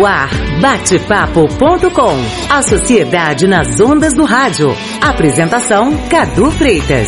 No 0.00 0.06
ar, 0.06 0.30
batepapo.com. 0.62 2.16
A 2.48 2.62
sociedade 2.62 3.46
nas 3.46 3.78
ondas 3.82 4.14
do 4.14 4.24
rádio. 4.24 4.74
Apresentação 4.98 5.94
Cadu 6.08 6.50
Freitas. 6.52 7.06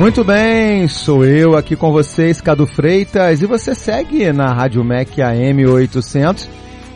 Muito 0.00 0.24
bem, 0.24 0.88
sou 0.88 1.24
eu 1.24 1.56
aqui 1.56 1.76
com 1.76 1.92
vocês, 1.92 2.40
Cadu 2.40 2.66
Freitas, 2.66 3.40
e 3.40 3.46
você 3.46 3.72
segue 3.72 4.32
na 4.32 4.52
Rádio 4.52 4.84
Mac 4.84 5.16
AM 5.16 5.64
800 5.64 6.50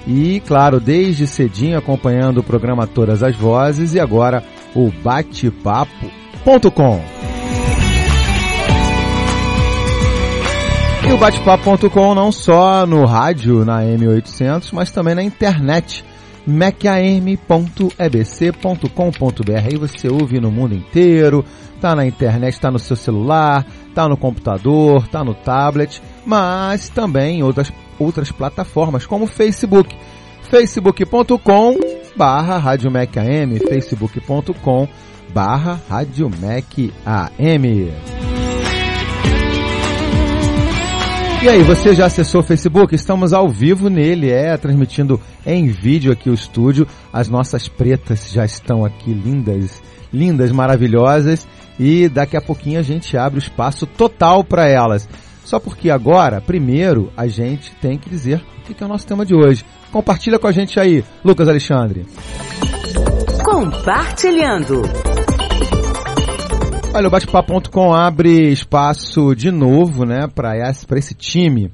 e, 0.04 0.42
claro, 0.44 0.80
desde 0.80 1.28
cedinho 1.28 1.78
acompanhando 1.78 2.38
o 2.38 2.42
programa 2.42 2.84
Todas 2.84 3.22
as 3.22 3.36
Vozes 3.36 3.94
e 3.94 4.00
agora 4.00 4.42
o 4.74 4.90
batepapo.com. 5.04 6.10
E 11.10 11.12
o 11.12 11.18
batepapo.com 11.18 12.14
não 12.14 12.30
só 12.30 12.86
no 12.86 13.04
rádio, 13.04 13.64
na 13.64 13.82
M800, 13.82 14.70
mas 14.72 14.92
também 14.92 15.12
na 15.12 15.24
internet, 15.24 16.04
macam.ebc.com.br. 16.46 17.32
Aí 19.56 19.76
você 19.76 20.08
ouve 20.08 20.38
no 20.40 20.52
mundo 20.52 20.72
inteiro, 20.72 21.44
tá 21.80 21.96
na 21.96 22.06
internet, 22.06 22.60
tá 22.60 22.70
no 22.70 22.78
seu 22.78 22.94
celular, 22.94 23.66
tá 23.92 24.08
no 24.08 24.16
computador, 24.16 25.08
tá 25.08 25.24
no 25.24 25.34
tablet, 25.34 26.00
mas 26.24 26.88
também 26.88 27.40
em 27.40 27.42
outras, 27.42 27.72
outras 27.98 28.30
plataformas, 28.30 29.04
como 29.04 29.26
Facebook. 29.26 29.92
facebook.com 30.42 31.76
barra 32.16 32.56
Rádio 32.56 32.88
facebook.com 33.68 34.86
barra 35.34 35.80
Rádio 35.90 36.30
E 41.42 41.48
aí, 41.48 41.62
você 41.62 41.94
já 41.94 42.04
acessou 42.04 42.42
o 42.42 42.44
Facebook? 42.44 42.94
Estamos 42.94 43.32
ao 43.32 43.48
vivo 43.48 43.88
nele, 43.88 44.30
é, 44.30 44.54
transmitindo 44.58 45.18
em 45.46 45.68
vídeo 45.68 46.12
aqui 46.12 46.28
o 46.28 46.34
estúdio. 46.34 46.86
As 47.10 47.30
nossas 47.30 47.66
pretas 47.66 48.30
já 48.30 48.44
estão 48.44 48.84
aqui 48.84 49.10
lindas, 49.10 49.82
lindas, 50.12 50.52
maravilhosas. 50.52 51.48
E 51.78 52.10
daqui 52.10 52.36
a 52.36 52.42
pouquinho 52.42 52.78
a 52.78 52.82
gente 52.82 53.16
abre 53.16 53.38
o 53.38 53.42
espaço 53.42 53.86
total 53.86 54.44
para 54.44 54.68
elas. 54.68 55.08
Só 55.42 55.58
porque 55.58 55.88
agora, 55.90 56.42
primeiro, 56.42 57.10
a 57.16 57.26
gente 57.26 57.74
tem 57.76 57.96
que 57.96 58.10
dizer 58.10 58.44
o 58.58 58.74
que 58.74 58.82
é 58.82 58.86
o 58.86 58.88
nosso 58.88 59.06
tema 59.06 59.24
de 59.24 59.34
hoje. 59.34 59.64
Compartilha 59.90 60.38
com 60.38 60.46
a 60.46 60.52
gente 60.52 60.78
aí, 60.78 61.02
Lucas 61.24 61.48
Alexandre. 61.48 62.04
Compartilhando. 63.42 64.82
Olha, 66.92 67.06
o 67.06 67.10
Batepapo.com 67.10 67.94
abre 67.94 68.50
espaço 68.50 69.32
de 69.36 69.52
novo, 69.52 70.04
né, 70.04 70.26
para 70.26 70.56
esse, 70.68 70.84
esse 70.96 71.14
time 71.14 71.72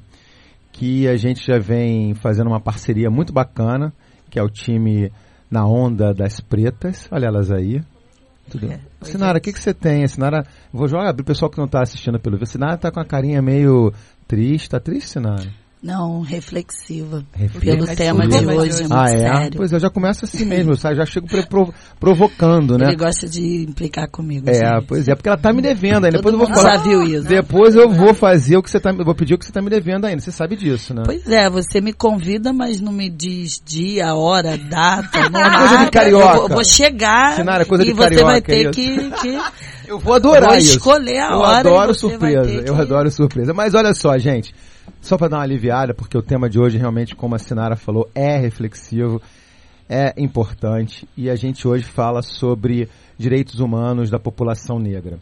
que 0.71 1.07
a 1.07 1.17
gente 1.17 1.43
já 1.43 1.57
vem 1.57 2.13
fazendo 2.13 2.47
uma 2.47 2.61
parceria 2.61 3.09
muito 3.09 3.33
bacana, 3.33 3.91
que 4.29 4.37
é 4.37 4.43
o 4.43 4.49
time 4.49 5.11
na 5.49 5.65
onda 5.65 6.13
das 6.13 6.39
pretas. 6.39 7.09
Olha 7.11 7.25
elas 7.25 7.51
aí. 7.51 7.81
Tudo. 8.47 8.71
É, 8.71 8.79
Sinara, 9.01 9.39
o 9.39 9.41
que, 9.41 9.51
que 9.51 9.59
você 9.59 9.73
tem? 9.73 10.07
Sinara, 10.07 10.45
vou 10.71 10.87
jogar 10.87 11.13
para 11.15 11.23
o 11.23 11.25
pessoal 11.25 11.49
que 11.49 11.57
não 11.57 11.65
está 11.65 11.81
assistindo 11.81 12.19
pelo 12.19 12.37
vídeo. 12.37 12.51
Sinara 12.51 12.77
tá 12.77 12.91
com 12.91 12.99
a 12.99 13.05
carinha 13.05 13.41
meio 13.41 13.91
triste. 14.27 14.69
Tá 14.69 14.79
triste, 14.79 15.09
Sinara? 15.09 15.51
Não, 15.81 16.21
reflexiva. 16.21 17.23
reflexiva. 17.33 17.85
Pelo 17.85 17.95
tema 17.95 18.27
de 18.27 18.35
hoje, 18.35 18.77
é 18.77 18.79
muito 18.79 18.93
ah, 18.93 19.09
é? 19.09 19.19
sério. 19.19 19.57
Pois 19.57 19.71
eu 19.71 19.79
já 19.79 19.89
começo 19.91 20.25
assim 20.25 20.43
mesmo, 20.43 20.75
sabe? 20.75 20.95
Já 20.95 21.05
chego 21.05 21.27
provo 21.47 21.73
provocando, 21.99 22.77
né? 22.79 22.87
Ele 22.87 22.95
gosta 22.95 23.27
de 23.27 23.63
implicar 23.63 24.09
comigo. 24.09 24.49
É, 24.49 24.53
gente. 24.53 24.85
pois 24.87 25.07
é, 25.07 25.13
porque 25.13 25.29
ela 25.29 25.37
tá 25.37 25.53
me 25.53 25.61
devendo 25.61 26.05
ainda. 26.05 26.17
Depois 26.17 26.33
eu 26.33 26.39
vou 26.39 26.47
falar. 26.47 26.77
Já 26.77 26.83
viu 26.83 27.03
isso. 27.03 27.27
Depois 27.27 27.75
eu 27.75 27.89
vou 27.89 28.13
fazer 28.13 28.57
o 28.57 28.63
que 28.63 28.71
você 28.71 28.79
tá, 28.79 28.91
vou 28.91 29.13
pedir 29.13 29.35
o 29.35 29.37
que 29.37 29.45
você 29.45 29.51
tá 29.51 29.61
me 29.61 29.69
devendo 29.69 30.05
ainda. 30.05 30.19
Você 30.19 30.31
sabe 30.31 30.55
disso, 30.55 30.95
né? 30.95 31.03
Pois 31.05 31.27
é, 31.29 31.47
você 31.47 31.79
me 31.79 31.93
convida, 31.93 32.51
mas 32.51 32.81
não 32.81 32.91
me 32.91 33.07
diz 33.07 33.61
dia, 33.63 34.15
hora, 34.15 34.57
data, 34.57 35.29
não 35.29 35.39
é 35.45 35.57
coisa 35.57 35.77
de 35.85 35.91
carioca. 35.91 36.35
Eu 36.35 36.39
vou, 36.39 36.49
vou 36.49 36.65
chegar 36.65 37.35
Sinara, 37.35 37.65
coisa 37.65 37.83
e 37.83 37.87
de 37.87 37.93
você 37.93 38.09
carioca, 38.09 38.25
vai 38.25 38.41
ter 38.41 38.67
é 38.67 38.71
que, 38.71 39.11
que... 39.11 39.39
Eu 39.87 39.99
vou 39.99 40.13
adorar 40.13 40.49
vou 40.49 40.57
isso. 40.57 40.71
escolher 40.71 41.19
a 41.19 41.31
eu 41.31 41.37
hora. 41.37 41.69
Eu 41.69 41.75
adoro 41.77 41.93
surpresa. 41.93 42.49
Eu 42.65 42.75
adoro 42.75 43.09
surpresa. 43.09 43.53
Mas 43.53 43.73
olha 43.73 43.93
só, 43.93 44.17
gente. 44.17 44.53
Só 45.01 45.17
para 45.17 45.29
dar 45.29 45.37
uma 45.37 45.43
aliviada, 45.43 45.93
porque 45.93 46.17
o 46.17 46.21
tema 46.21 46.49
de 46.49 46.59
hoje 46.59 46.77
realmente, 46.77 47.15
como 47.15 47.35
a 47.35 47.39
Sinara 47.39 47.75
falou, 47.75 48.09
é 48.13 48.37
reflexivo, 48.37 49.21
é 49.89 50.13
importante 50.17 51.07
e 51.15 51.29
a 51.29 51.35
gente 51.35 51.67
hoje 51.67 51.85
fala 51.85 52.21
sobre 52.21 52.89
direitos 53.17 53.59
humanos 53.59 54.09
da 54.09 54.19
população 54.19 54.79
negra. 54.79 55.19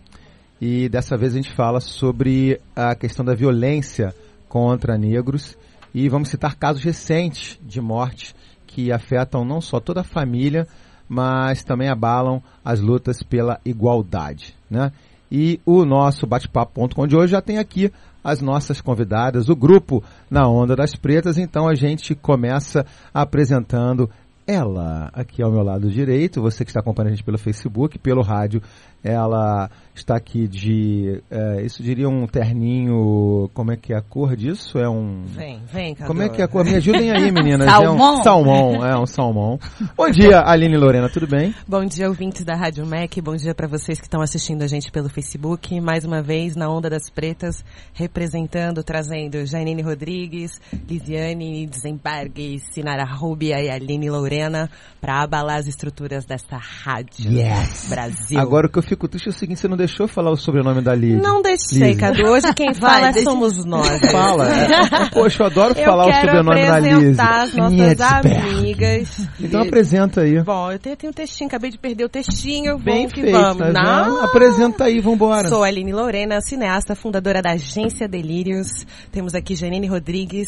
E 0.60 0.90
dessa 0.90 1.18
vez 1.18 1.34
a 1.34 1.38
gente 1.38 1.52
fala 1.52 1.80
sobre 1.80 2.60
a 2.76 2.96
questão 2.96 3.24
da 3.24 3.36
violência 3.36 4.14
contra 4.48 4.98
negros 4.98 5.58
e 5.94 6.10
vamos 6.10 6.30
citar 6.30 6.56
casos 6.56 6.84
recentes 6.84 7.60
de 7.62 7.80
morte 7.80 8.36
que 8.66 8.92
afetam 8.92 9.46
não 9.46 9.62
só 9.62 9.80
toda 9.80 10.02
a 10.02 10.04
família, 10.04 10.68
mas 11.08 11.64
também 11.64 11.90
abalam 11.90 12.42
as 12.64 12.80
lutas 12.80 13.22
pela 13.22 13.60
igualdade, 13.64 14.56
né? 14.70 14.92
E 15.38 15.60
o 15.66 15.84
nosso 15.84 16.26
bate-papo.com 16.26 17.06
de 17.06 17.14
hoje 17.14 17.32
já 17.32 17.42
tem 17.42 17.58
aqui 17.58 17.92
as 18.24 18.40
nossas 18.40 18.80
convidadas, 18.80 19.50
o 19.50 19.56
grupo 19.56 20.02
Na 20.32 20.48
Onda 20.48 20.78
das 20.78 20.96
Pretas. 20.96 21.38
Então 21.38 21.68
a 21.68 21.76
gente 21.76 22.16
começa 22.16 22.86
apresentando 23.14 24.10
ela 24.48 25.10
aqui 25.12 25.44
ao 25.44 25.52
meu 25.52 25.62
lado 25.62 25.92
direito, 25.92 26.42
você 26.42 26.64
que 26.64 26.70
está 26.70 26.80
acompanhando 26.80 27.12
a 27.12 27.16
gente 27.16 27.26
pelo 27.26 27.38
Facebook, 27.38 28.00
pelo 28.00 28.22
rádio, 28.22 28.62
ela 29.06 29.70
está 29.94 30.16
aqui 30.16 30.48
de, 30.48 31.22
é, 31.30 31.62
isso 31.62 31.82
diria 31.82 32.10
um 32.10 32.28
terninho, 32.28 33.50
como 33.54 33.72
é 33.72 33.78
que 33.78 33.94
é 33.94 33.98
a 33.98 34.02
cor 34.02 34.36
disso? 34.36 34.78
É 34.78 34.90
um... 34.90 35.24
Vem, 35.26 35.62
vem, 35.72 35.96
Cadu. 35.96 36.08
Como 36.08 36.22
é 36.22 36.30
que 36.30 36.42
é 36.42 36.46
a 36.46 36.48
cor? 36.48 36.66
Me 36.66 36.76
ajudem 36.76 37.12
aí, 37.12 37.32
meninas. 37.32 37.70
salmão. 37.70 38.16
É 38.16 38.20
um 38.20 38.24
salmão, 38.24 38.86
é 38.86 39.00
um 39.00 39.06
salmão. 39.06 39.60
Bom 39.96 40.10
dia, 40.10 40.42
Aline 40.46 40.76
Lorena, 40.76 41.08
tudo 41.08 41.28
bem? 41.28 41.54
Bom 41.68 41.86
dia, 41.86 42.10
ouvintes 42.10 42.44
da 42.44 42.56
Rádio 42.56 42.86
MEC, 42.86 43.22
bom 43.22 43.36
dia 43.36 43.54
para 43.54 43.68
vocês 43.68 44.00
que 44.00 44.06
estão 44.06 44.22
assistindo 44.22 44.64
a 44.64 44.68
gente 44.68 44.92
pelo 44.92 45.08
Facebook, 45.08 45.80
mais 45.80 46.04
uma 46.04 46.22
vez 46.22 46.56
na 46.56 46.70
Onda 46.70 46.90
das 46.90 47.10
Pretas, 47.10 47.64
representando, 47.94 48.84
trazendo 48.84 49.46
Janine 49.46 49.82
Rodrigues, 49.82 50.60
Lisiane 50.90 51.68
Desembargue, 51.68 52.60
Sinara 52.72 53.06
Rubia 53.06 53.62
e 53.62 53.70
Aline 53.70 54.10
Lorena 54.10 54.70
para 55.00 55.22
abalar 55.22 55.60
as 55.60 55.68
estruturas 55.68 56.26
dessa 56.26 56.58
rádio 56.58 57.32
yes. 57.32 57.88
Brasil. 57.88 58.40
Agora 58.40 58.68
o 58.68 58.70
que 58.70 58.80
eu 58.80 58.84
fico 58.84 58.95
triste 58.96 59.28
é 59.28 59.30
o 59.30 59.34
seguinte, 59.34 59.60
você 59.60 59.68
não 59.68 59.78
deixou 59.78 60.08
falar 60.08 60.32
o 60.32 60.36
sobrenome 60.38 60.82
da 60.82 60.94
Liz. 60.96 61.22
Não 61.22 61.42
deixei, 61.42 61.92
Liz. 61.92 62.00
Cadu. 62.00 62.26
Hoje 62.28 62.54
quem 62.54 62.74
fala 62.74 63.12
Vai, 63.12 63.24
somos 63.24 63.66
nós. 63.66 64.00
Fala. 64.12 64.48
É. 64.50 65.10
Poxa, 65.14 65.44
eu 65.44 65.48
adoro 65.48 65.78
eu 65.78 65.86
falar 65.86 66.08
o 66.08 66.14
sobrenome 66.14 66.66
da 66.66 66.80
Liz. 66.80 67.20
as 67.20 67.54
nossas 67.56 68.02
amigas. 68.02 69.28
Então 69.40 69.62
apresenta 69.62 70.22
aí. 70.22 70.42
Bom, 70.42 70.72
eu 70.72 70.80
tenho, 70.80 70.96
tenho 70.96 71.12
um 71.12 71.14
textinho, 71.14 71.48
acabei 71.48 71.70
de 71.70 71.78
perder 71.78 72.06
o 72.06 72.10
textinho. 72.10 72.78
Bem 72.78 73.08
vamos 73.08 73.14
feito, 73.14 73.26
que 73.26 73.32
vamos. 73.32 73.74
Tá 73.74 74.08
não. 74.08 74.24
Apresenta 74.24 74.86
aí, 74.86 75.00
vambora. 75.00 75.48
Sou 75.48 75.64
a 75.64 75.68
Aline 75.68 75.94
Lorena, 75.94 76.42
cineasta, 76.42 76.96
fundadora 76.96 77.42
da 77.42 77.52
Agência 77.52 78.08
Delírios. 78.08 78.86
Temos 79.12 79.34
aqui 79.36 79.56
Janine 79.56 79.88
Rodrigues, 79.88 80.48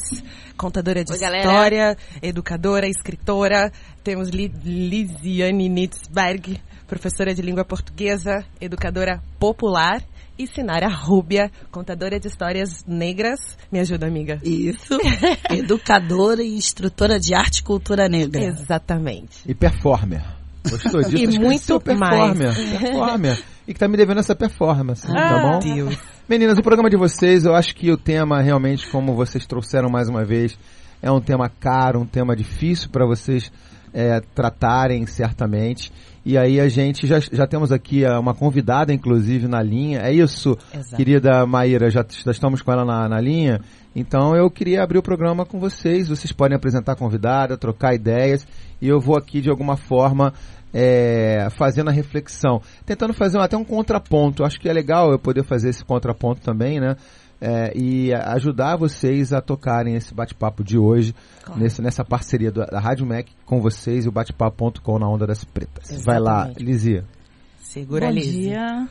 contadora 0.56 1.04
de 1.04 1.12
Oi, 1.12 1.18
história, 1.18 1.44
galera. 1.44 1.98
educadora, 2.22 2.88
escritora. 2.88 3.72
Temos 4.04 4.30
Lisiane 4.30 5.68
Nitzberg, 5.68 6.62
professora 6.88 7.34
de 7.34 7.42
língua 7.42 7.66
portuguesa, 7.66 8.44
educadora 8.60 9.22
popular. 9.40 10.02
E 10.40 10.46
Sinara 10.46 10.88
Rúbia, 10.88 11.52
contadora 11.72 12.20
de 12.20 12.28
histórias 12.28 12.86
negras. 12.86 13.40
Me 13.72 13.80
ajuda, 13.80 14.06
amiga. 14.06 14.40
Isso. 14.44 14.96
Educadora 15.50 16.44
e 16.44 16.56
instrutora 16.56 17.20
de 17.20 17.34
arte 17.34 17.58
e 17.58 17.64
cultura 17.64 18.08
negra. 18.08 18.44
Exatamente. 18.44 19.40
E 19.48 19.56
performer. 19.56 20.24
Gostou 20.70 21.02
disso? 21.02 21.18
E 21.18 21.40
muito 21.40 21.80
performer. 21.80 22.36
mais. 22.36 22.80
Performer. 22.80 23.44
E 23.68 23.74
que 23.74 23.80
tá 23.80 23.88
me 23.88 23.98
devendo 23.98 24.20
essa 24.20 24.36
performance, 24.36 25.08
ah, 25.10 25.14
tá 25.14 25.42
bom? 25.42 25.60
Deus. 25.60 25.98
Meninas, 26.30 26.58
o 26.58 26.62
programa 26.62 26.90
de 26.90 26.98
vocês, 26.98 27.46
eu 27.46 27.56
acho 27.56 27.74
que 27.74 27.92
o 27.92 27.98
tema 27.98 28.42
realmente, 28.42 28.88
como 28.90 29.16
vocês 29.16 29.46
trouxeram 29.48 29.90
mais 29.90 30.08
uma 30.08 30.24
vez, 30.24 30.58
é 31.02 31.12
um 31.12 31.20
tema 31.20 31.50
caro, 31.50 32.02
um 32.02 32.06
tema 32.06 32.36
difícil 32.36 32.90
para 32.90 33.06
vocês 33.06 33.52
é, 33.94 34.22
tratarem 34.36 35.06
certamente. 35.06 35.92
E 36.28 36.38
aí 36.38 36.60
a 36.60 36.68
gente 36.68 37.08
já, 37.08 37.22
já 37.22 37.48
temos 37.48 37.72
aqui 37.72 38.04
é, 38.04 38.12
uma 38.20 38.34
convidada, 38.34 38.94
inclusive, 38.94 39.48
na 39.48 39.64
linha. 39.64 40.02
É 40.02 40.12
isso, 40.12 40.58
Exato. 40.74 40.98
querida 40.98 41.46
Maíra, 41.46 41.90
já, 41.90 42.06
já 42.10 42.32
estamos 42.32 42.62
com 42.62 42.70
ela 42.70 42.84
na, 42.84 43.08
na 43.08 43.22
linha. 43.22 43.62
Então 43.96 44.36
eu 44.36 44.52
queria 44.52 44.84
abrir 44.84 44.98
o 44.98 45.02
programa 45.02 45.46
com 45.46 45.58
vocês. 45.58 46.10
Vocês 46.10 46.34
podem 46.34 46.58
apresentar 46.58 46.92
a 46.92 46.96
convidada, 46.98 47.56
trocar 47.58 47.96
ideias. 47.96 48.46
E 48.82 48.90
eu 48.90 49.00
vou 49.00 49.16
aqui, 49.18 49.40
de 49.40 49.50
alguma 49.50 49.78
forma, 49.78 50.34
é, 50.74 51.48
fazendo 51.58 51.88
a 51.92 51.94
reflexão. 51.94 52.62
Tentando 52.86 53.14
fazer 53.14 53.40
até 53.40 53.56
um 53.56 53.64
contraponto. 53.64 54.44
Acho 54.44 54.60
que 54.60 54.68
é 54.68 54.74
legal 54.74 55.10
eu 55.10 55.18
poder 55.18 55.46
fazer 55.46 55.70
esse 55.70 55.86
contraponto 55.86 56.42
também, 56.42 56.78
né? 56.78 56.98
É, 57.40 57.72
e 57.76 58.14
ajudar 58.14 58.78
vocês 58.78 59.32
a 59.32 59.42
tocarem 59.42 59.96
esse 59.96 60.14
bate-papo 60.14 60.64
de 60.64 60.78
hoje, 60.78 61.14
claro. 61.44 61.62
nesse, 61.62 61.82
nessa 61.82 62.04
parceria 62.04 62.52
do, 62.52 62.66
da 62.66 62.80
Rádio 62.80 63.06
Mac 63.06 63.28
com 63.46 63.62
vocês 63.62 64.06
e 64.06 64.10
o 64.10 64.12
bate-papo.com 64.12 65.00
na 65.00 65.08
Onda 65.08 65.28
das 65.28 65.44
Pretas. 65.44 65.92
Exatamente. 65.92 66.06
Vai 66.06 66.20
lá, 66.20 66.52
Lizia. 66.58 67.06
Segura, 67.60 68.08
Bom 68.08 68.14
Lizia. 68.14 68.42
dia. 68.42 68.90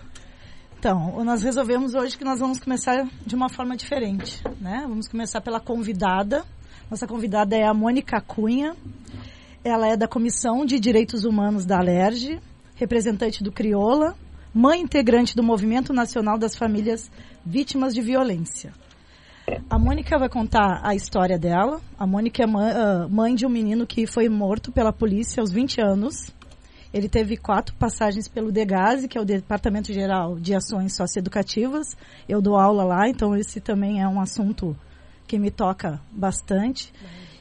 Então, 0.78 1.24
nós 1.24 1.42
resolvemos 1.42 1.94
hoje 1.94 2.16
que 2.16 2.24
nós 2.24 2.38
vamos 2.38 2.60
começar 2.60 3.08
de 3.26 3.34
uma 3.34 3.48
forma 3.48 3.76
diferente, 3.76 4.42
né? 4.60 4.84
Vamos 4.86 5.08
começar 5.08 5.40
pela 5.40 5.58
convidada. 5.58 6.44
Nossa 6.90 7.06
convidada 7.06 7.56
é 7.56 7.66
a 7.66 7.74
Mônica 7.74 8.20
Cunha. 8.20 8.76
Ela 9.64 9.88
é 9.88 9.96
da 9.96 10.06
Comissão 10.06 10.64
de 10.64 10.78
Direitos 10.78 11.24
Humanos 11.24 11.66
da 11.66 11.78
Alerj, 11.78 12.38
representante 12.76 13.42
do 13.42 13.50
Crioula, 13.50 14.14
mãe 14.56 14.80
integrante 14.80 15.36
do 15.36 15.42
Movimento 15.42 15.92
Nacional 15.92 16.38
das 16.38 16.56
Famílias 16.56 17.10
Vítimas 17.44 17.92
de 17.92 18.00
Violência. 18.00 18.72
A 19.68 19.78
Mônica 19.78 20.18
vai 20.18 20.30
contar 20.30 20.80
a 20.82 20.94
história 20.94 21.38
dela. 21.38 21.78
A 21.98 22.06
Mônica 22.06 22.42
é 22.42 22.46
ah, 22.46 23.06
mãe 23.06 23.34
de 23.34 23.44
um 23.44 23.50
menino 23.50 23.86
que 23.86 24.06
foi 24.06 24.30
morto 24.30 24.72
pela 24.72 24.94
polícia 24.94 25.42
aos 25.42 25.52
20 25.52 25.82
anos. 25.82 26.32
Ele 26.90 27.06
teve 27.06 27.36
quatro 27.36 27.74
passagens 27.74 28.28
pelo 28.28 28.50
DEGASE, 28.50 29.08
que 29.08 29.18
é 29.18 29.20
o 29.20 29.26
Departamento 29.26 29.92
Geral 29.92 30.40
de 30.40 30.54
Ações 30.54 30.96
Socioeducativas. 30.96 31.94
Eu 32.26 32.40
dou 32.40 32.56
aula 32.56 32.82
lá, 32.82 33.10
então 33.10 33.36
esse 33.36 33.60
também 33.60 34.00
é 34.00 34.08
um 34.08 34.18
assunto 34.18 34.74
que 35.28 35.38
me 35.38 35.50
toca 35.50 36.00
bastante. 36.10 36.94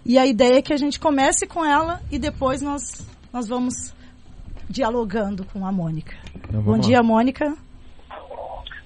E 0.06 0.18
a 0.18 0.26
ideia 0.26 0.58
é 0.58 0.62
que 0.62 0.74
a 0.74 0.78
gente 0.78 1.00
comece 1.00 1.48
com 1.48 1.64
ela 1.64 2.02
e 2.12 2.20
depois 2.20 2.62
nós, 2.62 3.08
nós 3.32 3.48
vamos 3.48 3.95
dialogando 4.70 5.46
com 5.46 5.66
a 5.66 5.72
Mônica. 5.72 6.16
Então, 6.36 6.62
Bom 6.62 6.72
vamos 6.72 6.88
dia, 6.88 6.98
lá. 6.98 7.04
Mônica. 7.04 7.56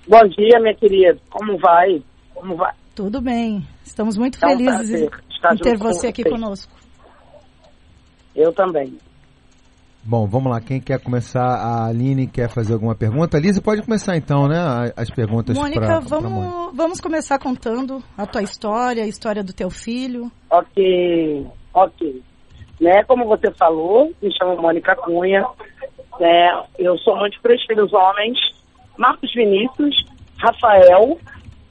Bom 0.07 0.27
dia, 0.27 0.59
minha 0.59 0.75
querida. 0.75 1.19
Como 1.29 1.57
vai? 1.59 2.03
Como 2.33 2.55
vai? 2.55 2.73
Tudo 2.95 3.21
bem. 3.21 3.65
Estamos 3.83 4.17
muito 4.17 4.37
um 4.37 4.39
felizes 4.39 4.89
em, 4.91 5.57
ter 5.57 5.77
você 5.77 6.07
aqui 6.07 6.23
você. 6.23 6.29
conosco. 6.29 6.73
Eu 8.35 8.51
também. 8.53 8.97
Bom, 10.03 10.25
vamos 10.27 10.51
lá. 10.51 10.61
Quem 10.61 10.79
quer 10.79 10.99
começar? 10.99 11.43
A 11.45 11.87
Aline 11.87 12.25
quer 12.27 12.49
fazer 12.49 12.73
alguma 12.73 12.95
pergunta? 12.95 13.37
A 13.37 13.39
Lise 13.39 13.61
pode 13.61 13.81
começar 13.81 14.15
então, 14.15 14.47
né? 14.47 14.57
As 14.95 15.09
perguntas 15.09 15.57
Mônica, 15.57 15.79
pra, 15.79 16.01
pra 16.01 16.21
Mônica. 16.21 16.49
vamos, 16.49 16.75
vamos 16.75 17.01
começar 17.01 17.37
contando 17.37 18.01
a 18.17 18.25
tua 18.25 18.41
história, 18.41 19.03
a 19.03 19.07
história 19.07 19.43
do 19.43 19.53
teu 19.53 19.69
filho. 19.69 20.31
Ok, 20.49 21.47
ok. 21.73 22.23
Né, 22.79 23.03
como 23.03 23.25
você 23.25 23.51
falou, 23.51 24.13
me 24.21 24.33
chamo 24.35 24.61
Mônica 24.61 24.95
Cunha. 24.95 25.45
Né, 26.19 26.63
eu 26.77 26.97
sou 26.99 27.15
mãe 27.17 27.29
de 27.29 27.39
três 27.41 27.61
filhos 27.65 27.91
homens, 27.93 28.37
Marcos 28.97 29.33
Vinícius, 29.33 30.05
Rafael 30.37 31.19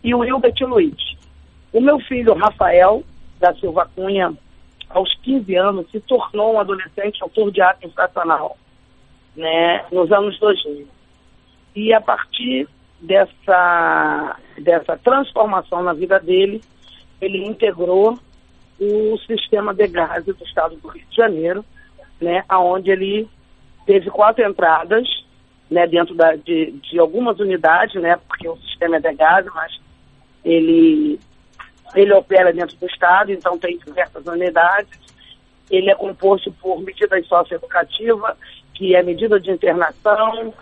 e 0.05 0.15
o 0.15 0.25
Hilbert 0.25 0.55
Luiz. 0.63 1.17
O 1.73 1.81
meu 1.81 1.99
filho, 2.01 2.35
Rafael 2.35 3.03
da 3.39 3.55
Silva 3.55 3.89
Cunha, 3.95 4.35
aos 4.91 5.15
15 5.23 5.55
anos, 5.55 5.91
se 5.91 6.01
tornou 6.01 6.55
um 6.55 6.61
adolescente 6.61 7.23
autor 7.23 7.51
de 7.51 7.61
ato 7.61 7.87
infracional, 7.87 8.57
né, 9.37 9.85
nos 9.93 10.11
anos 10.13 10.39
2000. 10.39 10.87
E 11.77 11.93
a 11.93 12.01
partir 12.01 12.69
dessa, 13.01 14.37
dessa 14.59 14.97
transformação 14.99 15.83
na 15.83 15.93
vida 15.93 16.19
dele, 16.19 16.61
ele 17.21 17.47
integrou 17.47 18.19
o 18.81 19.19
sistema 19.27 19.75
de 19.75 19.87
gás 19.89 20.25
do 20.25 20.37
estado 20.45 20.77
do 20.77 20.89
Rio 20.89 21.05
de 21.11 21.17
Janeiro, 21.17 21.65
né, 22.21 22.45
aonde 22.49 22.91
ele 22.91 23.29
teve 23.87 24.11
quatro 24.11 24.45
entradas, 24.49 25.07
né, 25.71 25.87
dentro 25.87 26.15
da, 26.15 26.37
de, 26.37 26.73
de 26.73 26.99
algumas 26.99 27.39
unidades, 27.41 28.01
né, 28.01 28.19
porque 28.29 28.49
o 28.49 28.57
sistema 28.59 28.97
é 28.97 29.01
de 29.01 29.13
gás, 29.15 29.47
mas 29.55 29.81
ele 30.45 31.19
ele 31.95 32.13
opera 32.13 32.53
dentro 32.53 32.77
do 32.77 32.87
estado, 32.87 33.33
então 33.33 33.59
tem 33.59 33.79
diversas 33.79 34.27
unidades. 34.27 34.99
Ele 35.71 35.91
é 35.91 35.95
composto 35.95 36.53
por 36.53 36.81
medidas 36.81 37.27
socioeducativas, 37.27 38.37
que 38.75 38.95
é 38.95 39.03
medida 39.03 39.41
de 39.41 39.51
internação, 39.51 40.53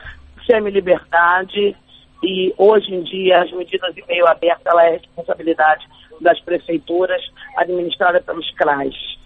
semi-liberdade, 0.46 1.76
e 2.22 2.54
hoje 2.56 2.94
em 2.94 3.02
dia 3.02 3.42
as 3.42 3.52
medidas 3.52 3.94
de 3.94 4.04
meio 4.06 4.26
aberto 4.26 4.66
ela 4.66 4.84
é 4.84 4.92
responsabilidade 4.92 5.86
das 6.20 6.40
prefeituras 6.40 7.22
administradas 7.56 8.24
pelos 8.24 8.50
CRAs. 8.52 9.16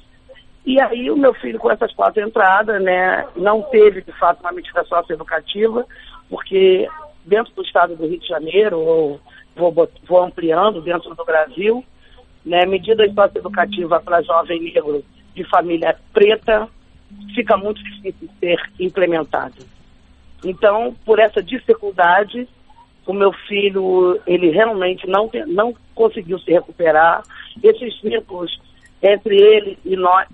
E 0.64 0.80
aí 0.80 1.10
o 1.10 1.16
meu 1.16 1.32
filho 1.34 1.58
com 1.58 1.70
essas 1.70 1.92
quatro 1.94 2.22
entradas, 2.22 2.82
né, 2.82 3.26
não 3.36 3.62
teve 3.62 4.02
de 4.02 4.12
fato 4.12 4.40
uma 4.40 4.52
medida 4.52 4.84
socioeducativa, 4.84 5.86
porque 6.28 6.88
dentro 7.24 7.52
do 7.54 7.62
estado 7.62 7.96
do 7.96 8.06
Rio 8.06 8.18
de 8.18 8.28
Janeiro, 8.28 8.78
ou 8.78 9.20
vou, 9.54 9.90
vou 10.06 10.22
ampliando 10.22 10.80
dentro 10.82 11.14
do 11.14 11.24
Brasil, 11.24 11.84
né, 12.44 12.66
medidas 12.66 13.12
socioeducativas 13.12 14.02
para 14.02 14.22
jovem 14.22 14.62
negro 14.62 15.04
de 15.34 15.44
família 15.44 15.96
preta 16.12 16.68
fica 17.34 17.56
muito 17.56 17.82
difícil 17.82 18.28
ser 18.38 18.60
implementada. 18.78 19.54
Então, 20.44 20.94
por 21.04 21.18
essa 21.18 21.42
dificuldade, 21.42 22.48
o 23.06 23.12
meu 23.12 23.32
filho, 23.32 24.20
ele 24.26 24.50
realmente 24.50 25.06
não, 25.06 25.30
não 25.46 25.74
conseguiu 25.94 26.38
se 26.38 26.52
recuperar. 26.52 27.22
Esses 27.62 28.00
vínculos 28.00 28.60
entre 29.02 29.36
ele 29.36 29.78
e 29.84 29.96
nós, 29.96 30.28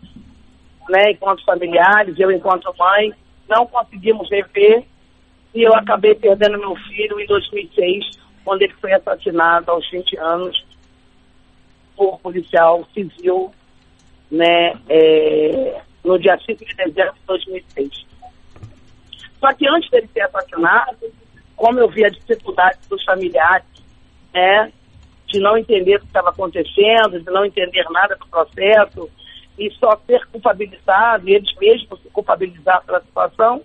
né, 0.89 1.13
enquanto 1.13 1.45
familiares, 1.45 2.19
eu 2.19 2.31
enquanto 2.31 2.75
mãe, 2.79 3.13
não 3.49 3.67
conseguimos 3.67 4.29
rever 4.31 4.85
e 5.55 5.63
eu 5.63 5.75
acabei 5.75 6.15
perdendo 6.15 6.59
meu 6.59 6.77
filho 6.77 7.19
em 7.21 7.27
2006, 7.27 8.19
quando 8.45 8.63
ele 8.63 8.75
foi 8.75 8.93
assassinado 8.93 9.71
aos 9.71 9.89
20 9.91 10.19
anos 10.19 10.65
por 11.97 12.21
policial 12.21 12.87
civil, 12.93 13.53
né, 14.31 14.75
é, 14.89 15.81
no 16.05 16.19
dia 16.19 16.39
5 16.39 16.65
de 16.65 16.75
dezembro 16.75 17.15
de 17.15 17.27
2006. 17.27 18.07
Só 19.41 19.53
que 19.55 19.67
antes 19.69 19.91
dele 19.91 20.09
ser 20.13 20.23
assassinado, 20.23 20.99
como 21.57 21.81
eu 21.81 21.89
vi 21.89 22.05
a 22.05 22.11
dificuldade 22.11 22.79
dos 22.89 23.03
familiares, 23.05 23.67
né, 24.33 24.71
de 25.27 25.41
não 25.41 25.57
entender 25.57 25.97
o 25.97 26.01
que 26.01 26.07
estava 26.07 26.31
acontecendo, 26.31 27.19
de 27.19 27.31
não 27.31 27.45
entender 27.45 27.85
nada 27.91 28.15
do 28.15 28.27
processo, 28.27 29.11
e 29.59 29.71
só 29.73 29.99
ser 30.07 30.25
culpabilizado, 30.27 31.29
e 31.29 31.35
eles 31.35 31.53
mesmos 31.59 32.01
se 32.03 32.11
culpabilizar 32.11 32.85
pela 32.85 33.01
situação, 33.01 33.63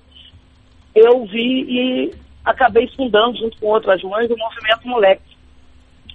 eu 0.95 1.25
vi 1.25 1.65
e 1.67 2.15
acabei 2.45 2.87
fundando, 2.95 3.37
junto 3.37 3.59
com 3.59 3.67
outras 3.67 4.01
mães, 4.01 4.31
o 4.31 4.37
Movimento 4.37 4.87
Moleque, 4.87 5.37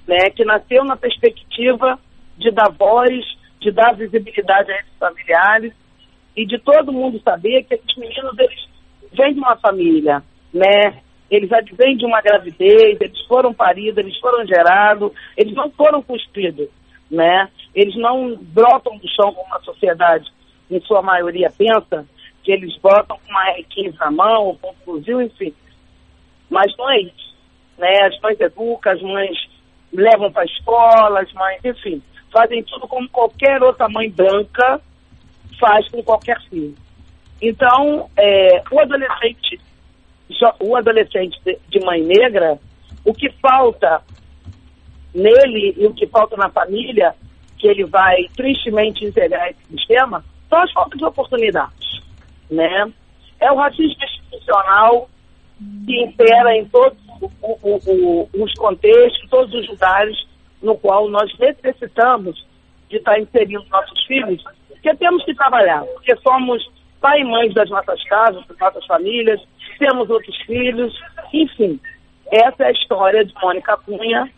né, 0.08 0.31
que 0.34 0.44
nasceu 0.44 0.84
na 0.84 0.96
perspectiva 0.96 1.99
de 2.38 2.50
dar 2.50 2.70
voz, 2.70 3.25
de 3.61 3.70
dar 3.70 3.94
visibilidade 3.94 4.70
a 4.70 4.79
esses 4.79 4.99
familiares 4.99 5.72
e 6.37 6.46
de 6.46 6.58
todo 6.58 6.93
mundo 6.93 7.20
saber 7.22 7.64
que 7.64 7.75
esses 7.75 7.96
meninos 7.96 8.38
eles 8.38 8.69
vêm 9.12 9.32
de 9.32 9.40
uma 9.40 9.56
família, 9.56 10.22
né? 10.52 11.02
Eles 11.31 11.52
advêm 11.52 11.96
de 11.96 12.05
uma 12.05 12.20
gravidez, 12.20 12.99
eles 13.00 13.20
foram 13.26 13.52
paridos, 13.52 13.99
eles 13.99 14.19
foram 14.19 14.46
gerados, 14.46 15.12
eles 15.37 15.55
não 15.55 15.70
foram 15.70 16.02
cuspidos, 16.02 16.69
né? 17.11 17.49
Eles 17.75 17.96
não 17.96 18.36
brotam 18.36 18.96
do 18.96 19.08
chão 19.08 19.32
como 19.32 19.55
a 19.55 19.60
sociedade, 19.60 20.31
em 20.70 20.81
sua 20.81 21.03
maioria, 21.03 21.50
pensa, 21.50 22.06
que 22.43 22.53
eles 22.53 22.77
brotam 22.79 23.19
com 23.19 23.31
uma 23.31 23.56
R15 23.56 23.94
na 23.98 24.10
mão, 24.10 24.56
com 24.60 24.70
um 24.70 24.74
fuzil, 24.84 25.20
enfim. 25.20 25.53
Mas 26.48 26.72
não 26.77 26.91
é 26.91 27.00
isso, 27.00 27.34
né? 27.77 28.03
As 28.03 28.20
mães 28.20 28.41
educam, 28.41 28.93
as 28.93 29.03
mães 29.03 29.36
levam 29.93 30.31
para 30.31 30.43
a 30.43 30.46
escola, 30.46 31.20
as 31.20 31.32
mães, 31.32 31.60
enfim, 31.65 32.03
fazem 32.32 32.62
tudo 32.62 32.86
como 32.86 33.08
qualquer 33.08 33.62
outra 33.62 33.89
mãe 33.89 34.10
branca 34.10 34.81
faz 35.58 35.89
com 35.89 36.03
qualquer 36.03 36.41
filho. 36.48 36.74
Então, 37.41 38.08
é, 38.17 38.62
o 38.70 38.81
adolescente, 38.81 39.60
o 40.60 40.76
adolescente 40.76 41.38
de, 41.68 41.80
mãe 41.84 42.02
negra, 42.02 42.58
o 43.04 43.14
que 43.14 43.30
falta 43.40 44.02
nele 45.14 45.74
e 45.76 45.86
o 45.86 45.94
que 45.94 46.06
falta 46.06 46.36
na 46.36 46.50
família, 46.50 47.14
que 47.58 47.68
ele 47.68 47.84
vai 47.84 48.28
tristemente 48.36 49.04
integrar 49.04 49.48
esse 49.50 49.64
sistema, 49.70 50.24
são 50.48 50.60
as 50.60 50.72
faltas 50.72 50.98
de 50.98 51.04
oportunidades, 51.04 52.02
né? 52.50 52.92
É 53.40 53.50
o 53.50 53.56
racismo 53.56 53.96
institucional 54.02 55.08
que 55.86 56.02
impera 56.02 56.56
em 56.56 56.66
todos 56.66 56.98
os 58.34 58.52
contextos, 58.54 59.28
todos 59.30 59.54
os 59.54 59.68
lugares 59.68 60.16
no 60.60 60.76
qual 60.76 61.08
nós 61.08 61.32
necessitamos 61.38 62.46
de 62.88 62.96
estar 62.96 63.18
inserindo 63.18 63.64
nossos 63.70 64.04
filhos, 64.06 64.42
porque 64.68 64.94
temos 64.96 65.24
que 65.24 65.34
trabalhar, 65.34 65.84
porque 65.84 66.14
somos 66.16 66.62
pai 67.00 67.20
e 67.20 67.24
mães 67.24 67.54
das 67.54 67.68
nossas 67.70 68.02
casas, 68.04 68.46
das 68.46 68.58
nossas 68.58 68.84
famílias, 68.86 69.40
temos 69.78 70.08
outros 70.10 70.36
filhos, 70.42 70.94
enfim. 71.32 71.80
Essa 72.30 72.64
é 72.64 72.66
a 72.66 72.72
história 72.72 73.24
de 73.24 73.32
Mônica 73.40 73.76
Cunha, 73.78 74.30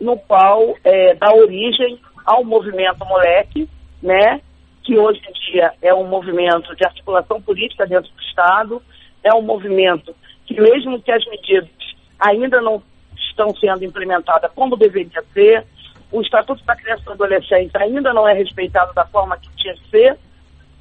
no 0.00 0.18
qual 0.18 0.76
é, 0.84 1.14
dá 1.14 1.32
origem 1.34 1.98
ao 2.24 2.44
movimento 2.44 3.04
Moleque, 3.04 3.68
né, 4.02 4.40
que 4.82 4.98
hoje 4.98 5.20
em 5.26 5.52
dia 5.52 5.72
é 5.80 5.94
um 5.94 6.06
movimento 6.06 6.74
de 6.76 6.84
articulação 6.84 7.40
política 7.40 7.86
dentro 7.86 8.10
do 8.12 8.20
Estado, 8.22 8.82
é 9.22 9.32
um 9.34 9.42
movimento 9.42 10.14
que 10.46 10.60
mesmo 10.60 11.00
que 11.00 11.10
as 11.10 11.24
medidas 11.26 11.70
ainda 12.18 12.60
não 12.60 12.82
estão 13.16 13.54
sendo 13.56 13.84
implementadas 13.84 14.50
como 14.54 14.76
deveria 14.76 15.22
ser, 15.32 15.66
o 16.12 16.20
Estatuto 16.20 16.62
da 16.64 16.76
Criança 16.76 17.02
e 17.02 17.04
do 17.06 17.12
Adolescente 17.12 17.76
ainda 17.76 18.12
não 18.12 18.28
é 18.28 18.34
respeitado 18.34 18.92
da 18.94 19.06
forma 19.06 19.38
que 19.38 19.48
tinha 19.56 19.74
que 19.74 19.88
ser, 19.90 20.18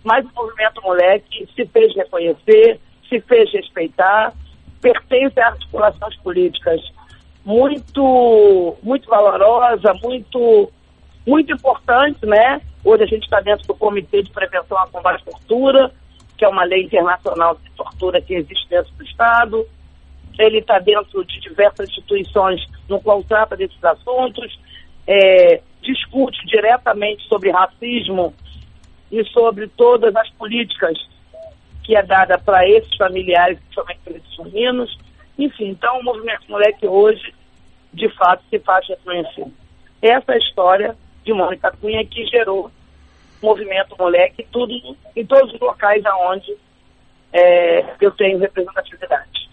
mas 0.03 0.25
o 0.25 0.31
movimento 0.35 0.81
Moleque 0.83 1.47
se 1.55 1.65
fez 1.65 1.95
reconhecer, 1.95 2.79
se 3.09 3.19
fez 3.21 3.51
respeitar, 3.51 4.33
pertence 4.81 5.39
a 5.39 5.47
articulações 5.47 6.15
políticas 6.17 6.81
muito, 7.45 8.77
muito 8.81 9.09
valorosa, 9.09 9.93
muito, 10.01 10.71
muito 11.25 11.53
importante, 11.53 12.25
né? 12.25 12.61
Hoje 12.83 13.03
a 13.03 13.07
gente 13.07 13.23
está 13.23 13.39
dentro 13.39 13.67
do 13.67 13.75
Comitê 13.75 14.23
de 14.23 14.31
Prevenção 14.31 14.77
à 14.77 14.87
Combate 14.87 15.21
à 15.21 15.31
Tortura, 15.31 15.91
que 16.37 16.45
é 16.45 16.47
uma 16.47 16.63
lei 16.63 16.83
internacional 16.83 17.55
de 17.55 17.69
tortura 17.71 18.21
que 18.21 18.33
existe 18.33 18.67
dentro 18.69 18.91
do 18.93 19.03
Estado. 19.03 19.65
Ele 20.37 20.59
está 20.59 20.79
dentro 20.79 21.23
de 21.25 21.39
diversas 21.39 21.89
instituições 21.89 22.61
no 22.89 22.99
qual 22.99 23.23
trata 23.23 23.55
desses 23.55 23.83
assuntos, 23.83 24.59
é, 25.07 25.61
discute 25.81 26.45
diretamente 26.45 27.23
sobre 27.27 27.51
racismo 27.51 28.33
e 29.11 29.23
sobre 29.25 29.67
todas 29.67 30.15
as 30.15 30.29
políticas 30.31 30.97
que 31.83 31.95
é 31.95 32.03
dada 32.03 32.37
para 32.37 32.67
esses 32.67 32.95
familiares, 32.95 33.59
principalmente 33.59 33.99
para 34.03 34.17
esses 34.17 34.37
meninos. 34.39 34.97
Enfim, 35.37 35.69
então 35.69 35.99
o 35.99 36.03
movimento 36.03 36.49
moleque 36.49 36.87
hoje, 36.87 37.33
de 37.93 38.09
fato, 38.15 38.43
se 38.49 38.59
faz 38.59 38.87
reconhecer. 38.87 39.45
Essa 40.01 40.31
é 40.31 40.35
a 40.35 40.37
história 40.37 40.95
de 41.23 41.33
Mônica 41.33 41.71
Cunha 41.79 42.05
que 42.05 42.25
gerou 42.25 42.71
o 43.41 43.45
movimento 43.45 43.95
moleque 43.97 44.45
tudo, 44.51 44.73
em 45.15 45.25
todos 45.25 45.53
os 45.53 45.59
locais 45.59 46.05
aonde 46.05 46.55
é, 47.31 47.95
eu 47.99 48.11
tenho 48.11 48.39
representatividade. 48.39 49.49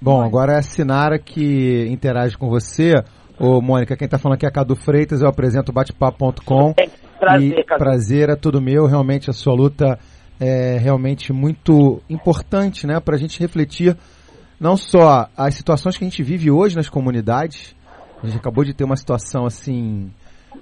Bom, 0.00 0.22
agora 0.22 0.52
é 0.52 0.58
a 0.58 0.62
Sinara 0.62 1.18
que 1.18 1.86
interage 1.88 2.36
com 2.36 2.48
você. 2.48 2.94
Ô, 3.38 3.60
Mônica, 3.60 3.96
quem 3.96 4.04
está 4.04 4.18
falando 4.18 4.36
aqui 4.36 4.46
é 4.46 4.48
a 4.48 4.52
Cadu 4.52 4.76
Freitas, 4.76 5.22
eu 5.22 5.28
apresento 5.28 5.72
batepapo.com. 5.72 6.74
Prazer, 7.18 7.58
e 7.58 7.64
Cadu. 7.64 7.78
prazer 7.78 8.28
é 8.28 8.36
tudo 8.36 8.60
meu, 8.60 8.86
realmente 8.86 9.30
a 9.30 9.32
sua 9.32 9.54
luta 9.54 9.98
é 10.44 10.76
realmente 10.76 11.32
muito 11.32 12.02
importante, 12.10 12.84
né, 12.84 12.98
para 12.98 13.14
a 13.14 13.18
gente 13.18 13.38
refletir 13.38 13.96
não 14.58 14.76
só 14.76 15.28
as 15.36 15.54
situações 15.54 15.96
que 15.96 16.04
a 16.04 16.08
gente 16.08 16.20
vive 16.20 16.50
hoje 16.50 16.74
nas 16.74 16.88
comunidades. 16.88 17.76
A 18.20 18.26
gente 18.26 18.38
acabou 18.38 18.64
de 18.64 18.74
ter 18.74 18.82
uma 18.82 18.96
situação 18.96 19.46
assim, 19.46 20.10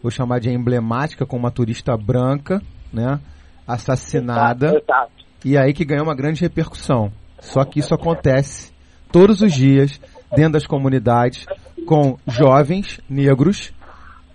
vou 0.02 0.10
chamar 0.10 0.38
de 0.38 0.50
emblemática, 0.50 1.25
com 1.25 1.34
uma 1.34 1.50
turista 1.50 1.96
branca, 1.96 2.60
né, 2.92 3.18
assassinada. 3.66 4.66
Exato, 4.66 4.84
exato. 4.84 5.12
E 5.46 5.56
aí 5.56 5.72
que 5.72 5.87
ganhou 5.87 6.04
uma 6.04 6.14
grande 6.14 6.42
repercussão. 6.42 7.10
Só 7.40 7.64
que 7.64 7.80
isso 7.80 7.94
acontece 7.94 8.72
todos 9.10 9.40
os 9.40 9.50
dias 9.50 9.99
dentro 10.37 10.52
das 10.52 10.66
comunidades 10.66 11.46
com 11.87 12.18
jovens 12.26 13.00
negros 13.08 13.72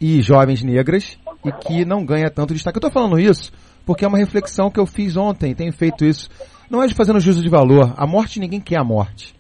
e 0.02 0.24
jovens 0.24 0.64
negras 0.64 1.20
e 1.46 1.52
que 1.52 1.86
não 1.86 2.04
ganha 2.04 2.32
tanto 2.32 2.56
destaque. 2.56 2.78
Eu 2.78 2.88
estou 2.88 2.92
falando 2.92 3.20
isso 3.20 3.52
porque 3.86 4.04
é 4.04 4.08
uma 4.08 4.18
reflexão 4.18 4.70
que 4.70 4.80
eu 4.80 4.86
fiz 4.86 5.16
ontem, 5.16 5.54
tenho 5.54 5.72
feito 5.72 6.04
isso. 6.04 6.30
Não 6.70 6.82
é 6.82 6.88
de 6.88 6.94
fazendo 6.94 7.20
juízo 7.20 7.42
de 7.44 7.50
valor. 7.50 7.94
A 7.96 8.08
morte, 8.08 8.40
ninguém 8.40 8.60
quer 8.60 8.78
a 8.78 8.84
morte. 8.84 9.36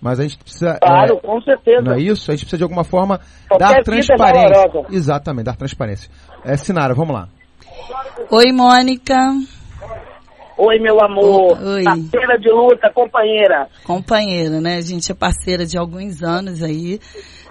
Mas 0.00 0.18
a 0.18 0.22
gente 0.22 0.38
precisa. 0.38 0.78
Claro, 0.80 1.16
é, 1.16 1.20
com 1.20 1.40
certeza. 1.42 1.82
não 1.82 1.92
é 1.92 2.00
isso? 2.00 2.30
A 2.30 2.34
gente 2.34 2.44
precisa 2.44 2.56
de 2.56 2.62
alguma 2.62 2.84
forma 2.84 3.20
Qualquer 3.48 3.66
dar 3.66 3.78
é 3.80 3.82
transparência. 3.82 4.48
valorosa. 4.48 4.94
Exatamente, 4.94 5.44
dar 5.44 5.56
transparência. 5.56 6.10
É, 6.42 6.56
Sinara, 6.56 6.94
vamos 6.94 7.14
lá. 7.14 7.28
Oi, 8.30 8.52
Mônica, 8.52 9.14
Oi, 10.62 10.78
meu 10.78 11.00
amor. 11.02 11.58
Oi. 11.58 11.82
Parceira 11.84 12.38
de 12.38 12.50
luta, 12.50 12.90
companheira. 12.92 13.66
companheira, 13.82 14.60
né? 14.60 14.76
A 14.76 14.80
gente 14.82 15.10
é 15.10 15.14
parceira 15.14 15.64
de 15.64 15.78
alguns 15.78 16.22
anos 16.22 16.62
aí 16.62 17.00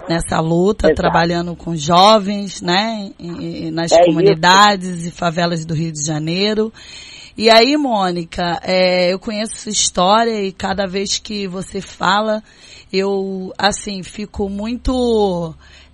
nessa 0.08 0.38
luta, 0.38 0.86
Exato. 0.86 0.94
trabalhando 1.02 1.56
com 1.56 1.74
jovens, 1.74 2.62
né? 2.62 3.10
e- 3.18 3.66
e 3.66 3.70
nas 3.72 3.90
É 3.90 4.04
comunidades 4.04 5.06
e 5.06 5.10
favelas 5.10 5.64
do 5.66 5.74
Rio 5.74 5.90
de 5.90 6.06
Janeiro. 6.06 6.72
E 7.36 7.50
aí, 7.50 7.76
Mônica, 7.76 8.60
é, 8.62 9.12
eu 9.12 9.18
conheço 9.18 9.56
sua 9.58 9.72
história 9.72 10.42
e 10.44 10.52
cada 10.52 10.86
vez 10.86 11.18
que 11.18 11.48
você 11.48 11.80
fala, 11.80 12.40
eu, 12.92 13.52
assim, 13.58 14.04
fico 14.04 14.48
muito 14.48 15.52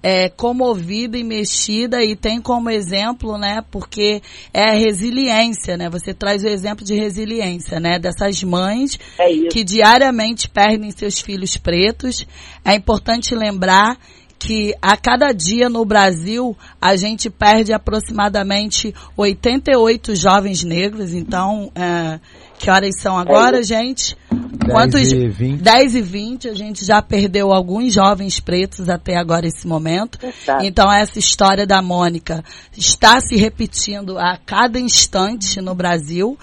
é, 0.08 0.28
comovida 0.28 1.18
e 1.18 1.24
mexida 1.24 2.00
e 2.00 2.14
tem 2.14 2.40
como 2.40 2.70
exemplo, 2.70 3.36
né, 3.36 3.60
porque 3.72 4.22
é 4.54 4.70
a 4.70 4.74
resiliência, 4.74 5.76
né, 5.76 5.90
você 5.90 6.14
traz 6.14 6.44
o 6.44 6.46
exemplo 6.46 6.84
de 6.84 6.94
resiliência, 6.94 7.80
né, 7.80 7.98
dessas 7.98 8.40
mães 8.44 8.96
É 9.18 9.48
que 9.48 9.64
diariamente 9.64 10.48
perdem 10.48 10.92
seus 10.92 11.18
filhos 11.18 11.56
pretos. 11.56 12.24
É 12.64 12.76
importante 12.76 13.34
lembrar 13.34 13.98
que 14.38 14.72
a 14.80 14.96
cada 14.96 15.32
dia 15.32 15.68
no 15.68 15.84
Brasil 15.84 16.56
a 16.80 16.94
gente 16.94 17.28
perde 17.28 17.72
aproximadamente 17.72 18.94
88 19.16 20.14
jovens 20.14 20.62
negros. 20.62 21.14
Então, 21.14 21.72
é, 21.74 22.20
que 22.58 22.70
horas 22.70 23.00
são 23.00 23.18
agora, 23.18 23.60
gente? 23.64 24.16
10 24.46 25.12
e 25.12 25.28
20. 25.28 25.62
10 25.62 25.94
e 25.94 26.02
20. 26.02 26.48
A 26.48 26.54
gente 26.54 26.84
já 26.84 27.02
perdeu 27.02 27.52
alguns 27.52 27.92
jovens 27.92 28.40
pretos 28.40 28.88
até 28.88 29.16
agora 29.16 29.46
esse 29.46 29.66
momento. 29.66 30.18
Exato. 30.22 30.64
Então, 30.64 30.92
essa 30.92 31.18
história 31.18 31.66
da 31.66 31.82
Mônica 31.82 32.44
está 32.76 33.20
se 33.20 33.36
repetindo 33.36 34.18
a 34.18 34.38
cada 34.44 34.78
instante 34.78 35.60
no 35.60 35.74
Brasil. 35.74 36.38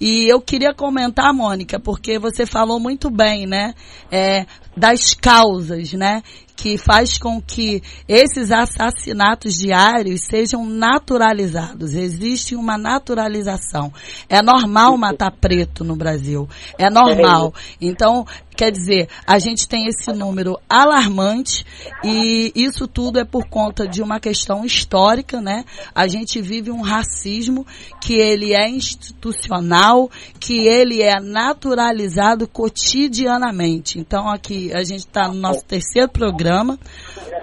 E 0.00 0.30
eu 0.30 0.40
queria 0.40 0.74
comentar, 0.74 1.32
Mônica, 1.32 1.78
porque 1.78 2.18
você 2.18 2.44
falou 2.44 2.80
muito 2.80 3.10
bem, 3.10 3.46
né? 3.46 3.74
É, 4.10 4.44
das 4.76 5.14
causas, 5.14 5.92
né? 5.92 6.22
Que 6.56 6.78
faz 6.78 7.18
com 7.18 7.42
que 7.42 7.82
esses 8.08 8.50
assassinatos 8.52 9.54
diários 9.54 10.22
sejam 10.28 10.64
naturalizados. 10.64 11.94
Existe 11.94 12.54
uma 12.54 12.78
naturalização. 12.78 13.92
É 14.28 14.40
normal 14.40 14.96
matar 14.96 15.32
preto 15.32 15.82
no 15.84 15.96
Brasil. 15.96 16.48
É 16.78 16.88
normal. 16.88 17.52
Então, 17.80 18.24
quer 18.56 18.70
dizer, 18.70 19.08
a 19.26 19.38
gente 19.38 19.66
tem 19.66 19.86
esse 19.88 20.12
número 20.12 20.56
alarmante 20.68 21.66
e 22.04 22.52
isso 22.54 22.86
tudo 22.86 23.18
é 23.18 23.24
por 23.24 23.46
conta 23.48 23.86
de 23.86 24.00
uma 24.00 24.20
questão 24.20 24.64
histórica, 24.64 25.40
né? 25.40 25.64
A 25.94 26.06
gente 26.06 26.40
vive 26.40 26.70
um 26.70 26.80
racismo 26.80 27.66
que 28.00 28.14
ele 28.14 28.54
é 28.54 28.68
institucional, 28.68 30.10
que 30.38 30.66
ele 30.66 31.02
é 31.02 31.20
naturalizado 31.20 32.46
cotidianamente. 32.46 33.98
Então 33.98 34.28
aqui 34.28 34.72
a 34.72 34.84
gente 34.84 35.00
está 35.00 35.28
no 35.28 35.34
nosso 35.34 35.64
terceiro 35.64 36.08
programa. 36.08 36.43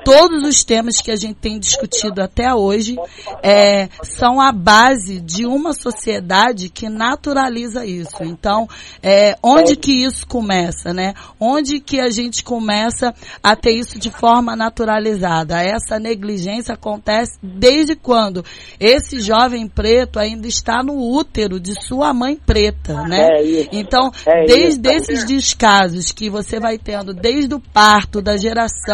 Todos 0.03 0.43
os 0.43 0.63
temas 0.63 0.99
que 0.99 1.11
a 1.11 1.15
gente 1.15 1.35
tem 1.35 1.59
discutido 1.59 2.21
até 2.21 2.53
hoje 2.53 2.95
é, 3.43 3.87
são 4.03 4.41
a 4.41 4.51
base 4.51 5.19
de 5.19 5.45
uma 5.45 5.73
sociedade 5.73 6.69
que 6.69 6.89
naturaliza 6.89 7.85
isso. 7.85 8.23
Então, 8.23 8.67
é, 9.03 9.37
onde 9.43 9.75
que 9.75 10.03
isso 10.03 10.25
começa, 10.25 10.93
né? 10.93 11.13
Onde 11.39 11.79
que 11.79 11.99
a 11.99 12.09
gente 12.09 12.43
começa 12.43 13.13
a 13.43 13.55
ter 13.55 13.73
isso 13.73 13.99
de 13.99 14.09
forma 14.09 14.55
naturalizada? 14.55 15.61
Essa 15.61 15.99
negligência 15.99 16.73
acontece 16.73 17.37
desde 17.41 17.95
quando 17.95 18.43
esse 18.79 19.19
jovem 19.19 19.67
preto 19.67 20.17
ainda 20.17 20.47
está 20.47 20.81
no 20.83 20.97
útero 20.97 21.59
de 21.59 21.73
sua 21.85 22.11
mãe 22.13 22.35
preta, 22.35 23.03
né? 23.03 23.27
É. 23.39 23.67
Então, 23.71 24.11
É 24.25 24.45
desde 24.45 24.89
esses 24.89 25.25
descasos 25.25 26.11
que 26.11 26.29
você 26.29 26.59
vai 26.59 26.77
tendo 26.77 27.13
desde 27.13 27.53
o 27.53 27.59
parto, 27.59 28.21
da 28.21 28.37
geração, 28.37 28.90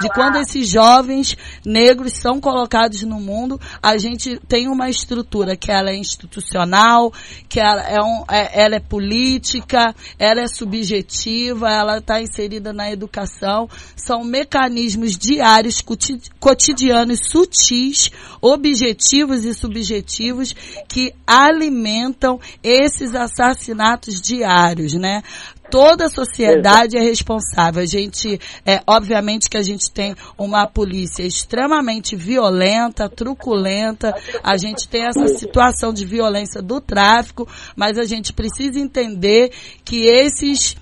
de 0.00 0.08
quando 0.10 0.36
esses 0.36 0.68
jovens 0.68 1.36
negros 1.64 2.12
são 2.14 2.40
colocados 2.40 3.02
no 3.02 3.20
mundo, 3.20 3.60
a 3.82 3.96
gente 3.98 4.38
tem 4.48 4.68
uma 4.68 4.88
estrutura 4.88 5.56
que 5.56 5.70
ela 5.70 5.90
é 5.90 5.96
institucional, 5.96 7.12
que 7.48 7.58
ela 7.60 7.82
é, 7.82 7.98
um, 8.02 8.24
é- 8.30 8.62
ela 8.64 8.76
é 8.76 8.80
política, 8.80 9.94
ela 10.18 10.42
é 10.42 10.46
subjetiva, 10.46 11.70
ela 11.70 11.98
está 11.98 12.20
inserida 12.20 12.72
na 12.72 12.90
educação. 12.90 13.68
São 13.96 14.24
mecanismos 14.24 15.16
diários, 15.16 15.80
coti- 15.80 16.20
cotidianos, 16.38 17.20
sutis, 17.30 18.10
objetivos 18.40 19.44
e 19.44 19.54
subjetivos 19.54 20.54
que 20.88 21.12
alimentam 21.26 22.40
esses 22.62 23.14
assassinatos 23.14 24.20
diários, 24.20 24.94
né? 24.94 25.22
Toda 25.70 26.06
a 26.06 26.10
sociedade 26.10 26.96
é 26.96 27.00
responsável. 27.00 27.82
A 27.82 27.86
gente, 27.86 28.40
é, 28.66 28.80
obviamente 28.86 29.48
que 29.48 29.56
a 29.56 29.62
gente 29.62 29.90
tem 29.90 30.14
uma 30.36 30.66
polícia 30.66 31.22
extremamente 31.22 32.16
violenta, 32.16 33.08
truculenta. 33.08 34.14
A 34.42 34.56
gente 34.56 34.88
tem 34.88 35.06
essa 35.06 35.28
situação 35.28 35.92
de 35.92 36.04
violência 36.04 36.60
do 36.60 36.80
tráfico, 36.80 37.48
mas 37.76 37.98
a 37.98 38.04
gente 38.04 38.32
precisa 38.32 38.78
entender 38.78 39.52
que 39.84 40.06
esses 40.06 40.76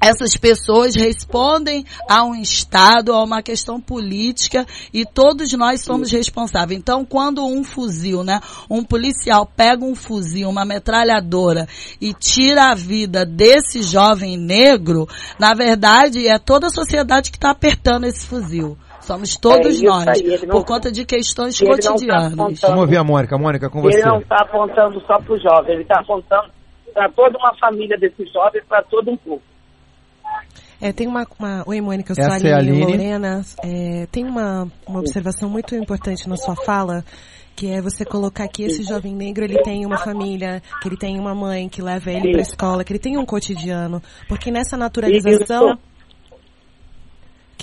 essas 0.00 0.36
pessoas 0.36 0.94
respondem 0.94 1.84
a 2.08 2.24
um 2.24 2.34
Estado, 2.34 3.12
a 3.12 3.22
uma 3.22 3.42
questão 3.42 3.80
política 3.80 4.66
e 4.92 5.04
todos 5.04 5.52
nós 5.54 5.80
somos 5.82 6.10
responsáveis. 6.10 6.78
Então, 6.78 7.04
quando 7.04 7.44
um 7.46 7.64
fuzil, 7.64 8.22
né, 8.22 8.40
um 8.70 8.84
policial 8.84 9.46
pega 9.46 9.84
um 9.84 9.94
fuzil, 9.94 10.48
uma 10.48 10.64
metralhadora 10.64 11.66
e 12.00 12.12
tira 12.12 12.70
a 12.70 12.74
vida 12.74 13.24
desse 13.24 13.82
jovem 13.82 14.36
negro, 14.36 15.06
na 15.38 15.54
verdade 15.54 16.26
é 16.28 16.38
toda 16.38 16.66
a 16.66 16.70
sociedade 16.70 17.30
que 17.30 17.36
está 17.36 17.50
apertando 17.50 18.04
esse 18.04 18.26
fuzil. 18.26 18.76
Somos 19.00 19.36
todos 19.36 19.82
É 19.82 19.86
nós, 19.86 20.08
aí, 20.08 20.20
ele 20.20 20.46
não- 20.46 20.56
por 20.56 20.64
conta 20.64 20.90
de 20.90 21.04
questões 21.04 21.60
ele 21.60 21.76
tá 21.76 21.90
cotidianas. 21.90 22.32
apontando. 22.32 22.60
Vamos 22.62 22.80
ouvir 22.80 22.96
a 22.96 23.04
Mônica. 23.04 23.36
Mônica, 23.36 23.68
com 23.68 23.82
você. 23.82 23.98
Ele 23.98 24.06
não 24.06 24.18
está 24.18 24.36
apontando 24.40 24.98
só 25.06 25.18
para 25.18 25.32
o 25.34 25.38
jovem, 25.38 25.74
ele 25.74 25.82
está 25.82 26.00
apontando 26.00 26.48
para 26.94 27.10
toda 27.10 27.36
uma 27.36 27.54
família 27.58 27.98
desses 27.98 28.32
jovens, 28.32 28.62
para 28.66 28.82
todo 28.84 29.10
um 29.10 29.16
povo. 29.16 29.42
É, 30.84 30.92
tem 30.92 31.08
uma, 31.08 31.26
uma... 31.38 31.64
Oi, 31.66 31.80
Mônica, 31.80 32.12
eu 32.12 32.14
sou 32.14 32.24
Essa 32.26 32.46
a 32.46 32.50
é 32.50 32.52
a 32.52 32.58
Aline 32.58 32.82
Aline. 32.82 32.92
Lorena. 32.92 33.42
É, 33.62 34.06
tem 34.12 34.22
uma, 34.22 34.70
uma 34.86 35.00
observação 35.00 35.48
muito 35.48 35.74
importante 35.74 36.28
na 36.28 36.36
sua 36.36 36.54
fala, 36.54 37.02
que 37.56 37.70
é 37.70 37.80
você 37.80 38.04
colocar 38.04 38.46
que 38.48 38.64
esse 38.64 38.82
jovem 38.82 39.14
negro, 39.14 39.44
ele 39.44 39.62
tem 39.62 39.86
uma 39.86 39.96
família, 39.96 40.62
que 40.82 40.88
ele 40.88 40.98
tem 40.98 41.18
uma 41.18 41.34
mãe 41.34 41.70
que 41.70 41.80
leva 41.80 42.10
ele 42.12 42.32
para 42.32 42.42
escola, 42.42 42.84
que 42.84 42.92
ele 42.92 42.98
tem 42.98 43.16
um 43.16 43.24
cotidiano. 43.24 44.02
Porque 44.28 44.50
nessa 44.50 44.76
naturalização... 44.76 45.78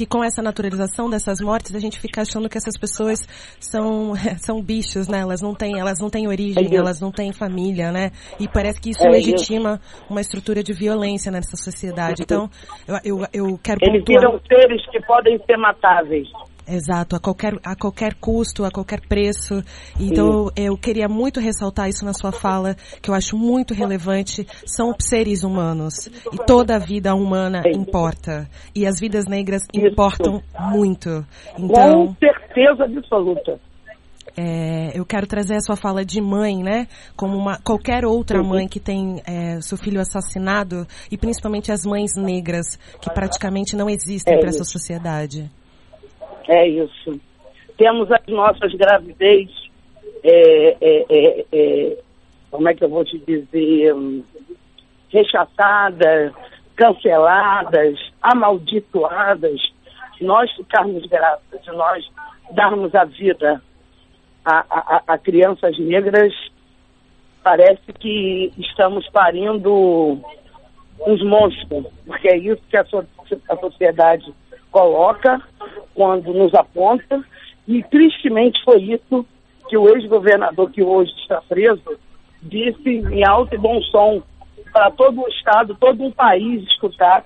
Que 0.01 0.07
com 0.07 0.23
essa 0.23 0.41
naturalização 0.41 1.07
dessas 1.11 1.39
mortes 1.39 1.75
a 1.75 1.79
gente 1.79 1.99
fica 1.99 2.23
achando 2.23 2.49
que 2.49 2.57
essas 2.57 2.75
pessoas 2.75 3.19
são 3.59 4.13
são 4.41 4.59
bichos, 4.59 5.07
né? 5.07 5.19
Elas 5.19 5.43
não 5.43 5.53
têm, 5.53 5.79
elas 5.79 5.99
não 6.01 6.09
têm 6.09 6.27
origem, 6.27 6.75
elas 6.75 6.99
não 6.99 7.11
têm 7.11 7.31
família, 7.31 7.91
né? 7.91 8.09
E 8.39 8.47
parece 8.47 8.81
que 8.81 8.89
isso 8.89 9.05
É 9.05 9.09
legitima 9.11 9.79
uma 10.09 10.19
estrutura 10.19 10.63
de 10.63 10.73
violência 10.73 11.31
nessa 11.31 11.55
sociedade. 11.55 12.23
Então, 12.23 12.49
eu, 12.87 12.95
eu, 13.03 13.27
eu 13.31 13.59
quero 13.61 13.77
Eles 13.83 14.03
pontuar. 14.03 14.21
viram 14.21 14.41
seres 14.49 14.89
que 14.89 14.99
podem 15.05 15.37
ser 15.45 15.57
matáveis. 15.57 16.27
Exato, 16.71 17.17
a 17.17 17.19
qualquer, 17.19 17.53
a 17.63 17.75
qualquer 17.75 18.13
custo, 18.15 18.63
a 18.63 18.71
qualquer 18.71 19.01
preço. 19.01 19.61
Então, 19.99 20.49
eu 20.55 20.77
queria 20.77 21.09
muito 21.09 21.41
ressaltar 21.41 21.89
isso 21.89 22.05
na 22.05 22.13
sua 22.13 22.31
fala, 22.31 22.75
que 23.01 23.09
eu 23.09 23.13
acho 23.13 23.37
muito 23.37 23.73
relevante. 23.73 24.47
São 24.65 24.93
seres 24.97 25.43
humanos. 25.43 26.07
E 26.31 26.37
toda 26.45 26.77
a 26.77 26.79
vida 26.79 27.13
humana 27.13 27.61
Sim. 27.63 27.81
importa. 27.81 28.47
E 28.73 28.87
as 28.87 28.99
vidas 29.01 29.25
negras 29.25 29.63
Isso. 29.73 29.85
importam 29.85 30.41
muito. 30.71 31.25
Então, 31.59 32.07
Com 32.07 32.15
certeza 32.15 32.85
absoluta. 32.85 33.59
é, 34.37 34.97
eu 34.97 35.05
quero 35.05 35.27
trazer 35.27 35.55
a 35.55 35.61
sua 35.61 35.75
fala 35.75 36.05
de 36.05 36.21
mãe, 36.21 36.63
né? 36.63 36.87
Como 37.17 37.35
uma, 37.35 37.59
qualquer 37.61 38.05
outra 38.05 38.41
mãe 38.41 38.65
que 38.67 38.79
tem 38.79 39.21
é, 39.25 39.59
seu 39.59 39.77
filho 39.77 39.99
assassinado, 39.99 40.87
e 41.11 41.17
principalmente 41.17 41.69
as 41.69 41.81
mães 41.83 42.15
negras, 42.15 42.77
que 43.01 43.09
praticamente 43.13 43.75
não 43.75 43.89
existem 43.89 44.35
É 44.35 44.39
para 44.39 44.49
essa 44.49 44.63
sociedade. 44.63 45.51
É 46.51 46.67
isso. 46.67 47.17
Temos 47.77 48.11
as 48.11 48.25
nossas 48.27 48.73
gravidez, 48.73 49.49
é, 50.21 50.77
é, 50.81 51.05
é, 51.09 51.45
é, 51.49 51.97
como 52.51 52.67
é 52.67 52.73
que 52.75 52.83
eu 52.83 52.89
vou 52.89 53.05
te 53.05 53.17
dizer, 53.19 53.95
rechaçadas, 55.09 56.33
canceladas, 56.75 57.97
amaldiçoadas. 58.21 59.61
Se 60.17 60.25
nós 60.25 60.51
ficarmos 60.51 61.05
grávidas, 61.05 61.63
se 61.63 61.71
nós 61.71 62.05
darmos 62.51 62.93
a 62.95 63.05
vida 63.05 63.61
a, 64.43 64.57
a, 64.69 65.03
a 65.13 65.17
crianças 65.17 65.79
negras, 65.79 66.33
parece 67.41 67.93
que 67.97 68.51
estamos 68.57 69.07
parindo 69.09 70.19
uns 71.07 71.23
monstros, 71.23 71.85
porque 72.05 72.27
é 72.27 72.37
isso 72.37 72.61
que 72.69 72.75
a, 72.75 72.83
so- 72.83 73.05
a 73.47 73.55
sociedade 73.55 74.33
coloca 74.71 75.41
quando 75.93 76.33
nos 76.33 76.53
aponta, 76.55 77.21
e 77.67 77.83
tristemente 77.83 78.63
foi 78.63 78.81
isso 78.81 79.25
que 79.69 79.77
o 79.77 79.89
ex-governador, 79.89 80.71
que 80.71 80.81
hoje 80.81 81.11
está 81.21 81.41
preso, 81.41 81.83
disse 82.41 82.89
em 82.89 83.23
alto 83.25 83.53
e 83.53 83.57
bom 83.57 83.79
som 83.83 84.23
para 84.73 84.89
todo 84.91 85.21
o 85.21 85.27
Estado, 85.27 85.75
todo 85.79 86.03
um 86.03 86.11
país 86.11 86.63
escutar 86.63 87.23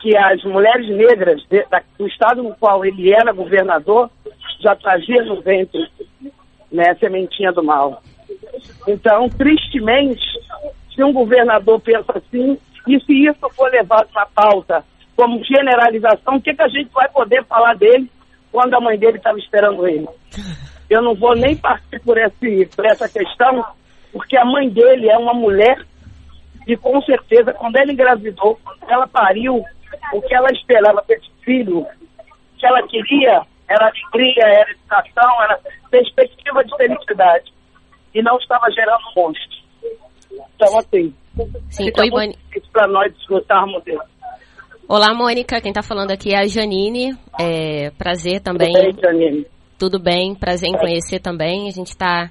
que 0.00 0.16
as 0.16 0.42
mulheres 0.44 0.88
negras 0.90 1.42
de- 1.48 1.64
da- 1.70 1.82
do 1.98 2.06
Estado 2.06 2.42
no 2.42 2.54
qual 2.56 2.84
ele 2.84 3.12
era 3.12 3.32
governador 3.32 4.10
já 4.60 4.76
traziam 4.76 5.24
no 5.24 5.40
ventre 5.40 5.88
né, 6.70 6.90
a 6.90 6.96
sementinha 6.96 7.52
do 7.52 7.62
mal. 7.62 8.02
Então, 8.86 9.28
tristemente, 9.30 10.22
se 10.94 11.02
um 11.02 11.12
governador 11.12 11.80
pensa 11.80 12.18
assim, 12.18 12.58
e 12.86 13.00
se 13.00 13.12
isso 13.24 13.48
for 13.50 13.70
levado 13.70 14.08
na 14.14 14.26
pauta 14.26 14.84
como 15.16 15.44
generalização, 15.44 16.36
o 16.36 16.40
que, 16.40 16.54
que 16.54 16.62
a 16.62 16.68
gente 16.68 16.90
vai 16.92 17.08
poder 17.08 17.44
falar 17.44 17.74
dele 17.74 18.10
quando 18.50 18.74
a 18.74 18.80
mãe 18.80 18.98
dele 18.98 19.18
estava 19.18 19.38
esperando 19.38 19.86
ele? 19.86 20.08
Eu 20.88 21.02
não 21.02 21.14
vou 21.14 21.34
nem 21.34 21.56
partir 21.56 22.00
por, 22.00 22.18
esse, 22.18 22.66
por 22.74 22.84
essa 22.84 23.08
questão, 23.08 23.64
porque 24.12 24.36
a 24.36 24.44
mãe 24.44 24.68
dele 24.68 25.08
é 25.08 25.16
uma 25.16 25.34
mulher 25.34 25.84
e 26.66 26.76
com 26.76 27.00
certeza, 27.02 27.52
quando 27.52 27.76
ela 27.76 27.92
engravidou, 27.92 28.58
ela 28.88 29.06
pariu, 29.06 29.62
o 30.12 30.22
que 30.22 30.34
ela 30.34 30.50
esperava 30.50 31.02
para 31.02 31.16
esse 31.16 31.30
filho, 31.44 31.80
o 31.80 31.86
que 32.58 32.66
ela 32.66 32.82
queria 32.88 33.42
era 33.68 33.86
alegria, 33.86 34.44
era 34.44 34.70
educação, 34.70 35.42
era 35.42 35.60
perspectiva 35.90 36.64
de 36.64 36.76
felicidade. 36.76 37.52
E 38.14 38.22
não 38.22 38.36
estava 38.38 38.70
gerando 38.70 39.02
monstros. 39.16 39.64
Então, 40.56 40.78
assim, 40.78 41.14
Sim, 41.70 41.84
fica 41.86 42.02
oi, 42.02 42.10
muito 42.10 42.38
difícil 42.38 42.70
para 42.72 42.86
nós 42.86 43.12
desfrutarmos 43.12 43.82
dele. 43.84 44.00
Olá, 44.86 45.14
Mônica. 45.14 45.60
Quem 45.62 45.72
tá 45.72 45.82
falando 45.82 46.10
aqui 46.10 46.34
é 46.34 46.40
a 46.40 46.46
Janine. 46.46 47.16
É, 47.40 47.90
prazer 47.92 48.40
também. 48.40 48.70
Tudo 48.70 48.82
bem, 48.82 49.02
Janine? 49.02 49.46
Tudo 49.78 49.98
bem, 49.98 50.34
prazer 50.34 50.68
em 50.68 50.76
conhecer 50.76 51.20
também. 51.20 51.66
A 51.66 51.70
gente 51.70 51.88
está, 51.88 52.30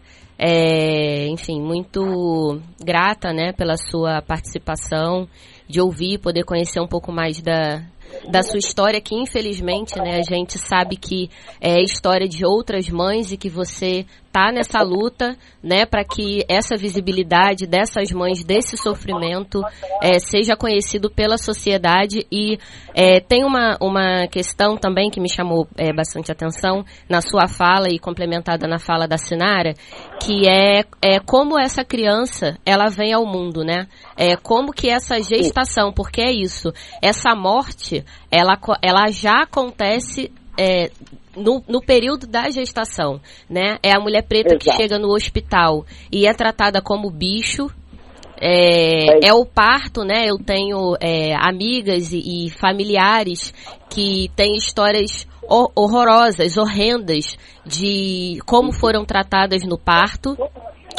enfim, 1.31 1.59
muito 1.59 2.61
grata, 2.79 3.33
né, 3.33 3.53
pela 3.53 3.75
sua 3.75 4.21
participação, 4.21 5.27
de 5.67 5.81
ouvir, 5.81 6.19
poder 6.19 6.43
conhecer 6.43 6.79
um 6.79 6.87
pouco 6.87 7.11
mais 7.11 7.41
da, 7.41 7.83
da 8.29 8.43
sua 8.43 8.59
história, 8.59 9.01
que 9.01 9.15
infelizmente, 9.15 9.97
né, 9.97 10.17
a 10.17 10.21
gente 10.21 10.59
sabe 10.59 10.95
que 10.95 11.29
é 11.59 11.81
história 11.81 12.27
de 12.27 12.45
outras 12.45 12.87
mães 12.87 13.31
e 13.31 13.37
que 13.37 13.49
você 13.49 14.05
tá 14.33 14.51
nessa 14.51 14.81
luta, 14.81 15.37
né, 15.63 15.85
para 15.85 16.03
que 16.03 16.43
essa 16.49 16.75
visibilidade 16.75 17.67
dessas 17.67 18.11
mães, 18.11 18.43
desse 18.43 18.75
sofrimento, 18.75 19.61
é, 20.01 20.17
seja 20.17 20.57
conhecido 20.57 21.11
pela 21.11 21.37
sociedade. 21.37 22.25
E 22.31 22.57
é, 22.95 23.19
tem 23.19 23.45
uma, 23.45 23.77
uma 23.79 24.27
questão 24.27 24.75
também 24.75 25.11
que 25.11 25.21
me 25.21 25.29
chamou 25.29 25.67
é, 25.77 25.93
bastante 25.93 26.31
atenção 26.31 26.83
na 27.07 27.21
sua 27.21 27.47
fala 27.47 27.87
e 27.89 27.99
complementada 27.99 28.67
na 28.67 28.79
fala 28.79 29.07
da 29.07 29.17
Sinara, 29.17 29.75
que 30.19 30.49
é, 30.49 30.83
é 30.99 31.19
como 31.19 31.59
essa 31.59 31.85
criança, 31.85 32.57
ela 32.65 32.89
vem 32.89 33.13
ao 33.13 33.27
mundo, 33.27 33.63
né, 33.63 33.87
é, 34.17 34.35
como 34.35 34.73
que 34.73 34.89
essa 34.89 35.21
gestação, 35.21 35.93
porque 35.93 36.21
é 36.21 36.31
isso, 36.31 36.73
essa 37.03 37.35
morte, 37.35 38.03
ela, 38.31 38.57
ela 38.81 39.11
já 39.11 39.43
acontece 39.43 40.31
é, 40.57 40.89
no, 41.35 41.63
no 41.67 41.81
período 41.81 42.27
da 42.27 42.49
gestação, 42.49 43.19
né? 43.49 43.77
É 43.83 43.91
a 43.91 43.99
mulher 43.99 44.23
preta 44.23 44.55
que 44.57 44.69
Exato. 44.69 44.81
chega 44.81 44.99
no 44.99 45.13
hospital 45.13 45.85
e 46.11 46.27
é 46.27 46.33
tratada 46.33 46.81
como 46.81 47.09
bicho. 47.09 47.69
É, 48.45 49.27
é 49.27 49.33
o 49.33 49.45
parto, 49.45 50.03
né? 50.03 50.25
Eu 50.27 50.37
tenho 50.37 50.97
é, 50.99 51.33
amigas 51.35 52.11
e, 52.11 52.45
e 52.47 52.49
familiares 52.49 53.53
que 53.89 54.29
têm 54.35 54.55
histórias 54.57 55.25
ho- 55.49 55.71
horrorosas, 55.75 56.57
horrendas 56.57 57.37
de 57.65 58.39
como 58.45 58.71
foram 58.73 59.05
tratadas 59.05 59.63
no 59.63 59.77
parto 59.77 60.35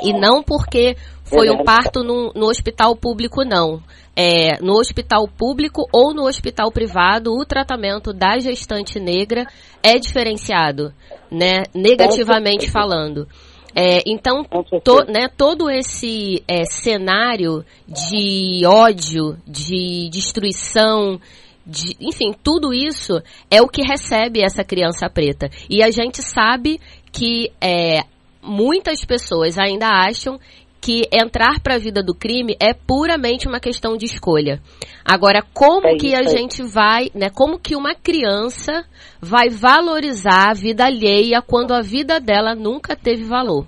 e 0.03 0.13
não 0.13 0.43
porque 0.43 0.97
foi 1.25 1.51
um 1.51 1.65
parto 1.65 2.03
no, 2.05 2.33
no 2.35 2.47
hospital 2.47 2.95
público, 2.95 3.45
não. 3.45 3.83
É, 4.17 4.59
no 4.63 4.75
hospital 4.75 5.27
público 5.27 5.83
ou 5.93 6.15
no 6.15 6.27
hospital 6.27 6.71
privado, 6.71 7.33
o 7.33 7.45
tratamento 7.45 8.13
da 8.13 8.39
gestante 8.39 9.01
negra 9.01 9.47
é 9.83 9.99
diferenciado, 9.99 10.93
né? 11.31 11.65
Negativamente 11.75 12.71
falando. 12.71 13.27
É, 13.75 14.03
então, 14.07 14.45
to- 14.85 15.05
né, 15.13 15.27
todo 15.37 15.69
esse 15.69 16.45
é, 16.47 16.65
cenário 16.65 17.65
de 17.89 18.65
ódio, 18.65 19.37
de 19.45 20.09
destruição, 20.11 21.21
de- 21.67 21.97
enfim, 22.01 22.33
tudo 22.41 22.73
isso 22.73 23.21
é 23.51 23.61
o 23.61 23.67
que 23.69 23.83
recebe 23.83 24.45
essa 24.45 24.63
criança 24.63 25.11
preta. 25.11 25.51
E 25.69 25.83
a 25.83 25.91
gente 25.91 26.23
sabe 26.23 26.79
que 27.11 27.51
é, 27.61 28.05
muitas 28.41 29.05
pessoas 29.05 29.59
ainda 29.59 29.89
acham 29.89 30.39
que 30.85 31.09
entrar 31.11 31.61
para 31.61 31.77
a 31.77 31.79
vida 31.79 32.03
do 32.03 32.15
crime 32.15 32.55
é 32.61 32.75
puramente 32.75 33.49
uma 33.49 33.59
questão 33.59 33.97
de 33.97 34.05
escolha. 34.05 34.61
Agora, 35.03 35.43
como 35.55 35.87
É 35.87 35.97
que 35.97 36.15
a 36.15 36.25
gente 36.25 36.63
vai, 36.63 37.09
né? 37.15 37.31
Como 37.31 37.59
que 37.59 37.75
uma 37.75 37.95
criança 37.95 38.85
vai 39.19 39.49
valorizar 39.49 40.51
a 40.51 40.53
vida 40.53 40.85
alheia 40.85 41.41
quando 41.41 41.73
a 41.73 41.81
vida 41.81 42.21
dela 42.21 42.55
nunca 42.55 42.95
teve 42.95 43.25
valor? 43.25 43.67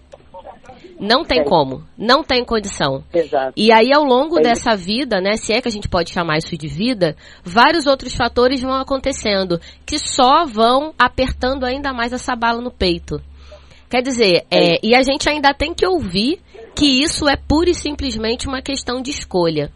Não 1.00 1.24
tem 1.24 1.40
É. 1.40 1.44
como, 1.44 1.84
não 1.96 2.22
tem 2.22 2.44
condição. 2.44 3.02
Exato. 3.14 3.54
E 3.56 3.72
aí, 3.72 3.94
ao 3.94 4.04
longo 4.04 4.38
É 4.38 4.42
dessa 4.42 4.76
vida, 4.76 5.18
né, 5.18 5.38
se 5.38 5.54
é 5.54 5.62
que 5.62 5.68
a 5.68 5.72
gente 5.72 5.88
pode 5.88 6.10
chamar 6.10 6.36
isso 6.36 6.54
de 6.54 6.68
vida, 6.68 7.16
vários 7.42 7.86
outros 7.86 8.14
fatores 8.14 8.60
vão 8.60 8.74
acontecendo 8.74 9.58
que 9.86 9.98
só 9.98 10.44
vão 10.44 10.92
apertando 10.98 11.64
ainda 11.64 11.94
mais 11.94 12.12
essa 12.12 12.36
bala 12.36 12.60
no 12.60 12.70
peito. 12.70 13.18
Quer 13.88 14.02
dizer, 14.02 14.44
é, 14.50 14.78
e 14.82 14.94
a 14.94 15.02
gente 15.02 15.28
ainda 15.28 15.54
tem 15.54 15.72
que 15.72 15.86
ouvir 15.86 16.40
que 16.76 17.02
isso 17.02 17.28
é 17.28 17.36
pura 17.36 17.70
e 17.70 17.74
simplesmente 17.74 18.46
uma 18.46 18.60
questão 18.60 19.00
de 19.00 19.10
escolha. 19.10 19.72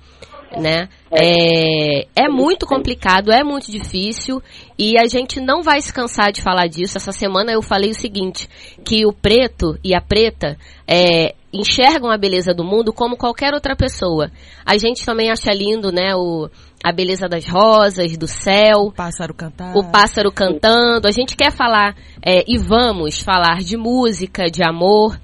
Né? 0.56 0.88
É, 1.12 2.06
é 2.16 2.28
muito 2.28 2.66
complicado, 2.66 3.30
é 3.30 3.44
muito 3.44 3.70
difícil 3.70 4.42
e 4.76 4.98
a 4.98 5.06
gente 5.06 5.40
não 5.40 5.62
vai 5.62 5.80
se 5.80 5.92
cansar 5.92 6.32
de 6.32 6.42
falar 6.42 6.66
disso. 6.66 6.98
Essa 6.98 7.12
semana 7.12 7.52
eu 7.52 7.62
falei 7.62 7.90
o 7.90 7.94
seguinte, 7.94 8.48
que 8.84 9.06
o 9.06 9.12
preto 9.12 9.78
e 9.82 9.94
a 9.94 10.00
preta, 10.00 10.58
é, 10.88 11.36
enxergam 11.52 12.10
a 12.10 12.18
beleza 12.18 12.52
do 12.52 12.64
mundo 12.64 12.92
como 12.92 13.16
qualquer 13.16 13.54
outra 13.54 13.76
pessoa. 13.76 14.30
A 14.66 14.76
gente 14.76 15.06
também 15.06 15.30
acha 15.30 15.52
lindo, 15.52 15.92
né, 15.92 16.16
o, 16.16 16.50
a 16.82 16.92
beleza 16.92 17.28
das 17.28 17.46
rosas, 17.46 18.16
do 18.16 18.26
céu. 18.26 18.86
O 18.86 18.92
pássaro 18.92 19.34
cantar. 19.34 19.76
O 19.76 19.84
pássaro 19.90 20.32
cantando. 20.32 21.06
A 21.06 21.12
gente 21.12 21.36
quer 21.36 21.52
falar, 21.52 21.94
é, 22.24 22.44
e 22.46 22.58
vamos 22.58 23.20
falar 23.20 23.58
de 23.58 23.76
música, 23.76 24.44
de 24.50 24.64
amor, 24.64 25.16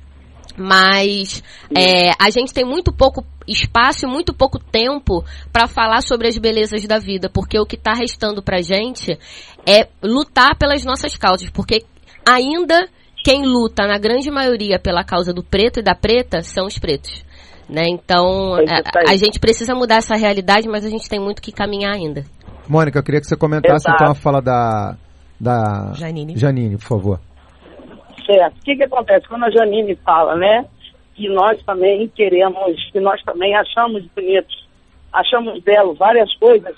mas 0.57 1.43
é, 1.77 2.11
a 2.19 2.31
gente 2.31 2.53
tem 2.53 2.65
muito 2.65 2.93
pouco 2.93 3.25
espaço 3.47 4.07
e 4.07 4.09
muito 4.09 4.35
pouco 4.35 4.59
tempo 4.59 5.25
para 5.53 5.67
falar 5.67 6.01
sobre 6.01 6.29
as 6.29 6.37
belezas 6.37 6.85
da 6.87 6.99
vida, 6.99 7.29
porque 7.29 7.59
o 7.59 7.67
que 7.67 7.77
está 7.77 7.93
restando 7.93 8.43
pra 8.43 8.61
gente 8.61 9.19
é 9.67 9.89
lutar 10.03 10.57
pelas 10.57 10.85
nossas 10.85 11.17
causas, 11.17 11.51
porque 11.51 11.85
ainda 12.25 12.89
quem 13.23 13.45
luta 13.45 13.87
na 13.87 13.99
grande 13.99 14.31
maioria 14.31 14.79
pela 14.79 15.05
causa 15.05 15.33
do 15.33 15.43
preto 15.43 15.81
e 15.81 15.83
da 15.83 15.95
preta 15.95 16.43
são 16.43 16.67
os 16.67 16.79
pretos. 16.79 17.25
Né? 17.69 17.83
Então, 17.89 18.55
a, 18.55 19.11
a 19.13 19.17
gente 19.17 19.41
precisa 19.41 19.75
mudar 19.75 19.97
essa 19.97 20.15
realidade, 20.15 20.69
mas 20.69 20.85
a 20.85 20.89
gente 20.89 21.09
tem 21.09 21.19
muito 21.19 21.43
que 21.43 21.51
caminhar 21.51 21.95
ainda. 21.95 22.25
Mônica, 22.69 22.99
eu 22.99 23.03
queria 23.03 23.21
que 23.21 23.27
você 23.27 23.37
comentasse 23.37 23.89
Exato. 23.89 24.03
então 24.03 24.13
a 24.13 24.15
fala 24.15 24.41
da, 24.41 24.97
da 25.41 25.93
Janine. 25.95 26.37
Janine, 26.37 26.77
por 26.77 26.85
favor. 26.85 27.21
Certo. 28.25 28.57
O 28.57 28.65
que, 28.65 28.77
que 28.77 28.85
acontece? 28.85 29.29
Quando 29.29 29.45
a 29.45 29.51
Janine 29.51 29.95
fala, 29.97 30.37
né, 30.37 30.67
que 31.15 31.29
nós 31.29 31.63
também 31.65 32.09
queremos, 32.09 32.91
que 32.91 33.01
nós 33.01 33.23
também 33.23 33.55
achamos 33.55 34.05
bonitos, 34.15 34.67
achamos 35.13 35.63
belo 35.63 35.95
várias 35.95 36.33
coisas 36.37 36.77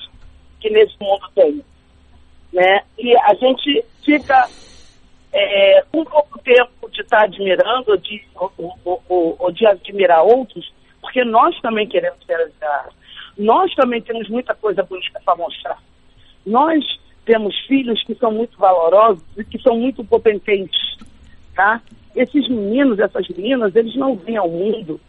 que 0.60 0.70
nesse 0.70 0.94
mundo 1.00 1.28
tem. 1.34 1.62
Né? 2.52 2.82
E 2.98 3.16
a 3.16 3.34
gente 3.34 3.84
fica 4.04 4.48
é, 5.32 5.84
um 5.92 6.04
pouco 6.04 6.38
tempo 6.40 6.90
de 6.90 7.02
estar 7.02 7.24
admirando 7.24 7.96
de, 7.98 8.22
ou, 8.34 8.52
ou, 8.84 9.02
ou, 9.08 9.36
ou, 9.38 9.52
de 9.52 9.66
admirar 9.66 10.22
outros, 10.22 10.72
porque 11.00 11.24
nós 11.24 11.58
também 11.60 11.86
queremos 11.86 12.24
ser 12.24 12.34
admirados. 12.34 12.94
Nós 13.36 13.74
também 13.74 14.00
temos 14.02 14.28
muita 14.28 14.54
coisa 14.54 14.82
bonita 14.82 15.20
para 15.24 15.36
mostrar. 15.36 15.78
Nós 16.44 16.84
temos 17.24 17.54
filhos 17.66 18.02
que 18.04 18.14
são 18.14 18.32
muito 18.32 18.58
valorosos 18.58 19.22
e 19.36 19.44
que 19.44 19.60
são 19.60 19.76
muito 19.76 20.02
potentes, 20.02 20.96
tá? 21.58 21.82
Esses 22.14 22.48
meninos, 22.48 23.00
essas 23.00 23.26
meninas, 23.30 23.74
eles 23.74 23.96
não 23.96 24.14
vêm 24.14 24.36
ao 24.36 24.48
mundo 24.48 25.00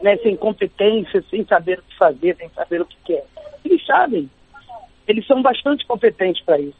né, 0.00 0.16
sem 0.16 0.34
competência, 0.34 1.22
sem 1.28 1.44
saber 1.44 1.80
o 1.80 1.82
que 1.82 1.98
fazer, 1.98 2.34
sem 2.36 2.48
saber 2.48 2.80
o 2.80 2.86
que 2.86 2.96
quer. 3.04 3.26
Eles 3.62 3.84
sabem. 3.84 4.30
Eles 5.06 5.26
são 5.26 5.42
bastante 5.42 5.86
competentes 5.86 6.42
para 6.44 6.58
isso. 6.58 6.78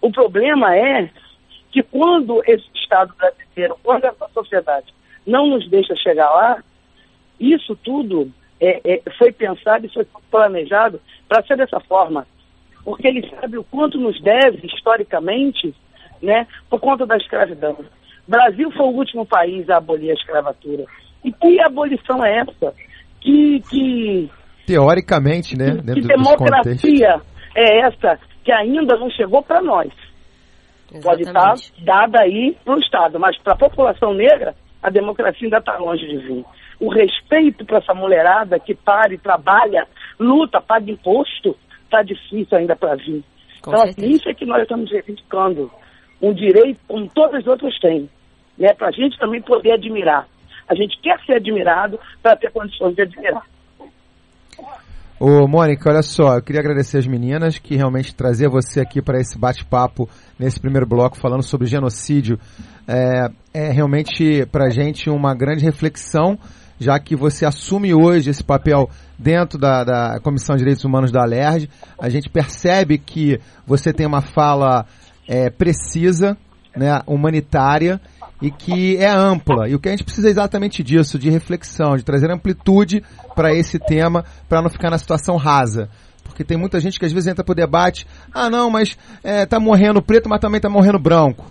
O 0.00 0.10
problema 0.10 0.76
é 0.76 1.08
que 1.70 1.80
quando 1.80 2.42
esse 2.44 2.66
Estado 2.74 3.14
brasileiro, 3.16 3.78
quando 3.84 4.04
essa 4.04 4.28
sociedade 4.34 4.92
não 5.24 5.46
nos 5.46 5.70
deixa 5.70 5.94
chegar 5.94 6.28
lá, 6.30 6.60
isso 7.38 7.76
tudo 7.76 8.32
é, 8.60 8.80
é, 8.84 9.02
foi 9.16 9.30
pensado 9.30 9.86
e 9.86 9.94
foi 9.94 10.04
planejado 10.28 11.00
para 11.28 11.44
ser 11.44 11.56
dessa 11.56 11.78
forma. 11.78 12.26
Porque 12.82 13.06
ele 13.06 13.30
sabe 13.30 13.58
o 13.58 13.64
quanto 13.64 13.96
nos 13.96 14.20
deve, 14.20 14.66
historicamente, 14.66 15.72
né, 16.20 16.48
por 16.68 16.80
conta 16.80 17.06
da 17.06 17.16
escravidão. 17.16 17.78
Brasil 18.30 18.70
foi 18.70 18.86
o 18.86 18.96
último 18.96 19.26
país 19.26 19.68
a 19.68 19.78
abolir 19.78 20.12
a 20.12 20.14
escravatura. 20.14 20.84
E 21.24 21.32
que 21.32 21.60
abolição 21.60 22.24
é 22.24 22.38
essa? 22.38 22.72
Que, 23.20 23.60
que 23.68 24.30
teoricamente, 24.64 25.58
né? 25.58 25.82
Que, 25.82 26.00
que 26.00 26.06
democracia 26.06 27.20
é 27.56 27.80
essa 27.80 28.18
que 28.44 28.52
ainda 28.52 28.96
não 28.96 29.10
chegou 29.10 29.42
para 29.42 29.60
nós? 29.60 29.90
Exatamente. 30.92 31.02
pode 31.02 31.22
estar 31.22 31.84
dada 31.84 32.20
aí 32.20 32.56
para 32.64 32.74
o 32.76 32.78
Estado, 32.78 33.18
mas 33.18 33.36
para 33.38 33.54
a 33.54 33.58
população 33.58 34.14
negra, 34.14 34.54
a 34.80 34.90
democracia 34.90 35.46
ainda 35.46 35.58
está 35.58 35.76
longe 35.76 36.06
de 36.06 36.18
vir. 36.18 36.44
O 36.78 36.88
respeito 36.88 37.64
para 37.64 37.78
essa 37.78 37.92
mulherada 37.92 38.60
que 38.60 38.76
pare, 38.76 39.18
trabalha, 39.18 39.88
luta, 40.18 40.60
paga 40.60 40.88
imposto, 40.88 41.56
está 41.84 42.02
difícil 42.02 42.56
ainda 42.56 42.76
para 42.76 42.94
vir. 42.94 43.24
Com 43.60 43.70
então, 43.70 43.82
assim, 43.82 44.08
isso 44.08 44.28
é 44.28 44.34
que 44.34 44.46
nós 44.46 44.62
estamos 44.62 44.90
reivindicando. 44.90 45.68
Um 46.22 46.32
direito 46.32 46.78
como 46.86 47.08
todos 47.08 47.40
os 47.40 47.46
outros 47.46 47.78
têm. 47.80 48.08
Né, 48.60 48.74
para 48.74 48.88
a 48.88 48.92
gente 48.92 49.18
também 49.18 49.40
poder 49.40 49.72
admirar. 49.72 50.28
A 50.68 50.74
gente 50.74 51.00
quer 51.00 51.18
ser 51.24 51.36
admirado 51.36 51.98
para 52.22 52.36
ter 52.36 52.52
condições 52.52 52.94
de 52.94 53.02
admirar. 53.02 53.42
Ô, 55.18 55.46
Mônica, 55.46 55.90
olha 55.90 56.02
só, 56.02 56.36
eu 56.36 56.42
queria 56.42 56.60
agradecer 56.60 56.96
as 56.96 57.06
meninas 57.06 57.58
que 57.58 57.76
realmente 57.76 58.14
trazer 58.14 58.48
você 58.48 58.80
aqui 58.80 59.02
para 59.02 59.20
esse 59.20 59.38
bate-papo 59.38 60.08
nesse 60.38 60.58
primeiro 60.58 60.86
bloco 60.86 61.18
falando 61.18 61.42
sobre 61.42 61.66
genocídio 61.66 62.38
é, 62.88 63.28
é 63.52 63.70
realmente 63.70 64.46
para 64.46 64.66
a 64.66 64.70
gente 64.70 65.10
uma 65.10 65.34
grande 65.34 65.64
reflexão, 65.64 66.38
já 66.78 66.98
que 66.98 67.14
você 67.14 67.44
assume 67.44 67.92
hoje 67.92 68.30
esse 68.30 68.42
papel 68.42 68.88
dentro 69.18 69.58
da, 69.58 69.84
da 69.84 70.20
Comissão 70.20 70.56
de 70.56 70.60
Direitos 70.60 70.84
Humanos 70.84 71.12
da 71.12 71.22
Alerj. 71.22 71.68
A 71.98 72.08
gente 72.08 72.30
percebe 72.30 72.96
que 72.96 73.38
você 73.66 73.92
tem 73.92 74.06
uma 74.06 74.22
fala 74.22 74.86
é, 75.28 75.50
precisa, 75.50 76.36
né, 76.74 77.02
humanitária 77.06 78.00
e 78.40 78.50
que 78.50 78.96
é 78.96 79.10
ampla. 79.10 79.68
E 79.68 79.74
o 79.74 79.78
que 79.78 79.88
a 79.88 79.92
gente 79.92 80.04
precisa 80.04 80.28
é 80.28 80.30
exatamente 80.30 80.82
disso, 80.82 81.18
de 81.18 81.30
reflexão, 81.30 81.96
de 81.96 82.04
trazer 82.04 82.30
amplitude 82.30 83.02
para 83.34 83.54
esse 83.54 83.78
tema, 83.78 84.24
para 84.48 84.62
não 84.62 84.70
ficar 84.70 84.90
na 84.90 84.98
situação 84.98 85.36
rasa. 85.36 85.88
Porque 86.24 86.44
tem 86.44 86.56
muita 86.56 86.80
gente 86.80 86.98
que 86.98 87.04
às 87.04 87.12
vezes 87.12 87.28
entra 87.28 87.44
pro 87.44 87.54
debate, 87.54 88.06
ah 88.32 88.48
não, 88.48 88.70
mas 88.70 88.96
é, 89.22 89.44
tá 89.44 89.60
morrendo 89.60 90.00
preto, 90.00 90.28
mas 90.28 90.40
também 90.40 90.60
tá 90.60 90.70
morrendo 90.70 90.98
branco. 90.98 91.50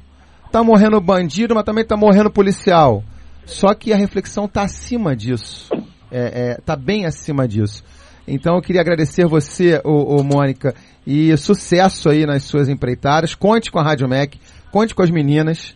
Tá 0.52 0.64
morrendo 0.64 1.00
bandido, 1.00 1.54
mas 1.54 1.64
também 1.64 1.86
tá 1.86 1.96
morrendo 1.96 2.32
policial. 2.32 3.04
Só 3.46 3.74
que 3.74 3.94
a 3.94 3.98
reflexão 3.98 4.48
tá 4.48 4.64
acima 4.64 5.16
disso. 5.16 5.70
É, 6.12 6.52
é, 6.52 6.62
tá 6.66 6.76
bem 6.76 7.06
acima 7.06 7.48
disso. 7.48 7.84
Então 8.28 8.56
eu 8.56 8.62
queria 8.62 8.82
agradecer 8.82 9.28
você, 9.28 9.82
ô, 9.84 10.18
ô 10.18 10.24
Mônica, 10.24 10.74
e 11.06 11.36
sucesso 11.38 12.10
aí 12.10 12.26
nas 12.26 12.44
suas 12.44 12.70
empreitadas. 12.70 13.36
Conte 13.36 13.72
com 13.72 13.80
a 13.80 13.84
Rádio 13.84 14.08
Mac, 14.08 14.34
conte 14.72 14.94
com 14.94 15.04
as 15.04 15.10
meninas 15.10 15.76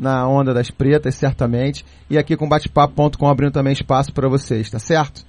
na 0.00 0.26
Onda 0.26 0.54
das 0.54 0.70
Pretas, 0.70 1.14
certamente. 1.14 1.84
E 2.08 2.16
aqui 2.16 2.36
com 2.36 2.48
bate-papo.com 2.48 3.28
abrindo 3.28 3.52
também 3.52 3.74
espaço 3.74 4.12
para 4.12 4.28
vocês, 4.28 4.70
tá 4.70 4.78
certo? 4.78 5.24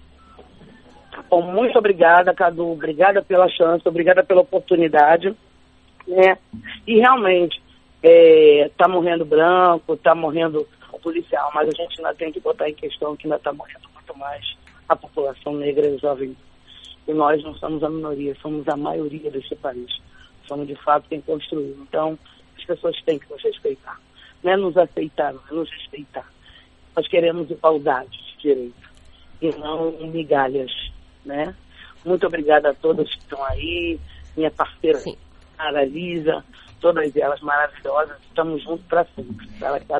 Bom, 1.30 1.42
muito 1.42 1.78
obrigada, 1.78 2.34
Cadu. 2.34 2.72
Obrigada 2.72 3.22
pela 3.22 3.50
chance, 3.50 3.88
obrigada 3.88 4.24
pela 4.24 4.42
oportunidade. 4.42 5.36
Né? 6.08 6.38
E 6.88 7.00
realmente, 7.00 7.62
está 8.02 8.86
é, 8.86 8.88
morrendo 8.88 9.26
branco, 9.26 9.94
está 9.94 10.16
morrendo 10.16 10.66
policial, 11.02 11.52
mas 11.56 11.68
a 11.68 11.72
gente 11.72 11.98
ainda 11.98 12.14
tem 12.14 12.32
que 12.32 12.40
botar 12.40 12.70
em 12.70 12.76
questão 12.76 13.16
que 13.16 13.26
ainda 13.26 13.38
está 13.38 13.52
morrendo 13.52 13.90
muito 13.94 14.18
mais 14.18 14.46
a 14.88 14.96
população 14.96 15.54
negra 15.54 15.88
e 15.88 15.98
jovem. 15.98 16.36
E 17.08 17.14
nós 17.14 17.44
não 17.44 17.56
somos 17.56 17.84
a 17.84 17.90
minoria, 17.90 18.36
somos 18.42 18.68
a 18.68 18.78
maioria 18.78 19.32
desse 19.32 19.56
país. 19.56 19.90
Somos 20.48 20.68
de 20.68 20.76
fato 20.76 21.10
quem 21.10 21.22
construiu. 21.22 21.76
Então, 21.82 22.18
as 22.58 22.64
pessoas 22.64 23.02
têm 23.04 23.18
que 23.18 23.30
nos 23.32 23.42
respeitar 23.42 24.00
não 24.44 24.52
é 24.52 24.58
nos 24.58 24.78
aceitar, 24.78 25.34
não 25.34 25.42
é 25.50 25.54
nos 25.54 25.70
respeitar. 25.70 26.28
Nós 26.96 27.08
queremos 27.08 27.50
igualdade 27.50 28.12
de 28.12 28.42
direito 28.42 28.90
e 29.42 29.50
não 29.58 29.92
migalhas, 30.08 30.72
né? 31.26 31.56
Muito 32.06 32.26
obrigada 32.26 32.70
a 32.70 32.74
todas 32.74 33.10
que 33.10 33.20
estão 33.20 33.44
aí, 33.46 34.00
minha 34.36 34.52
parceira 34.52 35.00
Sim. 35.00 35.16
Lisa, 35.88 36.44
todas 36.80 37.16
elas 37.16 37.40
maravilhosas, 37.42 38.18
estamos 38.28 38.64
juntos 38.64 38.86
para 38.88 39.06
sempre. 39.16 39.48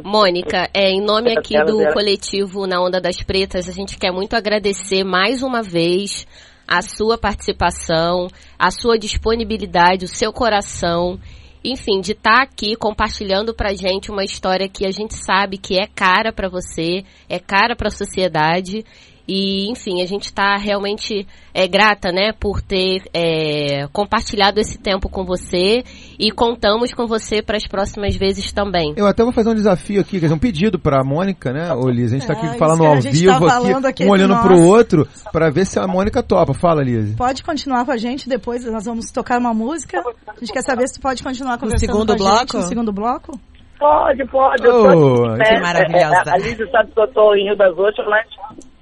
Mônica, 0.04 0.68
é, 0.74 0.90
em 0.90 1.00
nome 1.00 1.32
aqui 1.38 1.56
do 1.64 1.94
coletivo 1.94 2.66
Na 2.66 2.82
Onda 2.82 3.00
das 3.00 3.22
Pretas, 3.22 3.70
a 3.70 3.72
gente 3.72 3.98
quer 3.98 4.12
muito 4.12 4.36
agradecer 4.36 5.04
mais 5.04 5.44
uma 5.44 5.62
vez 5.62 6.28
a 6.68 6.82
sua 6.82 7.18
participação, 7.18 8.28
a 8.58 8.72
sua 8.72 8.98
disponibilidade, 8.98 10.06
o 10.06 10.08
seu 10.08 10.34
coração 10.34 11.20
enfim, 11.64 12.02
de 12.02 12.14
estar 12.14 12.38
tá 12.38 12.44
aqui 12.44 12.76
compartilhando 12.76 13.54
pra 13.54 13.74
gente 13.74 14.12
uma 14.12 14.24
história 14.24 14.68
que 14.68 14.86
a 14.86 14.92
gente 14.92 15.14
sabe 15.16 15.58
que 15.58 15.80
é 15.80 15.88
cara 15.88 16.34
para 16.34 16.50
você, 16.50 17.04
é 17.30 17.40
cara 17.40 17.76
para 17.76 17.88
a 17.88 17.92
sociedade 17.92 18.84
e, 19.28 19.72
enfim, 19.72 20.02
a 20.02 20.06
gente 20.06 20.26
está 20.26 20.58
realmente 20.58 21.26
é, 21.54 21.68
grata, 21.68 22.12
né, 22.12 22.34
por 22.38 22.62
ter 22.62 23.04
é, 23.14 23.88
compartilhado 23.94 24.60
esse 24.60 24.78
tempo 24.78 25.08
com 25.08 25.24
você 25.24 25.84
e 26.20 26.32
contamos 26.32 26.94
com 26.94 27.08
você 27.08 27.42
para 27.42 27.56
as 27.56 27.66
próximas 27.66 28.16
vezes 28.16 28.52
também. 28.52 28.94
Eu 28.98 29.08
até 29.08 29.24
vou 29.24 29.32
fazer 29.32 29.50
um 29.50 29.56
desafio 29.56 30.02
aqui, 30.02 30.20
quer 30.20 30.26
dizer, 30.26 30.34
um 30.34 30.40
pedido 30.40 30.80
para 30.80 31.00
a 31.00 31.04
Mônica, 31.04 31.54
né, 31.54 31.74
ô 31.74 31.88
Liz? 31.90 32.12
A 32.12 32.16
gente 32.16 32.24
está 32.24 32.34
aqui 32.34 32.48
é, 32.48 32.58
falando 32.58 32.84
ao 32.84 33.00
vivo, 33.00 33.46
tá 33.46 33.58
aqui, 33.58 33.88
aqui, 33.88 34.06
um 34.06 34.10
olhando 34.10 34.36
para 34.36 34.54
o 34.54 34.68
outro, 34.68 35.08
para 35.32 35.50
ver 35.50 35.66
se 35.66 35.80
a 35.80 35.88
Mônica 35.88 36.22
topa. 36.22 36.54
Fala, 36.54 36.84
Liz. 36.84 37.16
Pode 37.16 37.44
continuar 37.44 37.86
com 37.86 37.92
a 37.92 37.98
gente, 37.98 38.28
depois 38.28 38.66
nós 38.66 38.86
vamos 38.86 39.12
tocar 39.12 39.40
uma 39.40 39.54
música. 39.54 40.04
A 40.42 40.44
gente 40.44 40.54
quer 40.54 40.64
saber 40.64 40.88
se 40.88 40.96
tu 40.96 41.02
pode 41.02 41.22
continuar 41.22 41.60
conversando 41.60 41.88
no 41.88 41.94
segundo 41.94 42.14
com 42.14 42.24
bloco? 42.24 42.40
Gente, 42.40 42.56
no 42.56 42.62
segundo 42.64 42.92
bloco. 42.92 43.40
Pode, 43.78 44.26
pode. 44.26 44.68
Oh, 44.68 44.72
eu 44.72 44.82
tô, 44.82 45.38
que 45.38 45.60
maravilhosa. 45.60 46.24
É, 46.26 46.32
a 46.32 46.38
Liz 46.38 46.72
sabe 46.72 46.92
que 46.92 47.00
eu 47.00 47.36
em 47.36 47.46
Rio 47.46 47.56
das 47.56 47.78
Ostras, 47.78 48.08
mas 48.08 48.26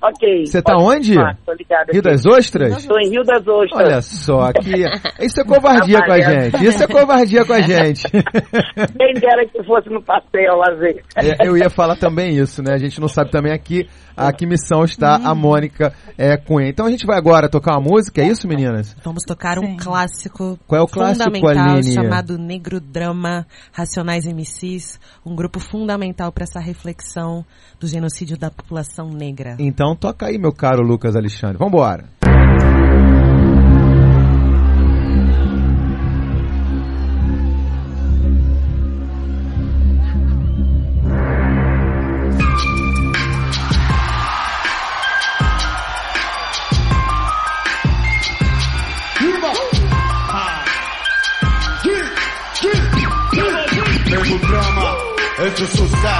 Ok. 0.02 0.46
Você 0.46 0.62
tá 0.62 0.78
onde? 0.78 1.16
falar, 1.16 1.38
tô 1.46 1.54
ligada 1.54 1.92
Rio 1.92 2.02
das 2.02 2.26
Ostras? 2.26 2.86
Tô 2.86 2.98
em 2.98 3.10
Rio 3.10 3.24
das 3.24 3.46
Ostras. 3.46 3.72
Olha 3.74 4.02
só, 4.02 4.54
que 4.54 5.26
isso 5.26 5.42
é 5.42 5.44
covardia 5.44 6.00
com 6.06 6.12
a 6.12 6.20
gente. 6.20 6.66
Isso 6.66 6.84
é 6.84 6.88
covardia 6.88 7.46
com 7.46 7.54
a 7.54 7.62
gente. 7.62 8.04
Quem 8.98 9.14
dera 9.16 9.46
que 9.46 9.64
fosse 9.64 9.90
no 9.90 10.02
passeio 10.02 10.56
lazer. 10.56 11.04
É, 11.16 11.48
eu 11.48 11.58
ia 11.58 11.70
falar 11.70 11.96
também 11.98 12.38
isso, 12.38 12.64
né? 12.64 12.74
A 12.74 12.78
gente 12.78 13.00
não 13.02 13.08
sabe 13.08 13.30
também 13.30 13.52
aqui 13.52 13.88
a 14.16 14.34
que 14.34 14.46
missão 14.46 14.84
está 14.84 15.16
a 15.16 15.34
Mônica 15.34 15.94
é, 16.18 16.36
Cunha. 16.36 16.68
Então 16.68 16.86
a 16.86 16.92
gente 16.92 17.06
vai 17.06 17.18
agora 17.18 17.50
tocar 17.50 17.78
uma 17.78 17.90
música, 17.90 18.22
é 18.22 18.28
isso, 18.28 18.48
meninas? 18.48 18.96
Vamos 19.04 19.24
tocar 19.24 19.58
um 19.60 19.68
Sim. 19.68 19.78
clássico 19.78 20.60
Qual 20.68 20.82
é 20.82 20.84
o 20.84 20.88
clássico, 20.88 21.24
fundamental 21.24 21.76
Aline? 21.76 21.94
chamado 21.94 22.38
Negro 22.38 22.82
Drama 22.82 23.46
Racionais 23.72 24.26
MCs, 24.26 25.00
um 25.26 25.36
grupo 25.36 25.60
fundamental 25.60 26.32
para 26.32 26.44
essa 26.44 26.60
reflexão 26.60 27.46
do 27.80 27.88
genocídio 27.88 28.38
da 28.38 28.52
população 28.52 29.10
negra. 29.10 29.56
Então 29.58 29.89
toca 29.96 30.28
aí, 30.28 30.38
meu 30.38 30.52
caro 30.52 30.82
Lucas 30.82 31.16
Alexandre. 31.16 31.58
Vambora. 31.58 32.19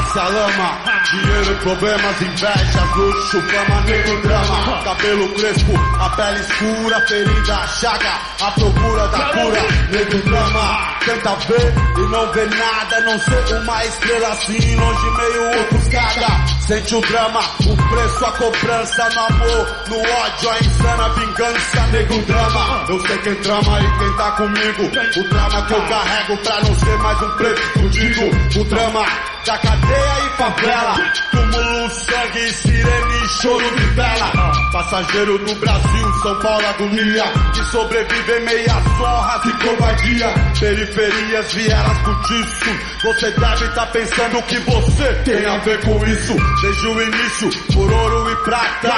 Sucesso, 0.10 0.20
a 0.20 0.28
lama 0.28 0.80
Dinheiro, 1.12 1.56
problemas, 1.62 2.22
invejas, 2.22 2.96
luxo, 2.96 3.42
fama, 3.42 3.82
nego 3.82 4.22
drama. 4.22 4.84
Cabelo 4.84 5.30
crespo, 5.30 5.74
a 6.00 6.10
pele 6.10 6.40
escura, 6.40 7.02
ferida, 7.08 7.68
chaga 7.68 8.20
A 8.42 8.52
procura 8.52 9.08
da 9.08 9.20
cura, 9.30 9.62
nego 9.92 10.18
drama 10.30 10.96
Tenta 11.06 11.36
ver 11.48 11.74
e 11.98 12.02
não 12.10 12.32
vê 12.32 12.46
nada 12.46 13.02
Não 13.02 13.20
ser 13.20 13.56
uma 13.56 13.86
estrela 13.86 14.28
assim, 14.30 14.76
longe 14.76 15.12
meio 15.12 15.62
ofuscada 15.62 16.59
Sente 16.70 16.94
o 16.94 17.02
drama, 17.02 17.40
o 17.66 17.76
preço, 17.90 18.26
a 18.26 18.32
cobrança 18.34 19.10
No 19.10 19.22
amor, 19.22 19.68
no 19.88 19.98
ódio, 19.98 20.50
a 20.52 20.60
insana 20.60 21.10
vingança 21.16 21.88
Nego 21.88 22.22
drama, 22.28 22.86
eu 22.88 23.08
sei 23.08 23.18
quem 23.18 23.36
trama 23.38 23.82
e 23.82 23.98
quem 23.98 24.14
tá 24.18 24.32
comigo. 24.34 24.84
O 24.84 25.30
drama 25.30 25.66
que 25.66 25.74
eu 25.74 25.82
carrego 25.88 26.38
pra 26.38 26.62
não 26.62 26.76
ser 26.76 26.98
mais 27.00 27.22
um 27.24 27.30
preto 27.38 27.62
fudido. 27.74 28.62
O 28.62 28.64
drama 28.66 29.04
da 29.48 29.58
cadeia 29.58 30.26
e 30.26 30.38
favela. 30.38 30.96
Túmulo, 31.32 31.90
sangue, 31.90 32.54
sirene, 32.54 33.28
choro 33.42 33.76
de 33.76 33.86
vela 33.96 34.69
Passageiro 34.72 35.40
do 35.40 35.56
Brasil, 35.56 36.14
São 36.22 36.36
Paulo, 36.40 36.66
agonia. 36.68 37.24
Que 37.54 37.64
sobrevive 37.66 38.34
em 38.34 38.46
meias 38.46 38.86
honras 39.02 39.46
e 39.46 39.52
covardia. 39.66 40.28
Periferias, 40.60 41.54
vielas, 41.54 41.98
cortiço 42.00 42.80
Você 43.04 43.32
deve 43.32 43.66
estar 43.66 43.86
pensando 43.88 44.42
que 44.44 44.60
você 44.60 45.14
tem 45.26 45.46
a 45.46 45.58
ver 45.60 45.80
com 45.82 46.06
isso. 46.06 46.36
Desde 46.62 46.88
o 46.88 47.02
início, 47.02 47.50
por 47.74 47.92
ouro 47.92 48.32
e 48.32 48.36
prata. 48.44 48.94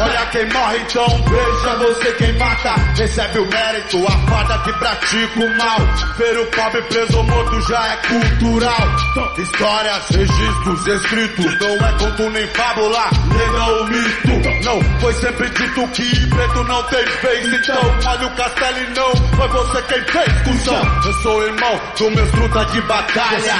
Olha 0.00 0.26
quem 0.32 0.46
morre, 0.52 0.78
então 0.78 1.24
veja 1.28 1.76
você 1.76 2.12
quem 2.12 2.32
mata. 2.38 2.74
Recebe 2.96 3.38
o 3.38 3.48
mérito, 3.48 4.06
a 4.06 4.10
farda 4.28 4.58
que 4.58 4.72
pratica 4.72 5.40
o 5.40 5.56
mal. 5.56 5.78
Ver 6.18 6.38
o 6.38 6.46
pobre 6.46 6.82
preso 6.82 7.18
ou 7.18 7.24
morto 7.24 7.60
já 7.68 7.86
é 7.86 7.96
cultural. 8.08 8.96
Histórias, 9.38 10.08
registros, 10.10 10.86
escritos. 10.86 11.60
Não 11.60 11.86
é 11.86 11.92
conto 11.92 12.30
nem 12.30 12.46
fábula, 12.48 13.10
nega 13.28 13.64
ou 13.66 13.86
mito. 13.86 14.46
Não, 14.64 14.95
foi 15.00 15.12
sempre 15.14 15.48
dito 15.50 15.88
que 15.88 16.26
preto 16.26 16.64
não 16.64 16.82
tem 16.84 17.04
vez 17.04 17.52
Então, 17.52 17.98
olha 18.06 18.26
o 18.26 18.30
castelo 18.34 18.78
e 18.78 18.94
não 18.94 19.16
foi 19.36 19.48
você 19.48 19.82
quem 19.82 20.02
fez 20.04 20.42
cuzão. 20.42 21.02
Eu 21.04 21.12
sou 21.22 21.42
irmão 21.46 21.80
do 21.98 22.10
meu 22.10 22.30
truta 22.32 22.64
de 22.66 22.80
batalha. 22.82 23.54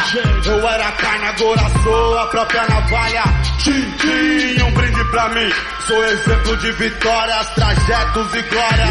Eu 0.44 0.68
era 0.68 0.92
carne, 0.92 1.26
agora 1.26 1.70
sou 1.82 2.18
a 2.18 2.26
própria 2.26 2.66
navalha 2.68 3.22
tchim, 3.58 4.62
um 4.62 4.72
brinde 4.72 5.04
pra 5.10 5.28
mim. 5.30 5.50
Sou 5.86 6.04
exemplo 6.04 6.56
de 6.56 6.72
vitórias, 6.72 7.48
trajetos 7.50 8.34
e 8.34 8.42
glória 8.42 8.86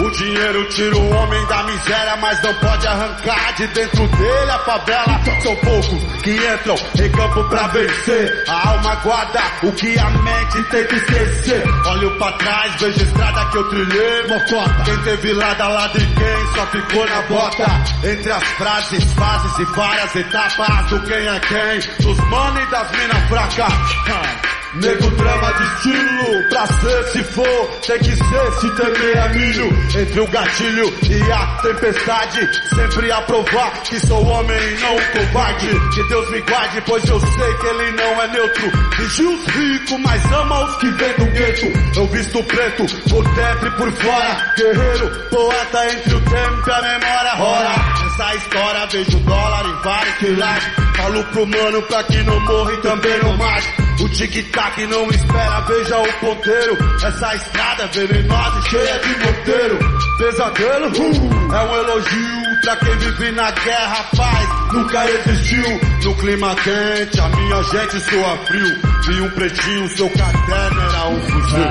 O 0.00 0.10
dinheiro 0.10 0.68
tira 0.68 0.94
o 0.94 1.16
homem 1.16 1.46
da 1.46 1.62
miséria 1.62 2.16
Mas 2.18 2.42
não 2.42 2.52
pode 2.56 2.86
arrancar 2.86 3.54
de 3.56 3.66
dentro 3.68 4.06
dele 4.08 4.50
a 4.50 4.58
favela. 4.58 5.20
São 5.42 5.56
poucos 5.56 6.22
que 6.22 6.32
entram 6.32 6.76
em 7.02 7.10
campo 7.10 7.44
pra 7.48 7.68
vencer. 7.68 8.44
A 8.48 8.68
alma 8.68 8.94
guarda 8.96 9.40
o 9.62 9.72
que 9.72 9.98
a 9.98 10.10
mente 10.10 10.62
tem 10.64 10.86
que 10.86 10.94
esquecer 10.96 11.59
Olho 11.86 12.10
pra 12.18 12.32
trás, 12.32 12.74
vejo 12.80 13.02
estrada 13.02 13.44
que 13.46 13.58
eu 13.58 13.68
trilhei 13.68 14.26
Mocota, 14.28 14.82
quem 14.84 14.98
teve 14.98 15.32
lado 15.32 15.74
lado 15.74 15.98
e 15.98 16.06
quem 16.06 16.54
só 16.54 16.66
ficou 16.66 17.08
na 17.08 17.22
bota. 17.22 17.64
Entre 18.04 18.30
as 18.30 18.44
frases, 18.44 19.12
fases 19.14 19.58
e 19.58 19.64
várias 19.64 20.16
etapas 20.16 20.90
Do 20.90 21.00
quem 21.02 21.26
é 21.26 21.40
quem, 21.40 22.04
dos 22.04 22.18
mano 22.28 22.60
e 22.60 22.66
das 22.70 22.90
mina 22.92 23.14
fracas 23.28 24.59
Nego 24.72 25.10
drama 25.10 25.52
de 25.52 25.64
estilo, 25.64 26.48
pra 26.48 26.64
ser 26.64 27.04
se 27.08 27.24
for, 27.24 27.80
tem 27.84 27.98
que 27.98 28.14
ser 28.14 28.52
se 28.60 28.70
temer 28.76 29.16
é 29.16 29.28
milho. 29.30 29.68
Entre 29.98 30.20
o 30.20 30.26
gatilho 30.28 30.94
e 31.10 31.32
a 31.32 31.46
tempestade, 31.60 32.48
sempre 32.76 33.10
a 33.10 33.20
provar 33.22 33.82
que 33.82 33.98
sou 34.06 34.24
homem, 34.24 34.78
não 34.80 34.94
um 34.94 35.26
covarde. 35.26 35.68
Que 35.92 36.08
Deus 36.08 36.30
me 36.30 36.40
guarde, 36.42 36.80
pois 36.86 37.04
eu 37.04 37.18
sei 37.18 37.54
que 37.54 37.66
ele 37.66 37.90
não 37.92 38.22
é 38.22 38.28
neutro. 38.28 38.70
Vigia 38.96 39.28
os 39.30 39.46
ricos, 39.46 39.98
mas 39.98 40.32
ama 40.32 40.64
os 40.64 40.76
que 40.76 40.86
vêm 40.86 41.14
do 41.14 41.24
gueto. 41.32 41.98
Eu 41.98 42.06
visto 42.06 42.44
preto, 42.44 42.86
por 43.10 43.24
dentro 43.34 43.66
e 43.66 43.70
por 43.72 43.92
fora. 43.92 44.54
Guerreiro, 44.56 45.10
poeta 45.30 45.92
entre 45.92 46.14
o 46.14 46.20
tempo 46.20 46.68
e 46.68 46.70
a 46.70 46.82
memória. 46.82 47.32
Ora, 47.40 47.74
nessa 48.04 48.34
história 48.36 48.86
vejo 48.86 49.18
dólar 49.18 49.66
em 49.66 49.82
vários 49.82 50.14
quilates. 50.18 50.68
Falo 50.96 51.24
pro 51.24 51.46
mano 51.46 51.82
pra 51.82 52.04
que 52.04 52.22
não 52.22 52.38
morra 52.38 52.72
e 52.72 52.76
também 52.82 53.18
não 53.18 53.36
mate. 53.36 53.79
O 54.00 54.08
tic-tac 54.08 54.86
não 54.86 55.10
espera, 55.10 55.60
veja 55.60 55.98
o 55.98 56.12
ponteiro. 56.20 56.78
Essa 57.04 57.34
estrada 57.34 57.82
é 57.82 57.86
venenosa 57.88 58.58
e 58.58 58.70
cheia 58.70 58.98
de 58.98 59.08
morteiro. 59.18 59.78
Pesadelo 60.16 60.86
uh, 60.86 61.54
é 61.54 61.60
um 61.60 61.76
elogio 61.76 62.60
pra 62.62 62.76
quem 62.76 62.96
vive 62.96 63.32
na 63.32 63.50
guerra. 63.50 64.04
Paz 64.16 64.72
nunca 64.72 65.10
existiu. 65.10 65.80
No 66.02 66.14
clima 66.16 66.54
quente, 66.56 67.20
a 67.20 67.28
minha 67.28 67.62
gente 67.62 68.00
soa 68.00 68.38
frio. 68.46 68.80
Vi 69.06 69.20
um 69.20 69.30
pretinho, 69.30 69.88
seu 69.90 70.10
caderno 70.10 70.80
era 70.80 71.08
um 71.08 71.20
fuzil. 71.20 71.64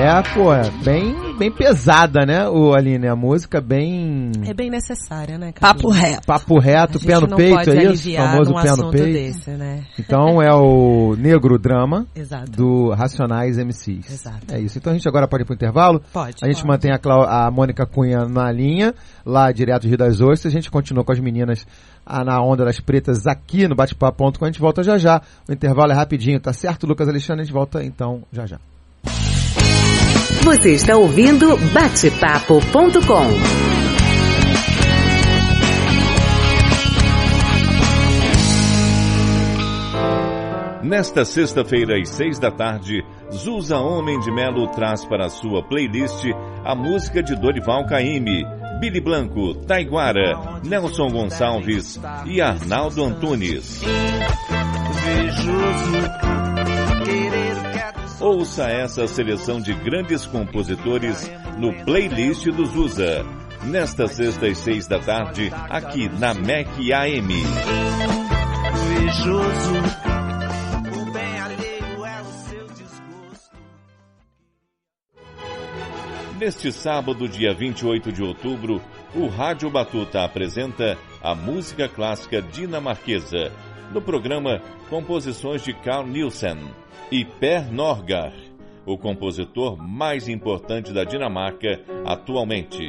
É, 0.00 0.22
pô, 0.34 0.54
é 0.54 0.70
bem, 0.84 1.16
bem 1.36 1.50
pesada, 1.52 2.24
né, 2.26 2.48
o 2.48 2.74
Aline? 2.74 3.06
A 3.08 3.14
música 3.16 3.60
bem 3.60 4.30
É 4.46 4.54
bem 4.54 4.70
necessária, 4.70 5.38
né? 5.38 5.52
Papo 5.58 5.90
reto. 5.90 6.26
papo 6.26 6.58
reto, 6.58 6.98
pé 7.00 7.18
no 7.20 7.36
peito, 7.36 7.54
pode 7.56 7.70
é 7.70 7.74
isso? 7.76 7.88
aliviar 7.88 8.30
Famoso 8.30 8.54
pé 8.54 8.76
no 8.76 8.90
peito. 8.90 9.12
desse, 9.12 9.50
né? 9.50 9.84
Então 9.98 10.40
é 10.42 10.52
o 10.54 11.14
Negro 11.16 11.58
Drama 11.58 12.06
Exato. 12.14 12.50
do 12.50 12.90
Racionais 12.90 13.58
MCs. 13.58 14.10
Exato. 14.10 14.52
É 14.52 14.60
isso. 14.60 14.78
Então 14.78 14.92
a 14.92 14.96
gente 14.96 15.08
agora 15.08 15.28
pode 15.28 15.42
ir 15.42 15.46
pro 15.46 15.54
intervalo. 15.54 16.00
Pode. 16.12 16.36
A 16.42 16.46
gente 16.46 16.56
pode. 16.56 16.68
mantém 16.68 16.92
a, 16.92 16.98
Clau- 16.98 17.24
a 17.28 17.50
Mônica 17.50 17.86
Cunha 17.86 18.24
na 18.26 18.50
linha, 18.50 18.94
lá 19.24 19.50
direto 19.52 19.82
do 19.82 19.88
Rio 19.88 19.98
das 19.98 20.20
Ostras. 20.20 20.52
A 20.52 20.56
gente 20.56 20.70
continua 20.70 21.04
com 21.04 21.12
as 21.12 21.20
meninas 21.20 21.66
ah, 22.04 22.24
na 22.24 22.40
Onda 22.42 22.64
das 22.64 22.80
Pretas 22.80 23.26
aqui 23.26 23.66
no 23.68 23.74
Bate-Papo.com. 23.74 24.44
A 24.44 24.48
gente 24.48 24.60
volta 24.60 24.82
já 24.82 24.96
já. 24.98 25.20
O 25.48 25.52
intervalo 25.52 25.92
é 25.92 25.94
rapidinho, 25.94 26.40
tá 26.40 26.52
certo, 26.52 26.86
Lucas 26.86 27.08
Alexandre? 27.08 27.42
A 27.42 27.44
gente 27.44 27.52
volta 27.54 27.82
então 27.84 28.22
já 28.32 28.46
já. 28.46 28.58
Você 30.46 30.74
está 30.74 30.96
ouvindo 30.96 31.56
Bate-Papo.com. 31.72 33.26
Nesta 40.84 41.24
sexta-feira, 41.24 42.00
às 42.00 42.10
seis 42.10 42.38
da 42.38 42.52
tarde, 42.52 43.04
Zusa 43.32 43.78
Homem 43.78 44.20
de 44.20 44.30
Melo 44.30 44.68
traz 44.68 45.04
para 45.04 45.26
a 45.26 45.28
sua 45.28 45.64
playlist 45.64 46.24
a 46.64 46.76
música 46.76 47.20
de 47.24 47.34
Dorival 47.34 47.84
Caymmi, 47.84 48.44
Billy 48.78 49.00
Blanco, 49.00 49.52
Taiguara, 49.66 50.60
Nelson 50.64 51.08
Gonçalves 51.08 52.00
e 52.24 52.40
Arnaldo 52.40 53.02
Antunes. 53.04 53.82
Ouça 58.18 58.64
essa 58.70 59.06
seleção 59.06 59.60
de 59.60 59.74
grandes 59.74 60.24
compositores 60.24 61.30
no 61.58 61.84
playlist 61.84 62.46
do 62.46 62.64
Zusa. 62.64 63.22
Nesta 63.64 64.08
sexta 64.08 64.46
às 64.46 64.56
seis 64.56 64.86
da 64.86 64.98
tarde, 64.98 65.52
aqui 65.68 66.08
na 66.08 66.32
MEC 66.32 66.94
AM. 66.94 67.28
Neste 76.38 76.72
sábado, 76.72 77.28
dia 77.28 77.52
28 77.52 78.12
de 78.12 78.22
outubro, 78.22 78.80
o 79.14 79.26
Rádio 79.26 79.68
Batuta 79.68 80.24
apresenta 80.24 80.96
a 81.22 81.34
música 81.34 81.86
clássica 81.86 82.40
dinamarquesa, 82.40 83.52
no 83.92 84.00
programa 84.00 84.62
Composições 84.88 85.62
de 85.62 85.74
Carl 85.74 86.06
Nielsen 86.06 86.56
e 87.10 87.24
Per 87.24 87.72
Norgar. 87.72 88.32
o 88.86 88.96
compositor 88.96 89.76
mais 89.76 90.28
importante 90.28 90.92
da 90.92 91.02
Dinamarca 91.02 91.80
atualmente. 92.04 92.86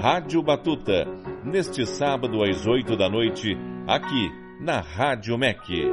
Rádio 0.00 0.42
Batuta, 0.42 1.08
neste 1.44 1.84
sábado 1.84 2.42
às 2.44 2.66
8 2.66 2.96
da 2.96 3.08
noite, 3.08 3.56
aqui 3.86 4.30
na 4.60 4.80
Rádio 4.80 5.36
MEC. 5.36 5.90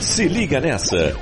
Se 0.00 0.28
liga 0.28 0.60
nessa! 0.60 1.14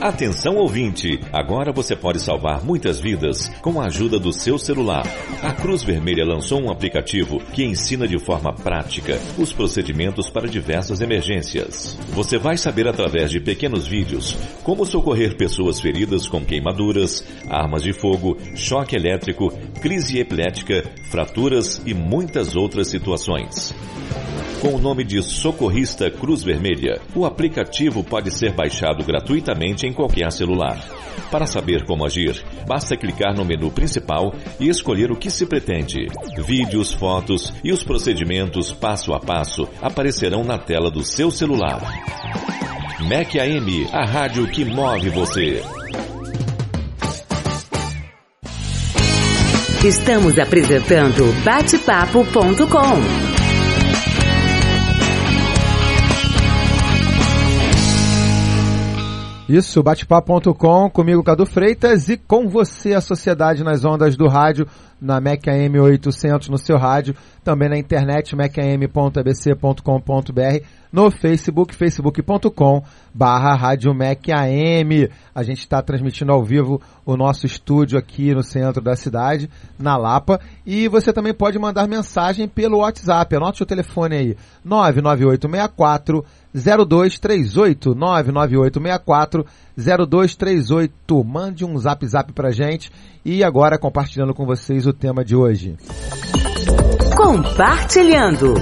Atenção 0.00 0.56
ouvinte, 0.56 1.18
agora 1.32 1.72
você 1.72 1.96
pode 1.96 2.20
salvar 2.20 2.62
muitas 2.62 2.98
vidas 2.98 3.48
com 3.62 3.80
a 3.80 3.86
ajuda 3.86 4.18
do 4.18 4.32
seu 4.32 4.58
celular. 4.58 5.06
A 5.42 5.52
Cruz 5.52 5.82
Vermelha 5.82 6.26
lançou 6.26 6.60
um 6.60 6.70
aplicativo 6.70 7.40
que 7.52 7.64
ensina 7.64 8.06
de 8.06 8.18
forma 8.18 8.52
prática 8.52 9.18
os 9.38 9.52
procedimentos 9.52 10.28
para 10.28 10.48
diversas 10.48 11.00
emergências. 11.00 11.96
Você 12.10 12.36
vai 12.36 12.56
saber 12.56 12.86
através 12.86 13.30
de 13.30 13.40
pequenos 13.40 13.86
vídeos 13.86 14.36
como 14.62 14.84
socorrer 14.84 15.36
pessoas 15.36 15.80
feridas 15.80 16.28
com 16.28 16.44
queimaduras, 16.44 17.24
armas 17.48 17.82
de 17.82 17.92
fogo, 17.92 18.36
choque 18.54 18.96
elétrico, 18.96 19.52
crise 19.80 20.18
epilética, 20.18 20.84
fraturas 21.10 21.80
e 21.86 21.94
muitas 21.94 22.56
outras 22.56 22.88
situações 22.88 23.74
com 24.64 24.76
o 24.76 24.80
nome 24.80 25.04
de 25.04 25.22
Socorrista 25.22 26.10
Cruz 26.10 26.42
Vermelha. 26.42 26.98
O 27.14 27.26
aplicativo 27.26 28.02
pode 28.02 28.30
ser 28.30 28.54
baixado 28.54 29.04
gratuitamente 29.04 29.86
em 29.86 29.92
qualquer 29.92 30.32
celular. 30.32 30.82
Para 31.30 31.44
saber 31.44 31.84
como 31.84 32.02
agir, 32.02 32.42
basta 32.66 32.96
clicar 32.96 33.36
no 33.36 33.44
menu 33.44 33.70
principal 33.70 34.32
e 34.58 34.70
escolher 34.70 35.12
o 35.12 35.16
que 35.16 35.30
se 35.30 35.44
pretende. 35.44 36.08
Vídeos, 36.46 36.94
fotos 36.94 37.52
e 37.62 37.72
os 37.72 37.84
procedimentos 37.84 38.72
passo 38.72 39.12
a 39.12 39.20
passo 39.20 39.68
aparecerão 39.82 40.42
na 40.42 40.56
tela 40.56 40.90
do 40.90 41.04
seu 41.04 41.30
celular. 41.30 41.82
MEC 43.06 43.38
AM, 43.38 43.86
a 43.92 44.06
rádio 44.06 44.46
que 44.46 44.64
move 44.64 45.10
você. 45.10 45.62
Estamos 49.84 50.38
apresentando 50.38 51.30
batepapo.com. 51.44 53.33
Isso, 59.48 59.82
batepapo.com, 59.82 60.88
comigo 60.88 61.22
Cadu 61.22 61.44
Freitas 61.44 62.08
e 62.08 62.16
com 62.16 62.48
você 62.48 62.94
a 62.94 63.00
Sociedade 63.00 63.62
nas 63.62 63.84
Ondas 63.84 64.16
do 64.16 64.26
Rádio, 64.26 64.66
na 65.00 65.20
MEC 65.20 65.50
AM 65.50 65.78
800 65.78 66.48
no 66.48 66.58
seu 66.58 66.76
rádio, 66.76 67.14
também 67.42 67.68
na 67.68 67.76
internet 67.76 68.34
mecam.abc.com.br, 68.34 70.64
no 70.92 71.10
Facebook, 71.10 71.74
facebook.com 71.74 72.82
barra 73.12 73.54
Rádio 73.54 73.92
MEC 73.92 74.32
AM. 74.32 75.10
A 75.34 75.42
gente 75.42 75.58
está 75.58 75.82
transmitindo 75.82 76.32
ao 76.32 76.42
vivo 76.42 76.80
o 77.04 77.16
nosso 77.16 77.46
estúdio 77.46 77.98
aqui 77.98 78.34
no 78.34 78.42
centro 78.42 78.80
da 78.80 78.96
cidade, 78.96 79.50
na 79.78 79.96
Lapa, 79.96 80.40
e 80.64 80.88
você 80.88 81.12
também 81.12 81.34
pode 81.34 81.58
mandar 81.58 81.86
mensagem 81.86 82.48
pelo 82.48 82.78
WhatsApp, 82.78 83.36
anote 83.36 83.62
o 83.62 83.66
telefone 83.66 84.16
aí, 84.16 84.36
99864 84.64 86.24
0238 86.54 87.94
99864 87.94 89.44
0238. 89.76 91.24
Mande 91.24 91.64
um 91.64 91.76
zap 91.78 92.06
zap 92.06 92.32
pra 92.32 92.50
gente 92.50 92.90
e 93.24 93.42
agora 93.42 93.78
compartilhando 93.78 94.34
com 94.34 94.46
vocês 94.46 94.86
o 94.86 94.92
tema 94.92 95.24
de 95.24 95.34
hoje. 95.34 95.76
Compartilhando. 97.16 98.54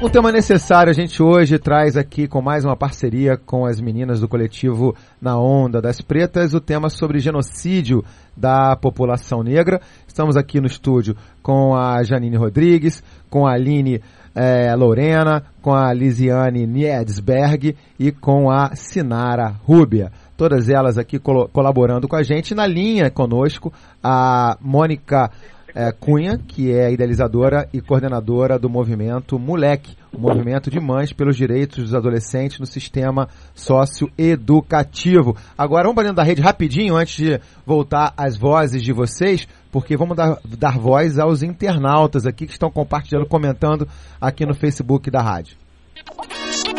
Um 0.00 0.08
tema 0.08 0.30
necessário 0.30 0.90
a 0.90 0.94
gente 0.94 1.20
hoje 1.20 1.58
traz 1.58 1.96
aqui 1.96 2.28
com 2.28 2.40
mais 2.40 2.64
uma 2.64 2.76
parceria 2.76 3.36
com 3.36 3.66
as 3.66 3.80
meninas 3.80 4.20
do 4.20 4.28
coletivo 4.28 4.94
Na 5.20 5.36
Onda 5.36 5.82
das 5.82 6.00
Pretas, 6.00 6.54
o 6.54 6.60
tema 6.60 6.88
sobre 6.88 7.18
genocídio 7.18 8.04
da 8.36 8.76
população 8.76 9.42
negra. 9.42 9.80
Estamos 10.06 10.36
aqui 10.36 10.60
no 10.60 10.68
estúdio 10.68 11.16
com 11.42 11.74
a 11.74 12.00
Janine 12.04 12.36
Rodrigues, 12.36 13.02
com 13.28 13.44
a 13.44 13.54
Aline 13.54 14.00
é, 14.38 14.72
Lorena, 14.76 15.42
com 15.60 15.74
a 15.74 15.92
Lisiane 15.92 16.64
Niedsberg 16.64 17.74
e 17.98 18.12
com 18.12 18.48
a 18.48 18.76
Sinara 18.76 19.48
Rúbia. 19.64 20.12
Todas 20.36 20.68
elas 20.68 20.96
aqui 20.96 21.18
col 21.18 21.48
colaborando 21.48 22.06
com 22.06 22.14
a 22.14 22.22
gente. 22.22 22.54
Na 22.54 22.64
linha 22.64 23.10
conosco, 23.10 23.72
a 24.00 24.56
Mônica 24.60 25.28
é, 25.74 25.90
Cunha, 25.90 26.38
que 26.38 26.72
é 26.72 26.92
idealizadora 26.92 27.68
e 27.72 27.80
coordenadora 27.80 28.60
do 28.60 28.70
movimento 28.70 29.40
Moleque, 29.40 29.96
o 30.12 30.18
movimento 30.20 30.70
de 30.70 30.78
mães 30.78 31.12
pelos 31.12 31.36
direitos 31.36 31.84
dos 31.84 31.94
adolescentes 31.94 32.60
no 32.60 32.66
sistema 32.66 33.28
socioeducativo. 33.54 35.36
Agora 35.56 35.82
vamos 35.82 35.96
para 35.96 36.04
dentro 36.04 36.16
da 36.16 36.22
rede 36.22 36.40
rapidinho, 36.40 36.96
antes 36.96 37.16
de 37.16 37.40
voltar 37.66 38.14
às 38.16 38.36
vozes 38.36 38.82
de 38.82 38.92
vocês, 38.92 39.48
porque 39.70 39.96
vamos 39.96 40.16
dar, 40.16 40.38
dar 40.44 40.78
voz 40.78 41.18
aos 41.18 41.42
internautas 41.42 42.26
aqui 42.26 42.46
que 42.46 42.52
estão 42.52 42.70
compartilhando, 42.70 43.26
comentando 43.26 43.88
aqui 44.20 44.46
no 44.46 44.54
Facebook 44.54 45.10
da 45.10 45.20
rádio. 45.20 45.56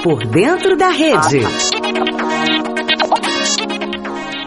Por 0.03 0.25
dentro 0.25 0.77
da 0.77 0.89
rede. 0.89 1.39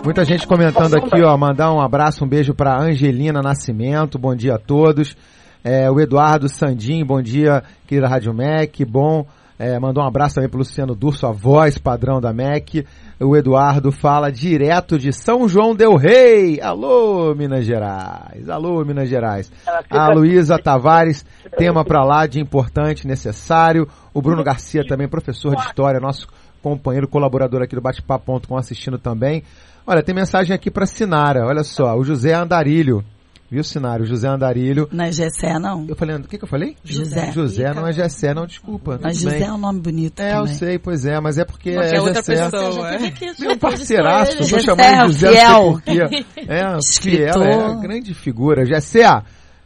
Muita 0.04 0.24
gente 0.24 0.46
comentando 0.46 0.96
aqui, 0.96 1.22
ó, 1.22 1.36
mandar 1.36 1.72
um 1.72 1.80
abraço, 1.80 2.24
um 2.24 2.28
beijo 2.28 2.52
para 2.52 2.76
Angelina 2.76 3.40
Nascimento, 3.40 4.18
bom 4.18 4.34
dia 4.34 4.54
a 4.54 4.58
todos. 4.58 5.16
É, 5.62 5.88
o 5.88 6.00
Eduardo 6.00 6.48
Sandim, 6.48 7.04
bom 7.04 7.22
dia, 7.22 7.62
querida 7.86 8.08
Rádio 8.08 8.34
MEC, 8.34 8.84
bom. 8.84 9.24
É, 9.62 9.78
mandou 9.78 10.02
um 10.02 10.06
abraço 10.08 10.34
também 10.34 10.50
para 10.50 10.58
Luciano 10.58 10.92
Durso, 10.92 11.24
a 11.24 11.30
voz 11.30 11.78
padrão 11.78 12.20
da 12.20 12.32
MEC. 12.32 12.84
O 13.20 13.36
Eduardo 13.36 13.92
fala 13.92 14.28
direto 14.28 14.98
de 14.98 15.12
São 15.12 15.48
João 15.48 15.72
Del 15.72 15.94
Rei. 15.94 16.60
Alô, 16.60 17.32
Minas 17.32 17.64
Gerais. 17.64 18.48
Alô, 18.48 18.84
Minas 18.84 19.08
Gerais. 19.08 19.52
A 19.88 20.08
Luísa 20.12 20.58
Tavares, 20.58 21.24
tema 21.56 21.84
para 21.84 22.02
lá 22.02 22.26
de 22.26 22.40
importante, 22.40 23.06
necessário. 23.06 23.86
O 24.12 24.20
Bruno 24.20 24.42
Garcia 24.42 24.82
também, 24.84 25.06
professor 25.06 25.54
de 25.54 25.62
História, 25.62 26.00
nosso 26.00 26.26
companheiro, 26.60 27.06
colaborador 27.06 27.62
aqui 27.62 27.76
do 27.76 27.80
Bate-Papo.com, 27.80 28.56
assistindo 28.56 28.98
também. 28.98 29.44
Olha, 29.86 30.02
tem 30.02 30.12
mensagem 30.12 30.52
aqui 30.52 30.72
para 30.72 30.86
Sinara. 30.86 31.46
Olha 31.46 31.62
só, 31.62 31.96
o 31.96 32.02
José 32.02 32.34
Andarilho. 32.34 33.04
Viu, 33.52 33.62
Sinara? 33.62 34.02
O 34.02 34.06
José 34.06 34.26
Andarilho. 34.28 34.88
Não 34.90 35.04
é 35.04 35.12
Gessé, 35.12 35.58
não. 35.58 35.84
Eu 35.86 35.94
falei, 35.94 36.16
o 36.16 36.22
que, 36.22 36.38
que 36.38 36.44
eu 36.44 36.48
falei? 36.48 36.74
José. 36.82 37.30
José 37.32 37.74
não 37.74 37.86
é 37.86 37.92
Gessé, 37.92 38.32
não, 38.32 38.46
desculpa. 38.46 38.98
Mas 39.02 39.18
José 39.18 39.40
bem. 39.40 39.46
é 39.48 39.52
um 39.52 39.58
nome 39.58 39.78
bonito 39.80 40.20
É, 40.20 40.32
eu 40.32 40.36
também. 40.44 40.54
sei, 40.54 40.78
pois 40.78 41.04
é, 41.04 41.20
mas 41.20 41.36
é 41.36 41.44
porque 41.44 41.72
Porque 41.74 41.94
é 41.94 41.98
é 41.98 42.00
outra 42.00 42.14
Gessé. 42.22 42.50
pessoa. 42.50 42.94
é. 42.94 42.98
Meu 43.38 43.58
parceiraço, 43.58 44.38
vou 44.38 44.46
Gessé, 44.48 44.60
chamar 44.62 45.06
de 45.06 45.12
José, 45.12 45.32
fiel. 45.32 45.52
não 45.52 45.80
sei 45.82 45.98
porquê. 46.08 46.24
É, 46.38 46.44
fiel, 46.46 46.78
Escritor. 46.78 47.42
é, 47.46 47.80
grande 47.82 48.14
figura. 48.14 48.64
Gessé, 48.64 49.22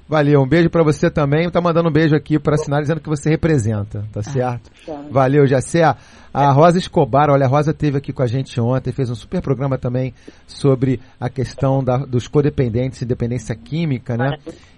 valeu, 0.09 0.41
um 0.43 0.49
beijo 0.49 0.71
pra 0.71 0.83
você 0.83 1.11
também. 1.11 1.51
Tá 1.51 1.61
mandando 1.61 1.89
um 1.89 1.93
beijo 1.93 2.15
aqui 2.15 2.39
pra 2.39 2.57
Sinara, 2.57 2.83
dizendo 2.83 3.01
que 3.01 3.09
você 3.09 3.29
representa, 3.31 4.05
tá 4.13 4.23
certo? 4.23 4.71
Valeu, 5.11 5.47
Gessé. 5.47 5.95
A 6.35 6.53
Rosa 6.53 6.77
Escobar, 6.79 7.31
olha, 7.31 7.47
a 7.47 7.49
Rosa 7.49 7.73
teve 7.73 7.97
aqui 7.97 8.13
com 8.13 8.23
a 8.23 8.27
gente 8.27 8.61
ontem, 8.61 8.93
fez 8.93 9.09
um 9.09 9.15
super 9.15 9.41
programa 9.41 9.79
também 9.79 10.13
sobre 10.47 11.01
a 11.19 11.31
questão 11.31 11.83
da- 11.83 11.97
dos 12.05 12.29
codependentes 12.29 13.01
e 13.01 13.07
dependência 13.07 13.55
química, 13.55 14.19
né? 14.19 14.37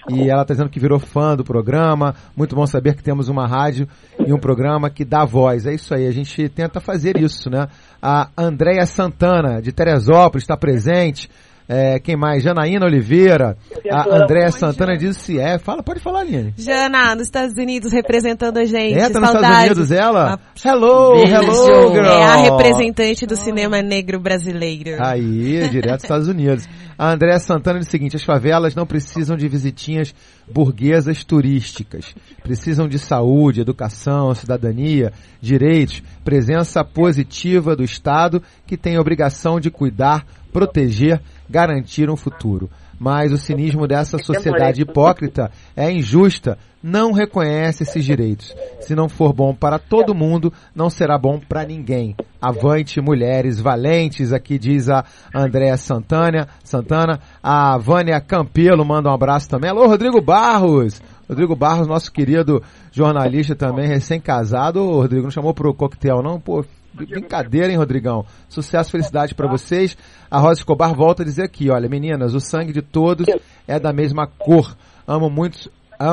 E 0.09 0.31
ela 0.31 0.43
está 0.43 0.55
dizendo 0.55 0.71
que 0.71 0.79
virou 0.79 1.01
fã 1.01 1.35
do 1.37 1.43
programa. 1.45 2.14
Muito 2.37 2.55
bom 2.55 2.64
saber 2.64 2.95
que 2.95 3.03
temos 3.03 3.29
uma 3.29 3.47
rádio 3.47 3.88
e 4.25 4.33
um 4.33 4.38
programa 4.38 4.88
que 4.88 5.05
dá 5.05 5.25
voz. 5.25 5.67
É 5.67 5.75
isso 5.75 5.93
aí, 5.93 6.07
a 6.07 6.12
gente 6.12 6.49
tenta 6.49 6.81
fazer 6.81 7.17
isso, 7.19 7.51
né? 7.51 7.67
A 8.01 8.29
Andréia 8.38 8.87
Santana, 8.87 9.61
de 9.61 9.73
Teresópolis, 9.73 10.45
está 10.45 10.57
presente. 10.57 11.29
É, 11.69 11.99
quem 11.99 12.17
mais? 12.17 12.43
Janaína 12.43 12.87
Oliveira. 12.87 13.59
A 13.91 14.17
Andréia 14.17 14.51
Santana 14.51 14.97
disse 14.97 15.39
é. 15.39 15.59
Fala, 15.59 15.83
pode 15.83 16.01
falar, 16.01 16.21
Aline. 16.21 16.55
Jana, 16.57 17.15
nos 17.15 17.25
Estados 17.25 17.55
Unidos, 17.59 17.93
representando 17.93 18.57
a 18.57 18.65
gente. 18.65 18.99
É, 18.99 19.11
tá 19.11 19.21
nos 19.21 19.31
Saudades. 19.31 19.71
Estados 19.71 19.77
Unidos 19.77 19.91
ela? 19.93 20.35
Ah, 20.35 20.39
Hello, 20.65 21.13
Beijo. 21.17 21.35
hello, 21.35 21.93
girl. 21.93 22.07
É 22.07 22.25
a 22.25 22.37
representante 22.37 23.27
do 23.27 23.37
cinema 23.37 23.83
negro 23.83 24.19
brasileiro. 24.19 24.97
Aí, 24.99 25.69
direto 25.69 25.97
dos 25.97 26.05
Estados 26.05 26.29
Unidos. 26.29 26.67
A 26.97 27.13
Andréa 27.13 27.39
Santana 27.39 27.79
diz 27.79 27.87
o 27.87 27.91
seguinte: 27.91 28.17
as 28.17 28.25
favelas 28.25 28.75
não 28.75 28.87
precisam 28.87 29.37
de 29.37 29.47
visitinhas 29.47 30.13
burguesas 30.51 31.23
turísticas. 31.23 32.15
Precisam 32.43 32.89
de 32.89 32.99
saúde, 32.99 33.61
educação, 33.61 34.35
cidadania, 34.35 35.12
direitos, 35.41 36.03
presença 36.25 36.83
positiva 36.83 37.77
do 37.77 37.85
Estado 37.85 38.43
que 38.66 38.77
tem 38.77 38.97
a 38.97 39.01
obrigação 39.01 39.61
de 39.61 39.71
cuidar, 39.71 40.27
proteger, 40.59 41.21
garantir 41.49 42.11
um 42.11 42.17
futuro. 42.17 42.69
mas 42.99 43.33
o 43.33 43.39
cinismo 43.39 43.87
dessa 43.87 44.19
sociedade 44.19 44.83
hipócrita 44.83 45.53
é 45.77 45.89
injusta, 45.91 46.59
não 46.83 47.13
reconhece 47.13 47.85
esses 47.85 48.05
direitos. 48.05 48.55
Se 48.81 48.95
não 48.95 49.09
for 49.09 49.33
bom 49.33 49.55
para 49.55 49.79
todo 49.79 50.15
mundo, 50.15 50.53
não 50.75 50.91
será 50.91 51.17
bom 51.17 51.39
para 51.39 51.65
ninguém. 51.65 52.17
Avante, 52.41 53.01
mulheres 53.01 53.61
valentes, 53.61 54.33
aqui 54.33 54.59
diz 54.59 54.89
a 54.89 55.05
Andréa 55.35 55.77
Santana. 55.77 56.49
Santana. 56.65 57.21
A 57.43 57.77
Vânia 57.79 58.21
Campelo 58.21 58.85
manda 58.85 59.09
um 59.09 59.15
abraço 59.15 59.49
também. 59.49 59.71
Alô, 59.71 59.87
Rodrigo 59.87 60.21
Barros. 60.21 61.01
Rodrigo 61.29 61.55
Barros, 61.55 61.87
nosso 61.87 62.11
querido 62.11 62.63
jornalista 62.91 63.55
também, 63.55 63.87
recém-casado. 63.87 64.81
Ô, 64.81 65.01
Rodrigo, 65.03 65.25
não 65.25 65.31
chamou 65.31 65.53
pro 65.53 65.75
coquetel, 65.75 66.23
não? 66.23 66.41
Pô, 66.41 66.65
brincadeira, 67.07 67.70
hein, 67.70 67.76
Rodrigão? 67.76 68.24
Sucesso, 68.49 68.90
felicidade 68.90 69.34
para 69.34 69.49
vocês. 69.49 69.96
A 70.30 70.38
Rosa 70.38 70.61
Escobar 70.61 70.94
volta 70.94 71.22
a 71.22 71.24
dizer 71.24 71.44
aqui, 71.44 71.70
olha, 71.70 71.88
meninas, 71.88 72.34
o 72.34 72.40
sangue 72.40 72.72
de 72.72 72.82
todos 72.82 73.26
é 73.66 73.78
da 73.78 73.92
mesma 73.92 74.26
cor. 74.26 74.76
Amo 75.07 75.30
muitos, 75.30 75.68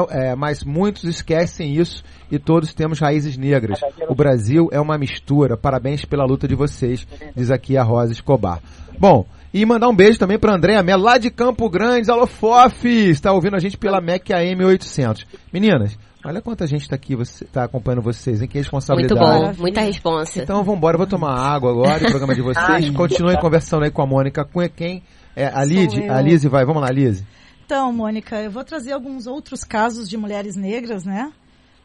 é, 0.10 0.36
mas 0.36 0.64
muitos 0.64 1.04
esquecem 1.04 1.76
isso 1.76 2.04
e 2.32 2.40
todos 2.40 2.74
temos 2.74 3.00
raízes 3.00 3.38
negras. 3.38 3.80
O 4.10 4.16
Brasil 4.16 4.70
é 4.72 4.80
uma 4.80 4.98
mistura. 4.98 5.58
Parabéns 5.58 6.06
pela 6.06 6.26
luta 6.26 6.48
de 6.48 6.56
vocês, 6.56 7.08
diz 7.36 7.52
aqui 7.52 7.78
a 7.78 7.84
Rosa 7.84 8.12
Escobar. 8.12 8.62
Bom, 8.98 9.26
e 9.56 9.66
mandar 9.66 9.88
um 9.88 9.96
beijo 9.96 10.20
também 10.20 10.38
para 10.38 10.54
Andréa 10.54 10.84
Melo, 10.84 11.02
lá 11.02 11.18
de 11.18 11.32
Campo 11.32 11.70
Grande. 11.70 12.12
Alô, 12.12 12.28
FOF! 12.28 12.90
Está 12.90 13.32
ouvindo 13.32 13.56
a 13.56 13.60
gente 13.60 13.78
pela 13.78 14.02
MEC 14.02 14.34
AM 14.34 14.66
800. 14.66 15.26
Meninas, 15.54 15.98
olha 16.26 16.42
quanta 16.42 16.68
gente 16.68 16.82
está 16.82 16.98
aqui, 16.98 17.16
você 17.16 17.46
está 17.46 17.64
acompanhando 17.64 18.02
vocês, 18.02 18.42
hein? 18.42 18.50
Que 18.50 18.58
responsabilidade. 18.58 19.18
Muito 19.18 19.56
bom, 19.56 19.62
muita 19.62 19.80
responsa. 19.80 20.44
Então 20.44 20.62
vamos 20.62 20.78
embora, 20.78 20.96
eu 20.96 20.98
vou 20.98 21.08
tomar 21.08 21.40
água 21.40 21.72
agora, 21.72 22.04
o 22.04 22.10
programa 22.10 22.36
de 22.36 22.42
vocês. 22.44 22.90
Continuem 22.90 23.40
conversando 23.40 23.86
aí 23.86 23.92
com 23.92 24.02
a 24.02 24.06
Mônica 24.06 24.44
Cunha. 24.44 24.68
Quem? 24.68 25.02
É, 25.34 25.48
a 25.48 25.64
Lid, 25.64 26.04
a 26.10 26.20
Lise 26.20 26.50
vai. 26.50 26.66
Vamos 26.66 26.82
lá, 26.82 26.90
Lise. 26.90 27.26
Então, 27.66 27.94
Mônica, 27.94 28.36
eu 28.36 28.52
vou 28.52 28.66
trazer 28.66 28.92
alguns 28.92 29.26
outros 29.26 29.64
casos 29.64 30.10
de 30.10 30.18
mulheres 30.18 30.58
negras, 30.58 31.06
né? 31.06 31.32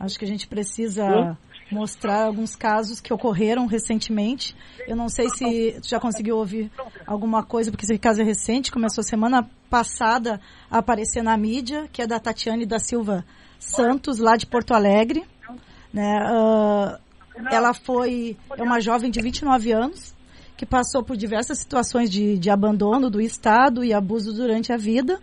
Acho 0.00 0.18
que 0.18 0.24
a 0.24 0.28
gente 0.28 0.48
precisa 0.48 1.38
mostrar 1.70 2.24
alguns 2.24 2.56
casos 2.56 3.00
que 3.00 3.12
ocorreram 3.12 3.66
recentemente. 3.66 4.56
Eu 4.86 4.96
não 4.96 5.08
sei 5.08 5.28
se 5.30 5.78
tu 5.80 5.88
já 5.88 6.00
conseguiu 6.00 6.36
ouvir 6.36 6.70
alguma 7.06 7.42
coisa, 7.42 7.70
porque 7.70 7.84
esse 7.84 7.98
caso 7.98 8.20
é 8.20 8.24
recente, 8.24 8.72
começou 8.72 9.04
semana 9.04 9.48
passada 9.68 10.40
a 10.70 10.78
aparecer 10.78 11.22
na 11.22 11.36
mídia, 11.36 11.88
que 11.92 12.02
é 12.02 12.06
da 12.06 12.18
Tatiane 12.18 12.66
da 12.66 12.78
Silva 12.78 13.24
Santos, 13.58 14.18
lá 14.18 14.36
de 14.36 14.46
Porto 14.46 14.74
Alegre. 14.74 15.24
Né? 15.92 16.18
Uh, 16.30 16.98
ela 17.50 17.72
foi 17.72 18.36
é 18.56 18.62
uma 18.62 18.80
jovem 18.80 19.10
de 19.10 19.20
29 19.20 19.72
anos, 19.72 20.14
que 20.56 20.66
passou 20.66 21.02
por 21.02 21.16
diversas 21.16 21.58
situações 21.58 22.10
de, 22.10 22.36
de 22.36 22.50
abandono 22.50 23.08
do 23.08 23.20
Estado 23.20 23.82
e 23.82 23.94
abuso 23.94 24.32
durante 24.32 24.72
a 24.72 24.76
vida, 24.76 25.20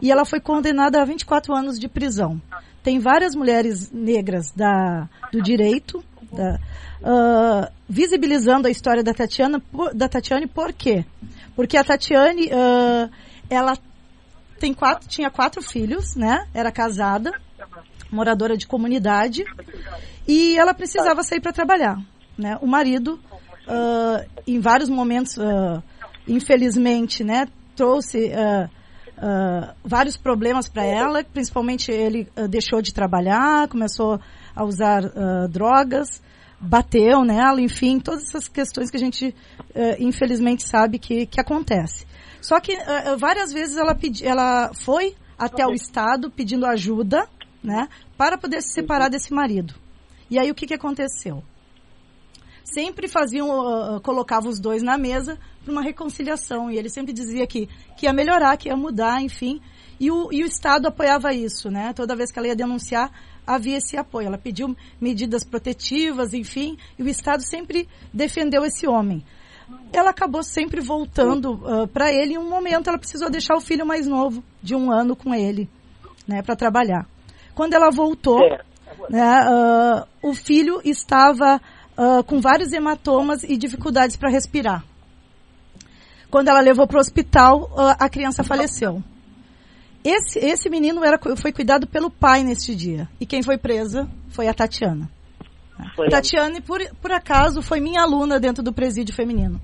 e 0.00 0.10
ela 0.10 0.24
foi 0.24 0.40
condenada 0.40 1.00
a 1.00 1.04
24 1.04 1.54
anos 1.54 1.78
de 1.78 1.88
prisão 1.88 2.40
tem 2.82 2.98
várias 2.98 3.34
mulheres 3.34 3.90
negras 3.92 4.50
da, 4.50 5.08
do 5.32 5.40
direito, 5.40 6.02
da, 6.32 6.58
uh, 7.00 7.72
visibilizando 7.88 8.66
a 8.66 8.70
história 8.70 9.02
da 9.02 9.14
Tatiana, 9.14 9.62
da 9.94 10.08
Tatiane, 10.08 10.46
por 10.46 10.72
quê? 10.72 11.04
Porque 11.54 11.76
a 11.76 11.84
Tatiane, 11.84 12.46
uh, 12.46 13.10
ela 13.48 13.76
tem 14.58 14.74
quatro, 14.74 15.08
tinha 15.08 15.30
quatro 15.30 15.62
filhos, 15.62 16.16
né? 16.16 16.46
Era 16.52 16.72
casada, 16.72 17.32
moradora 18.10 18.56
de 18.56 18.66
comunidade, 18.66 19.44
e 20.26 20.56
ela 20.56 20.74
precisava 20.74 21.22
sair 21.22 21.40
para 21.40 21.52
trabalhar, 21.52 21.98
né? 22.36 22.58
O 22.60 22.66
marido, 22.66 23.20
uh, 23.68 24.28
em 24.46 24.58
vários 24.60 24.88
momentos, 24.88 25.36
infelizmente, 26.26 27.22
né? 27.22 27.46
Trouxe 27.76 28.32
uh, 29.22 29.72
vários 29.84 30.16
problemas 30.16 30.68
para 30.68 30.84
ela, 30.84 31.22
principalmente 31.22 31.90
ele 31.90 32.28
uh, 32.36 32.48
deixou 32.48 32.82
de 32.82 32.92
trabalhar, 32.92 33.68
começou 33.68 34.20
a 34.54 34.64
usar 34.64 35.04
uh, 35.04 35.48
drogas, 35.48 36.20
bateu 36.60 37.24
nela, 37.24 37.60
enfim, 37.60 38.00
todas 38.00 38.24
essas 38.24 38.48
questões 38.48 38.90
que 38.90 38.96
a 38.96 39.00
gente 39.00 39.34
infelizmente 39.98 40.62
sabe 40.62 40.96
que, 40.96 41.26
que 41.26 41.40
acontece. 41.40 42.06
Só 42.40 42.60
que 42.60 42.76
várias 43.18 43.52
vezes 43.52 43.76
ela, 43.76 43.96
pedi, 43.96 44.24
ela 44.24 44.70
foi 44.72 45.16
até 45.36 45.66
o 45.66 45.72
Estado 45.72 46.30
pedindo 46.30 46.64
ajuda, 46.64 47.26
né, 47.64 47.88
para 48.16 48.38
poder 48.38 48.62
se 48.62 48.74
separar 48.74 49.08
desse 49.08 49.34
marido. 49.34 49.74
E 50.30 50.38
aí 50.38 50.52
o 50.52 50.54
que, 50.54 50.66
que 50.66 50.74
aconteceu? 50.74 51.42
sempre 52.64 53.08
faziam, 53.08 54.00
colocavam 54.02 54.48
os 54.48 54.60
dois 54.60 54.84
na 54.84 54.96
mesa 54.96 55.36
para 55.62 55.72
uma 55.72 55.82
reconciliação. 55.82 56.70
E 56.70 56.76
ele 56.76 56.88
sempre 56.88 57.12
dizia 57.12 57.46
que, 57.46 57.68
que 57.96 58.06
ia 58.06 58.12
melhorar, 58.12 58.56
que 58.56 58.68
ia 58.68 58.76
mudar, 58.76 59.22
enfim. 59.22 59.60
E 59.98 60.10
o, 60.10 60.28
e 60.32 60.42
o 60.42 60.46
Estado 60.46 60.88
apoiava 60.88 61.32
isso, 61.32 61.70
né? 61.70 61.92
Toda 61.92 62.16
vez 62.16 62.32
que 62.32 62.38
ela 62.38 62.48
ia 62.48 62.56
denunciar, 62.56 63.10
havia 63.46 63.78
esse 63.78 63.96
apoio. 63.96 64.26
Ela 64.26 64.38
pediu 64.38 64.76
medidas 65.00 65.44
protetivas, 65.44 66.34
enfim, 66.34 66.76
e 66.98 67.02
o 67.02 67.08
Estado 67.08 67.42
sempre 67.42 67.88
defendeu 68.12 68.64
esse 68.64 68.86
homem. 68.86 69.24
Ela 69.92 70.10
acabou 70.10 70.42
sempre 70.42 70.80
voltando 70.80 71.52
uh, 71.52 71.88
para 71.88 72.12
ele. 72.12 72.34
Em 72.34 72.38
um 72.38 72.48
momento, 72.48 72.88
ela 72.88 72.98
precisou 72.98 73.30
deixar 73.30 73.56
o 73.56 73.60
filho 73.60 73.86
mais 73.86 74.06
novo, 74.06 74.42
de 74.62 74.74
um 74.74 74.90
ano, 74.90 75.14
com 75.14 75.34
ele, 75.34 75.68
né, 76.26 76.42
para 76.42 76.56
trabalhar. 76.56 77.06
Quando 77.54 77.74
ela 77.74 77.90
voltou, 77.90 78.40
né, 79.08 79.40
uh, 79.44 80.28
o 80.28 80.34
filho 80.34 80.80
estava 80.84 81.60
uh, 81.96 82.24
com 82.24 82.40
vários 82.40 82.72
hematomas 82.72 83.42
e 83.44 83.56
dificuldades 83.56 84.16
para 84.16 84.30
respirar. 84.30 84.84
Quando 86.32 86.48
ela 86.48 86.60
levou 86.60 86.86
para 86.86 86.96
o 86.96 87.00
hospital, 87.00 87.70
a 87.76 88.08
criança 88.08 88.42
faleceu. 88.42 89.04
Esse, 90.02 90.38
esse 90.38 90.70
menino 90.70 91.04
era, 91.04 91.20
foi 91.36 91.52
cuidado 91.52 91.86
pelo 91.86 92.10
pai 92.10 92.42
neste 92.42 92.74
dia. 92.74 93.06
E 93.20 93.26
quem 93.26 93.42
foi 93.42 93.58
presa 93.58 94.08
foi 94.30 94.48
a 94.48 94.54
Tatiana. 94.54 95.10
Foi 95.94 96.08
Tatiane, 96.08 96.62
por, 96.62 96.80
por 97.02 97.12
acaso, 97.12 97.60
foi 97.60 97.80
minha 97.80 98.00
aluna 98.00 98.40
dentro 98.40 98.62
do 98.62 98.72
presídio 98.72 99.14
feminino. 99.14 99.60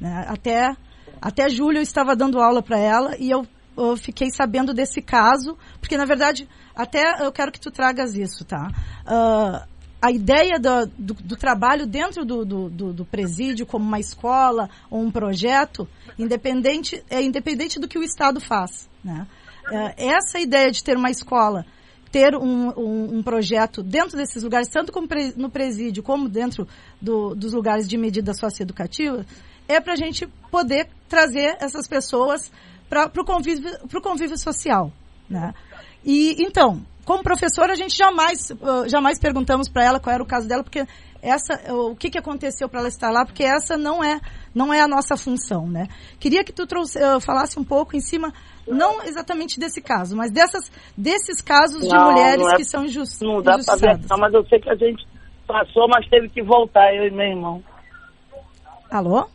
Né? 0.00 0.24
Até, 0.26 0.74
até 1.20 1.50
julho 1.50 1.76
eu 1.76 1.82
estava 1.82 2.16
dando 2.16 2.40
aula 2.40 2.62
para 2.62 2.78
ela 2.78 3.14
e 3.18 3.30
eu, 3.30 3.46
eu, 3.76 3.94
fiquei 3.94 4.30
sabendo 4.30 4.72
desse 4.72 5.02
caso, 5.02 5.54
porque 5.80 5.98
na 5.98 6.06
verdade, 6.06 6.48
até 6.74 7.22
eu 7.22 7.30
quero 7.30 7.52
que 7.52 7.60
tu 7.60 7.70
tragas 7.70 8.16
isso, 8.16 8.42
tá? 8.42 8.70
Uh, 9.04 9.75
a 10.00 10.10
ideia 10.10 10.58
do, 10.58 10.86
do, 10.98 11.14
do 11.14 11.36
trabalho 11.36 11.86
dentro 11.86 12.24
do, 12.24 12.44
do, 12.44 12.92
do, 12.92 13.04
presídio 13.04 13.66
como 13.66 13.84
uma 13.84 13.98
escola 13.98 14.68
ou 14.90 15.00
um 15.00 15.10
projeto, 15.10 15.88
independente, 16.18 17.02
é 17.08 17.22
independente 17.22 17.80
do 17.80 17.88
que 17.88 17.98
o 17.98 18.02
Estado 18.02 18.40
faz. 18.40 18.88
Né? 19.02 19.26
É, 19.72 20.08
essa 20.08 20.38
ideia 20.38 20.70
de 20.70 20.84
ter 20.84 20.96
uma 20.96 21.10
escola, 21.10 21.64
ter 22.12 22.36
um, 22.36 22.68
um, 22.78 23.18
um, 23.18 23.22
projeto 23.22 23.82
dentro 23.82 24.16
desses 24.16 24.42
lugares, 24.42 24.68
tanto 24.68 24.92
no 25.36 25.50
presídio 25.50 26.02
como 26.02 26.28
dentro 26.28 26.68
dos 27.00 27.52
lugares 27.52 27.88
de 27.88 27.96
medida 27.96 28.32
socioeducativa, 28.32 29.24
é 29.66 29.80
para 29.80 29.94
a 29.94 29.96
gente 29.96 30.28
poder 30.50 30.88
trazer 31.08 31.56
essas 31.58 31.88
pessoas 31.88 32.52
para 32.88 33.10
o 33.16 33.24
convívio, 33.24 33.70
convívio 34.02 34.38
social. 34.38 34.92
Né? 35.28 35.52
E 36.04 36.36
então, 36.42 36.84
como 37.06 37.22
professora, 37.22 37.72
a 37.72 37.76
gente 37.76 37.96
jamais, 37.96 38.50
uh, 38.50 38.88
jamais 38.88 39.18
perguntamos 39.20 39.68
para 39.68 39.84
ela 39.84 40.00
qual 40.00 40.12
era 40.12 40.22
o 40.22 40.26
caso 40.26 40.48
dela, 40.48 40.64
porque 40.64 40.84
essa, 41.22 41.72
o 41.72 41.94
que, 41.94 42.10
que 42.10 42.18
aconteceu 42.18 42.68
para 42.68 42.80
ela 42.80 42.88
estar 42.88 43.10
lá, 43.12 43.24
porque 43.24 43.44
essa 43.44 43.76
não 43.76 44.02
é, 44.02 44.20
não 44.52 44.74
é 44.74 44.80
a 44.80 44.88
nossa 44.88 45.16
função, 45.16 45.68
né? 45.68 45.86
Queria 46.18 46.42
que 46.42 46.52
tu 46.52 46.66
trouxe, 46.66 46.98
uh, 46.98 47.20
falasse 47.20 47.60
um 47.60 47.64
pouco 47.64 47.96
em 47.96 48.00
cima, 48.00 48.32
não 48.66 49.04
exatamente 49.04 49.58
desse 49.58 49.80
caso, 49.80 50.16
mas 50.16 50.32
dessas, 50.32 50.68
desses 50.96 51.40
casos 51.40 51.86
não, 51.86 51.88
de 51.88 51.96
mulheres 51.96 52.46
é, 52.48 52.56
que 52.56 52.64
são 52.64 52.84
injust, 52.84 53.22
Não 53.22 53.40
dá 53.40 53.56
para 53.64 53.76
ver, 53.76 54.00
mas 54.18 54.34
eu 54.34 54.44
sei 54.48 54.58
que 54.58 54.68
a 54.68 54.74
gente 54.74 55.06
passou, 55.46 55.86
mas 55.88 56.08
teve 56.08 56.28
que 56.28 56.42
voltar, 56.42 56.92
eu 56.92 57.06
e 57.06 57.10
meu 57.12 57.26
irmão. 57.26 57.62
Alô? 58.90 59.28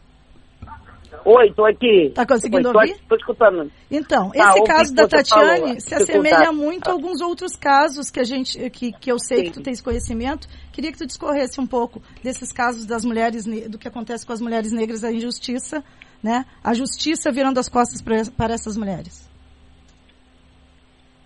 Oi, 1.25 1.51
tô 1.53 1.65
aqui. 1.65 2.11
Tá 2.15 2.25
conseguindo 2.25 2.69
Oi, 2.69 2.73
tô, 2.73 2.79
ouvir? 2.79 2.95
Tô 3.07 3.15
escutando. 3.15 3.71
Então, 3.91 4.31
tá, 4.31 4.49
esse 4.49 4.63
caso 4.63 4.95
da 4.95 5.07
Tatiane 5.07 5.59
falou, 5.59 5.79
se 5.79 5.93
assemelha 5.93 6.51
muito 6.51 6.87
a 6.87 6.93
alguns 6.93 7.21
outros 7.21 7.55
casos 7.55 8.09
que 8.09 8.19
a 8.19 8.23
gente, 8.23 8.69
que, 8.69 8.91
que 8.93 9.11
eu 9.11 9.19
sei 9.19 9.39
Sim. 9.39 9.43
que 9.45 9.51
tu 9.51 9.61
tens 9.61 9.81
conhecimento. 9.81 10.47
Queria 10.71 10.91
que 10.91 10.97
tu 10.97 11.05
discorresse 11.05 11.59
um 11.59 11.67
pouco 11.67 12.01
desses 12.23 12.51
casos 12.51 12.85
das 12.85 13.03
mulheres, 13.03 13.45
do 13.45 13.77
que 13.77 13.87
acontece 13.87 14.25
com 14.25 14.33
as 14.33 14.41
mulheres 14.41 14.71
negras, 14.71 15.03
a 15.03 15.11
injustiça, 15.11 15.83
né? 16.23 16.45
A 16.63 16.73
justiça 16.73 17.31
virando 17.31 17.59
as 17.59 17.67
costas 17.67 18.01
pra, 18.01 18.15
para 18.35 18.53
essas 18.53 18.77
mulheres. 18.77 19.29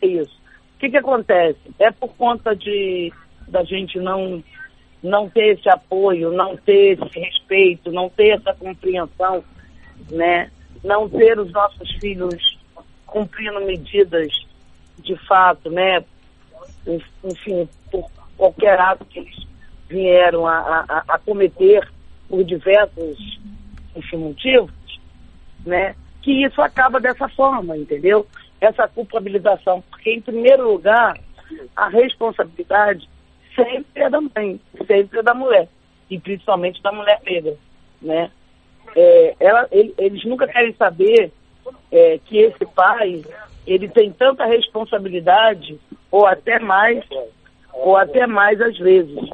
Isso. 0.02 0.36
O 0.76 0.80
que 0.80 0.90
que 0.90 0.98
acontece? 0.98 1.60
É 1.80 1.92
por 1.92 2.10
conta 2.16 2.56
de 2.56 3.14
da 3.48 3.64
gente 3.64 4.00
não 4.00 4.44
não 5.02 5.30
ter 5.30 5.54
esse 5.54 5.70
apoio, 5.70 6.32
não 6.32 6.58
ter 6.58 6.98
esse 7.00 7.20
respeito, 7.20 7.92
não 7.92 8.10
ter 8.10 8.32
essa 8.32 8.56
compreensão 8.56 9.44
né? 10.10 10.52
Não 10.84 11.10
ter 11.10 11.40
os 11.40 11.52
nossos 11.52 11.92
filhos 11.94 12.60
cumprindo 13.06 13.66
medidas 13.66 14.28
de 15.00 15.16
fato, 15.28 15.70
né? 15.70 16.04
Enfim, 17.24 17.68
por 17.92 18.10
qualquer 18.38 18.80
ato 18.80 19.06
que 19.06 19.20
eles 19.20 19.48
vieram 19.88 20.46
a, 20.46 20.86
a, 20.88 21.04
a 21.08 21.20
cometer 21.20 21.88
por 22.28 22.44
diversos 22.44 23.40
enfim, 23.96 24.18
motivos, 24.18 24.72
né? 25.66 25.96
que 26.26 26.44
isso 26.44 26.60
acaba 26.60 27.00
dessa 27.00 27.30
forma, 27.30 27.78
entendeu? 27.78 28.26
Essa 28.60 28.88
culpabilização. 28.88 29.84
Porque, 29.92 30.12
em 30.12 30.20
primeiro 30.20 30.72
lugar, 30.72 31.20
a 31.76 31.88
responsabilidade 31.88 33.08
sempre 33.56 34.02
é 34.02 34.10
da 34.10 34.20
mãe, 34.20 34.60
sempre 34.88 35.20
é 35.20 35.22
da 35.22 35.36
mulher. 35.36 35.70
E 36.10 36.20
principalmente 36.20 36.82
da 36.82 36.92
mulher 36.92 37.22
negra, 37.24 37.56
né? 38.02 38.32
É, 38.96 39.36
ela, 39.40 39.68
ele, 39.72 39.94
eles 39.98 40.24
nunca 40.24 40.48
querem 40.48 40.74
saber 40.74 41.32
é, 41.92 42.20
que 42.26 42.38
esse 42.38 42.66
pai, 42.66 43.24
ele 43.68 43.90
tem 43.90 44.12
tanta 44.12 44.46
responsabilidade, 44.46 45.80
ou 46.10 46.26
até 46.26 46.60
mais, 46.60 47.04
ou 47.74 47.98
até 47.98 48.26
mais 48.26 48.60
às 48.62 48.78
vezes, 48.78 49.30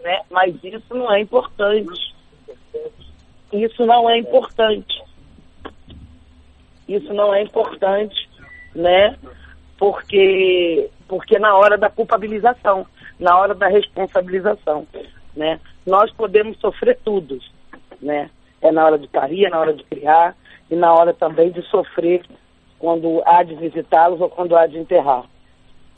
né? 0.00 0.20
Mas 0.30 0.54
isso 0.62 0.94
não 0.94 1.12
é 1.12 1.20
importante. 1.20 2.14
Isso 3.52 3.86
não 3.86 4.10
é 4.10 4.18
importante. 4.18 5.02
Isso 6.86 7.12
não 7.12 7.34
é 7.34 7.42
importante, 7.42 8.28
né? 8.74 9.16
Porque, 9.78 10.90
porque 11.06 11.38
na 11.38 11.56
hora 11.56 11.78
da 11.78 11.88
culpabilização, 11.88 12.86
na 13.18 13.38
hora 13.38 13.54
da 13.54 13.68
responsabilização, 13.68 14.86
né? 15.36 15.60
Nós 15.86 16.10
podemos 16.12 16.58
sofrer 16.58 16.98
tudo, 17.04 17.38
né? 18.00 18.30
É 18.60 18.72
na 18.72 18.84
hora 18.84 18.98
de 18.98 19.06
parir, 19.08 19.46
é 19.46 19.50
na 19.50 19.60
hora 19.60 19.72
de 19.72 19.84
criar 19.84 20.36
e 20.70 20.76
na 20.76 20.92
hora 20.92 21.14
também 21.14 21.50
de 21.50 21.62
sofrer 21.62 22.22
quando 22.78 23.22
há 23.26 23.42
de 23.42 23.54
visitá-los 23.54 24.20
ou 24.20 24.28
quando 24.28 24.56
há 24.56 24.66
de 24.66 24.78
enterrar, 24.78 25.24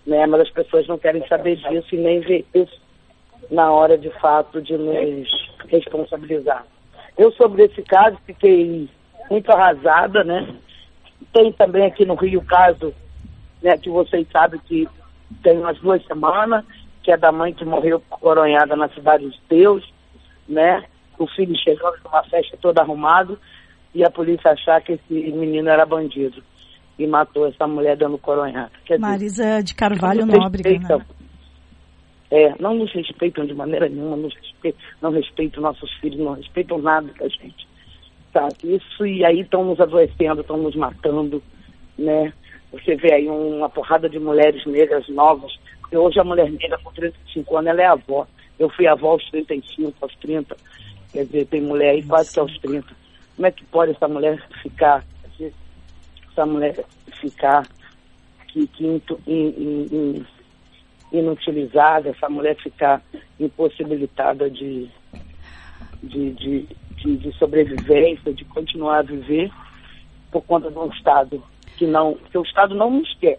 né? 0.06 0.26
Mas 0.26 0.42
as 0.42 0.50
pessoas 0.50 0.86
não 0.86 0.98
querem 0.98 1.26
saber 1.28 1.56
disso 1.56 1.94
e 1.94 1.98
nem 1.98 2.20
ver 2.20 2.46
isso 2.54 2.80
na 3.50 3.70
hora 3.70 3.98
de 3.98 4.10
fato 4.20 4.62
de 4.62 4.76
nos 4.76 5.28
responsabilizar. 5.68 6.64
Eu 7.16 7.32
sobre 7.32 7.64
esse 7.64 7.82
caso 7.82 8.16
fiquei 8.24 8.88
muito 9.30 9.50
arrasada, 9.50 10.24
né? 10.24 10.54
Tem 11.32 11.52
também 11.52 11.84
aqui 11.84 12.04
no 12.04 12.14
Rio 12.14 12.40
o 12.40 12.44
caso, 12.44 12.94
né, 13.62 13.76
que 13.76 13.90
vocês 13.90 14.26
sabem 14.32 14.60
que 14.60 14.88
tem 15.42 15.58
umas 15.58 15.78
duas 15.78 16.04
semanas, 16.06 16.64
que 17.02 17.12
é 17.12 17.16
da 17.16 17.30
mãe 17.30 17.52
que 17.52 17.64
morreu 17.64 18.02
coronhada 18.08 18.74
na 18.74 18.88
cidade 18.88 19.28
de 19.28 19.40
Deus, 19.48 19.86
né? 20.48 20.84
O 21.20 21.26
filho 21.28 21.54
chegando 21.58 21.96
numa 22.04 22.24
festa 22.24 22.56
todo 22.60 22.78
arrumado 22.78 23.38
e 23.94 24.02
a 24.02 24.10
polícia 24.10 24.52
achar 24.52 24.80
que 24.80 24.92
esse 24.92 25.12
menino 25.12 25.68
era 25.68 25.84
bandido 25.84 26.42
e 26.98 27.06
matou 27.06 27.46
essa 27.46 27.66
mulher 27.66 27.96
dando 27.96 28.18
coronhada. 28.18 28.72
Quer 28.84 28.98
Marisa 28.98 29.44
dizer, 29.44 29.62
de 29.62 29.74
Carvalho 29.74 30.26
Nóbrega, 30.26 30.70
né? 30.78 31.06
É, 32.30 32.54
não 32.60 32.74
nos 32.74 32.92
respeitam 32.92 33.44
de 33.44 33.52
maneira 33.54 33.88
nenhuma, 33.88 34.16
nos 34.16 34.34
respeitam, 34.34 34.80
não 35.02 35.10
respeitam 35.10 35.62
nossos 35.62 35.92
filhos, 35.94 36.20
não 36.20 36.34
respeitam 36.34 36.78
nada 36.78 37.12
da 37.18 37.28
gente. 37.28 37.68
Tá? 38.32 38.48
Isso 38.62 39.04
e 39.04 39.24
aí 39.24 39.40
estão 39.40 39.64
nos 39.64 39.80
adoecendo, 39.80 40.40
estão 40.40 40.56
nos 40.56 40.76
matando, 40.76 41.42
né? 41.98 42.32
Você 42.72 42.94
vê 42.94 43.14
aí 43.14 43.28
uma 43.28 43.68
porrada 43.68 44.08
de 44.08 44.18
mulheres 44.20 44.64
negras 44.64 45.08
novas, 45.08 45.52
porque 45.80 45.96
hoje 45.96 46.20
a 46.20 46.24
mulher 46.24 46.48
negra 46.52 46.78
com 46.84 46.92
35 46.92 47.56
anos, 47.56 47.70
ela 47.70 47.82
é 47.82 47.86
avó. 47.86 48.26
Eu 48.60 48.70
fui 48.70 48.86
avó 48.86 49.12
aos 49.12 49.28
35, 49.30 49.92
aos 50.00 50.14
30. 50.16 50.56
Quer 51.12 51.24
dizer, 51.24 51.46
tem 51.46 51.62
mulher 51.62 51.90
aí 51.90 52.02
quase 52.02 52.32
que 52.32 52.40
aos 52.40 52.56
30. 52.58 52.86
Como 53.36 53.46
é 53.46 53.50
que 53.50 53.64
pode 53.66 53.92
essa 53.92 54.06
mulher 54.06 54.40
ficar, 54.62 55.04
essa 56.30 56.46
mulher 56.46 56.84
ficar 57.20 57.66
que, 58.48 58.66
que 58.66 58.86
in, 58.86 59.00
in, 59.26 59.86
in, 59.90 60.26
inutilizada, 61.12 62.10
essa 62.10 62.28
mulher 62.28 62.56
ficar 62.56 63.02
impossibilitada 63.38 64.50
de, 64.50 64.88
de, 66.02 66.32
de, 66.32 66.68
de, 66.96 67.16
de 67.16 67.38
sobrevivência, 67.38 68.32
de 68.32 68.44
continuar 68.44 68.98
a 68.98 69.02
viver 69.02 69.50
por 70.30 70.42
conta 70.42 70.70
de 70.70 70.78
um 70.78 70.88
Estado 70.88 71.42
que 71.76 71.86
não, 71.86 72.14
que 72.30 72.38
o 72.38 72.42
Estado 72.42 72.74
não 72.74 72.90
nos 72.90 73.12
quer. 73.18 73.38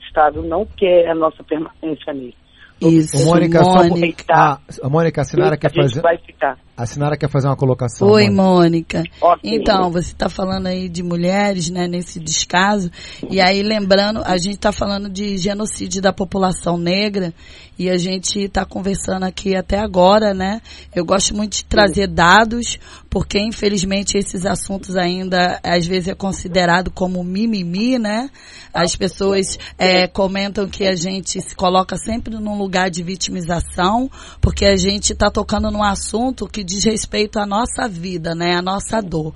O 0.00 0.02
Estado 0.04 0.42
não 0.42 0.66
quer 0.66 1.08
a 1.08 1.14
nossa 1.14 1.42
permanência 1.44 2.12
nele. 2.12 2.34
Isso, 2.80 3.26
Mônica, 3.26 3.60
Mônica. 3.62 4.24
Só, 4.24 4.32
a, 4.32 4.60
a 4.82 4.88
Mônica, 4.88 5.22
Sinara 5.24 5.56
quer 5.56 5.72
fazer. 5.72 6.00
Vai 6.00 6.16
ficar. 6.18 6.58
A 6.80 6.86
Sinara 6.86 7.14
quer 7.14 7.28
fazer 7.28 7.46
uma 7.46 7.56
colocação. 7.56 8.08
Oi, 8.08 8.30
Mônica. 8.30 9.02
Okay. 9.20 9.54
Então, 9.54 9.90
você 9.90 10.12
está 10.12 10.30
falando 10.30 10.66
aí 10.66 10.88
de 10.88 11.02
mulheres, 11.02 11.68
né, 11.68 11.86
nesse 11.86 12.18
descaso. 12.18 12.90
E 13.28 13.38
aí, 13.38 13.62
lembrando, 13.62 14.22
a 14.24 14.38
gente 14.38 14.54
está 14.54 14.72
falando 14.72 15.10
de 15.10 15.36
genocídio 15.36 16.00
da 16.00 16.10
população 16.10 16.78
negra. 16.78 17.34
E 17.80 17.88
a 17.88 17.96
gente 17.96 18.38
está 18.40 18.62
conversando 18.66 19.24
aqui 19.24 19.56
até 19.56 19.78
agora, 19.78 20.34
né? 20.34 20.60
Eu 20.94 21.02
gosto 21.02 21.34
muito 21.34 21.56
de 21.56 21.64
trazer 21.64 22.08
dados, 22.08 22.78
porque 23.08 23.38
infelizmente 23.40 24.18
esses 24.18 24.44
assuntos 24.44 24.96
ainda 24.96 25.58
às 25.62 25.86
vezes 25.86 26.08
é 26.08 26.14
considerado 26.14 26.90
como 26.90 27.24
mimimi, 27.24 27.98
né? 27.98 28.28
As 28.74 28.94
pessoas 28.94 29.58
é, 29.78 30.06
comentam 30.06 30.68
que 30.68 30.86
a 30.86 30.94
gente 30.94 31.40
se 31.40 31.56
coloca 31.56 31.96
sempre 31.96 32.34
num 32.34 32.58
lugar 32.58 32.90
de 32.90 33.02
vitimização, 33.02 34.10
porque 34.42 34.66
a 34.66 34.76
gente 34.76 35.14
está 35.14 35.30
tocando 35.30 35.70
num 35.70 35.82
assunto 35.82 36.46
que 36.46 36.62
diz 36.70 36.84
respeito 36.84 37.38
à 37.38 37.46
nossa 37.46 37.88
vida, 37.88 38.34
né? 38.34 38.56
À 38.56 38.62
nossa 38.62 39.00
dor. 39.00 39.34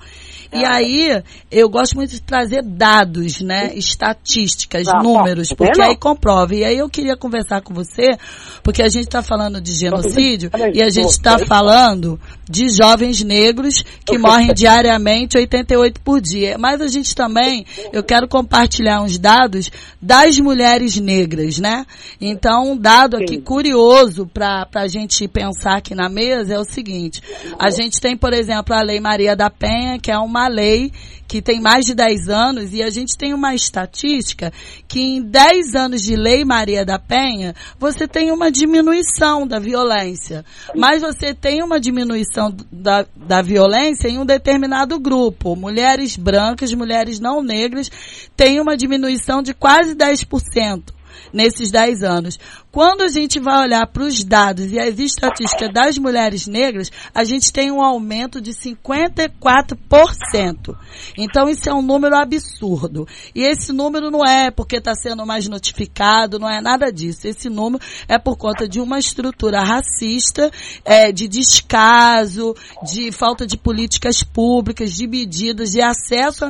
E 0.53 0.63
aí, 0.63 1.21
eu 1.51 1.69
gosto 1.69 1.95
muito 1.95 2.11
de 2.11 2.21
trazer 2.21 2.63
dados, 2.63 3.41
né? 3.41 3.73
Estatísticas, 3.75 4.87
ah, 4.87 5.01
números, 5.03 5.51
porque 5.51 5.81
aí 5.81 5.97
comprova. 5.97 6.55
E 6.55 6.63
aí 6.63 6.77
eu 6.77 6.89
queria 6.89 7.17
conversar 7.17 7.61
com 7.61 7.73
você, 7.73 8.17
porque 8.63 8.81
a 8.81 8.87
gente 8.87 9.05
está 9.05 9.21
falando 9.21 9.59
de 9.59 9.73
genocídio 9.73 10.49
e 10.73 10.81
a 10.81 10.89
gente 10.89 11.09
está 11.09 11.37
falando 11.39 12.19
de 12.49 12.69
jovens 12.69 13.23
negros 13.23 13.83
que 14.05 14.17
morrem 14.19 14.53
diariamente 14.53 15.37
88 15.37 15.99
por 16.01 16.21
dia. 16.21 16.57
Mas 16.57 16.81
a 16.81 16.87
gente 16.87 17.15
também, 17.15 17.65
eu 17.91 18.03
quero 18.03 18.27
compartilhar 18.27 19.01
uns 19.01 19.17
dados 19.17 19.71
das 20.01 20.37
mulheres 20.39 20.97
negras, 20.97 21.57
né? 21.57 21.85
Então, 22.21 22.71
um 22.71 22.77
dado 22.77 23.17
aqui 23.17 23.39
curioso 23.39 24.27
para 24.27 24.67
a 24.75 24.87
gente 24.87 25.27
pensar 25.27 25.77
aqui 25.77 25.95
na 25.95 26.09
mesa 26.09 26.53
é 26.53 26.59
o 26.59 26.63
seguinte. 26.63 27.21
A 27.59 27.69
gente 27.69 27.99
tem, 27.99 28.15
por 28.15 28.33
exemplo, 28.33 28.75
a 28.75 28.81
Lei 28.81 28.99
Maria 28.99 29.35
da 29.35 29.49
Penha, 29.49 29.99
que 29.99 30.11
é 30.11 30.17
uma 30.17 30.47
lei 30.47 30.91
que 31.27 31.41
tem 31.41 31.59
mais 31.59 31.85
de 31.85 31.93
10 31.93 32.29
anos 32.29 32.73
e 32.73 32.83
a 32.83 32.89
gente 32.89 33.17
tem 33.17 33.33
uma 33.33 33.53
estatística 33.55 34.51
que 34.87 34.99
em 34.99 35.21
10 35.21 35.75
anos 35.75 36.01
de 36.01 36.15
Lei 36.15 36.45
Maria 36.45 36.85
da 36.85 36.99
Penha, 36.99 37.55
você 37.79 38.07
tem 38.07 38.31
uma 38.31 38.51
diminuição 38.51 39.47
da 39.47 39.59
violência. 39.59 40.45
Mas 40.75 41.01
você 41.01 41.33
tem 41.33 41.63
uma 41.63 41.79
diminuição 41.79 42.55
da, 42.71 43.05
da 43.15 43.41
violência 43.41 44.07
em 44.07 44.19
um 44.19 44.25
determinado 44.25 44.99
grupo. 44.99 45.55
Mulheres 45.55 46.15
brancas, 46.15 46.73
mulheres 46.73 47.19
não 47.19 47.41
negras, 47.41 47.89
têm 48.35 48.59
uma 48.59 48.77
diminuição 48.77 49.41
de 49.41 49.53
quase 49.53 49.95
10% 49.95 50.95
nesses 51.33 51.71
10 51.71 52.03
anos. 52.03 52.39
Quando 52.75 53.01
a 53.03 53.07
gente 53.07 53.39
vai 53.39 53.63
olhar 53.63 53.87
para 53.87 54.03
os 54.03 54.21
dados 54.21 54.69
e 54.69 54.77
as 54.77 54.99
estatísticas 54.99 55.73
das 55.73 55.97
mulheres 55.97 56.45
negras, 56.45 56.91
a 57.13 57.23
gente 57.23 57.53
tem 57.53 57.71
um 57.71 57.81
aumento 57.81 58.41
de 58.41 58.51
54%. 58.51 60.75
Então 61.17 61.47
isso 61.47 61.69
é 61.69 61.73
um 61.73 61.81
número 61.81 62.17
absurdo. 62.17 63.07
E 63.33 63.43
esse 63.43 63.71
número 63.71 64.11
não 64.11 64.25
é 64.25 64.51
porque 64.51 64.75
está 64.75 64.93
sendo 64.93 65.25
mais 65.25 65.47
notificado, 65.47 66.37
não 66.37 66.49
é 66.49 66.59
nada 66.59 66.91
disso. 66.91 67.25
Esse 67.25 67.47
número 67.47 67.81
é 68.09 68.17
por 68.17 68.35
conta 68.35 68.67
de 68.67 68.81
uma 68.81 68.99
estrutura 68.99 69.63
racista, 69.63 70.51
é, 70.83 71.13
de 71.13 71.29
descaso, 71.29 72.53
de 72.83 73.09
falta 73.09 73.47
de 73.47 73.55
políticas 73.55 74.21
públicas, 74.21 74.91
de 74.91 75.07
medidas, 75.07 75.71
de 75.71 75.81
acesso 75.81 76.43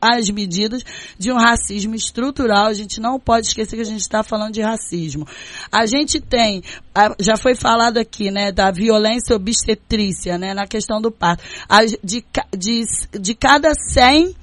às 0.00 0.30
medidas 0.30 0.82
de 1.16 1.30
um 1.30 1.36
racismo 1.36 1.94
estrutural. 1.94 2.66
A 2.66 2.74
gente 2.74 3.00
não 3.00 3.20
pode 3.20 3.46
esquecer 3.46 3.76
que 3.76 3.82
a 3.82 3.84
gente 3.84 4.00
está 4.00 4.24
falando 4.24 4.54
de 4.54 4.62
racismo. 4.62 5.24
A 5.70 5.86
gente 5.86 6.20
tem, 6.20 6.62
já 7.18 7.36
foi 7.36 7.54
falado 7.54 7.98
aqui, 7.98 8.30
né, 8.30 8.52
da 8.52 8.70
violência 8.70 9.34
obstetrícia, 9.34 10.38
né, 10.38 10.54
na 10.54 10.66
questão 10.66 11.00
do 11.00 11.10
parto. 11.10 11.42
De, 12.02 12.24
de, 12.56 12.82
de 13.18 13.34
cada 13.34 13.72
100 13.74 14.34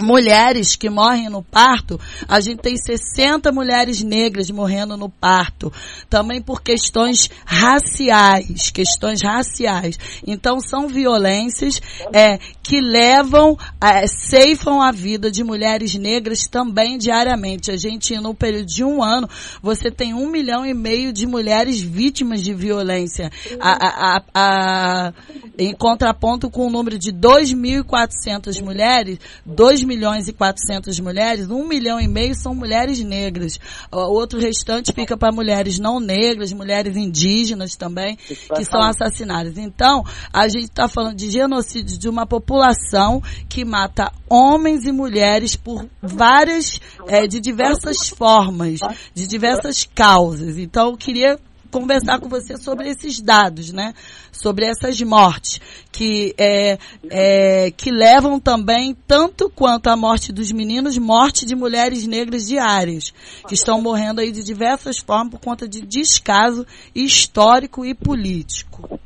mulheres 0.00 0.76
que 0.76 0.90
morrem 0.90 1.28
no 1.28 1.42
parto, 1.42 2.00
a 2.28 2.40
gente 2.40 2.60
tem 2.60 2.76
60 2.76 3.52
mulheres 3.52 4.02
negras 4.02 4.50
morrendo 4.50 4.96
no 4.96 5.08
parto, 5.08 5.72
também 6.08 6.42
por 6.42 6.62
questões 6.62 7.30
raciais, 7.44 8.70
questões 8.70 9.20
raciais. 9.22 9.98
Então 10.26 10.58
são 10.60 10.88
violências 10.88 11.80
é, 12.12 12.38
que 12.64 12.80
levam, 12.80 13.58
é, 13.78 14.06
ceifam 14.06 14.80
a 14.80 14.90
vida 14.90 15.30
de 15.30 15.44
mulheres 15.44 15.94
negras 15.96 16.48
também 16.48 16.96
diariamente. 16.96 17.70
A 17.70 17.76
gente, 17.76 18.18
no 18.18 18.34
período 18.34 18.64
de 18.64 18.82
um 18.82 19.02
ano, 19.02 19.28
você 19.62 19.90
tem 19.90 20.14
um 20.14 20.30
milhão 20.30 20.64
e 20.64 20.72
meio 20.72 21.12
de 21.12 21.26
mulheres 21.26 21.78
vítimas 21.78 22.42
de 22.42 22.54
violência, 22.54 23.30
a, 23.60 24.16
a, 24.16 24.22
a, 24.34 25.12
em 25.58 25.74
contraponto 25.74 26.50
com 26.50 26.66
o 26.66 26.70
número 26.70 26.98
de 26.98 27.12
2.400 27.12 28.62
mulheres, 28.62 29.18
2 29.44 29.84
milhões 29.84 30.26
e 30.26 30.32
400 30.32 30.98
mulheres, 31.00 31.50
1 31.50 31.68
milhão 31.68 32.00
e 32.00 32.08
meio 32.08 32.34
são 32.34 32.54
mulheres 32.54 32.98
negras. 33.00 33.60
O 33.92 34.14
outro 34.14 34.40
restante 34.40 34.90
fica 34.90 35.18
para 35.18 35.30
mulheres 35.30 35.78
não 35.78 36.00
negras, 36.00 36.50
mulheres 36.50 36.96
indígenas 36.96 37.76
também, 37.76 38.16
que 38.16 38.64
são 38.64 38.80
assassinadas. 38.80 39.58
Então, 39.58 40.02
a 40.32 40.48
gente 40.48 40.70
está 40.70 40.88
falando 40.88 41.16
de 41.16 41.30
genocídio 41.30 41.98
de 41.98 42.08
uma 42.08 42.26
população 42.26 42.53
população 42.54 43.20
que 43.48 43.64
mata 43.64 44.12
homens 44.28 44.86
e 44.86 44.92
mulheres 44.92 45.56
por 45.56 45.86
várias, 46.00 46.80
é, 47.08 47.26
de 47.26 47.40
diversas 47.40 48.08
formas, 48.08 48.78
de 49.12 49.26
diversas 49.26 49.84
causas. 49.84 50.56
Então, 50.56 50.90
eu 50.90 50.96
queria 50.96 51.38
conversar 51.70 52.20
com 52.20 52.28
você 52.28 52.56
sobre 52.56 52.88
esses 52.88 53.20
dados, 53.20 53.72
né? 53.72 53.92
Sobre 54.30 54.64
essas 54.64 55.00
mortes 55.00 55.60
que 55.90 56.32
é, 56.38 56.78
é, 57.10 57.72
que 57.72 57.90
levam 57.90 58.38
também 58.38 58.96
tanto 59.08 59.50
quanto 59.50 59.88
a 59.88 59.96
morte 59.96 60.32
dos 60.32 60.52
meninos, 60.52 60.96
morte 60.96 61.44
de 61.44 61.56
mulheres 61.56 62.06
negras 62.06 62.46
diárias 62.46 63.12
que 63.48 63.54
estão 63.54 63.80
morrendo 63.82 64.20
aí 64.20 64.30
de 64.30 64.44
diversas 64.44 64.98
formas 64.98 65.32
por 65.32 65.40
conta 65.40 65.66
de 65.66 65.80
descaso 65.80 66.64
histórico 66.94 67.84
e 67.84 67.92
político. 67.92 69.00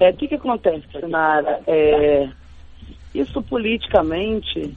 É, 0.00 0.08
o 0.08 0.14
que, 0.14 0.28
que 0.28 0.34
acontece, 0.36 0.82
Sinara? 0.98 1.60
É, 1.66 2.26
isso 3.14 3.42
politicamente, 3.42 4.74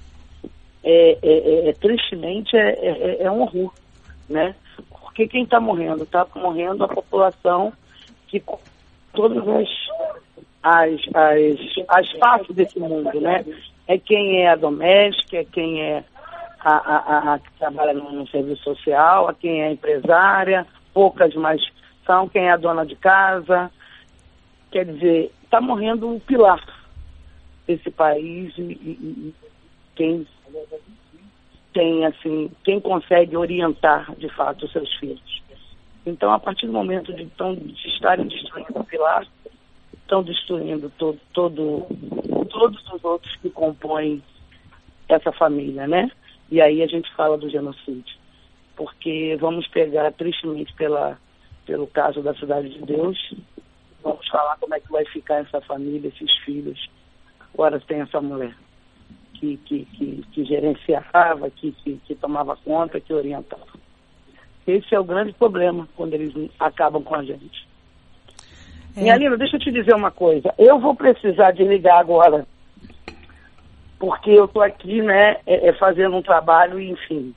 é, 0.84 1.18
é, 1.24 1.70
é 1.70 1.74
tristemente, 1.74 2.58
é, 2.58 3.24
é, 3.24 3.32
um 3.32 3.42
horror, 3.42 3.74
né? 4.30 4.54
Porque 4.90 5.26
quem 5.26 5.46
está 5.46 5.62
morrendo? 5.62 6.04
Está 6.04 6.28
morrendo 6.36 6.84
a 6.84 6.90
população 6.90 7.72
que 8.28 8.44
todas 9.14 9.48
as, 9.48 9.70
as, 10.62 11.00
as, 11.14 12.08
as 12.10 12.48
desse 12.50 12.78
mundo, 12.80 13.22
né? 13.22 13.46
É 13.88 13.98
quem 13.98 14.42
é 14.42 14.50
a 14.50 14.56
doméstica, 14.58 15.38
é 15.38 15.46
quem 15.46 15.82
é 15.82 16.04
a, 16.60 16.74
a, 16.74 17.34
a, 17.34 17.40
que 17.40 17.52
trabalha 17.60 17.94
no, 17.94 18.12
no, 18.12 18.28
serviço 18.28 18.64
social, 18.64 19.30
a 19.30 19.34
quem 19.34 19.62
é 19.62 19.72
empresária, 19.72 20.68
poucas 20.94 21.34
mais 21.36 21.62
são, 22.06 22.28
quem 22.28 22.48
é 22.48 22.52
a 22.52 22.58
dona 22.58 22.86
de 22.86 22.96
casa. 22.98 23.72
Quer 24.74 24.86
dizer, 24.86 25.32
está 25.44 25.62
morrendo 25.62 26.10
um 26.10 26.20
pilar 26.20 26.60
desse 27.68 27.92
país 27.92 28.52
e, 28.58 28.62
e, 28.62 28.90
e 28.92 29.34
quem 29.96 30.28
tem, 31.72 32.04
assim, 32.08 32.52
quem 32.64 32.80
consegue 32.80 33.38
orientar, 33.38 34.16
de 34.16 34.28
fato, 34.30 34.66
os 34.66 34.72
seus 34.72 34.92
filhos. 34.96 35.44
Então, 36.08 36.34
a 36.34 36.40
partir 36.40 36.66
do 36.66 36.74
momento 36.74 37.14
de, 37.14 37.28
tão, 37.38 37.54
de 37.54 37.88
estarem 37.88 38.26
destruindo 38.26 38.80
o 38.80 38.84
pilar, 38.84 39.28
estão 39.94 40.24
destruindo 40.24 40.92
todo, 40.98 41.20
todo, 41.34 41.86
todos 42.50 42.84
os 42.92 43.04
outros 43.04 43.36
que 43.36 43.52
compõem 43.52 44.24
essa 45.08 45.32
família, 45.32 45.86
né? 45.86 46.10
E 46.50 46.60
aí 46.60 46.82
a 46.82 46.88
gente 46.88 47.14
fala 47.14 47.38
do 47.38 47.48
genocídio. 47.48 48.18
Porque 48.76 49.38
vamos 49.40 49.68
pegar, 49.68 50.12
tristemente, 50.14 50.74
pela, 50.74 51.20
pelo 51.64 51.86
caso 51.86 52.24
da 52.24 52.34
Cidade 52.34 52.70
de 52.70 52.82
Deus, 52.82 53.20
vamos 54.04 54.28
falar 54.28 54.58
como 54.58 54.76
é 54.76 54.80
que 54.80 54.92
vai 54.92 55.06
ficar 55.06 55.42
essa 55.42 55.62
família, 55.62 56.10
esses 56.10 56.32
filhos. 56.40 56.90
Agora 57.54 57.80
tem 57.80 58.02
essa 58.02 58.20
mulher 58.20 58.56
que, 59.34 59.58
que, 59.58 59.86
que, 59.86 60.24
que 60.32 60.46
gerenciava, 60.46 61.50
que, 61.50 61.72
que, 61.72 62.00
que 62.06 62.16
tomava 62.16 62.56
conta, 62.58 63.00
que 63.00 63.14
orientava. 63.14 63.68
Esse 64.66 64.96
é 64.96 65.00
o 65.00 65.04
grande 65.04 65.34
problema 65.34 65.88
quando 65.96 66.14
eles 66.14 66.34
acabam 66.60 67.04
com 67.04 67.16
a 67.16 67.24
gente. 67.24 67.68
É. 68.96 69.02
Minha 69.02 69.18
linda, 69.18 69.38
deixa 69.38 69.58
eu 69.58 69.60
te 69.60 69.72
dizer 69.72 69.94
uma 69.94 70.12
coisa. 70.12 70.54
Eu 70.58 70.80
vou 70.80 70.96
precisar 70.96 71.52
desligar 71.52 72.00
agora, 72.00 72.46
porque 74.00 74.30
eu 74.30 74.46
estou 74.46 74.62
aqui, 74.62 75.02
né, 75.02 75.38
é, 75.46 75.70
é, 75.70 75.74
fazendo 75.74 76.16
um 76.16 76.22
trabalho, 76.22 76.80
enfim. 76.80 77.34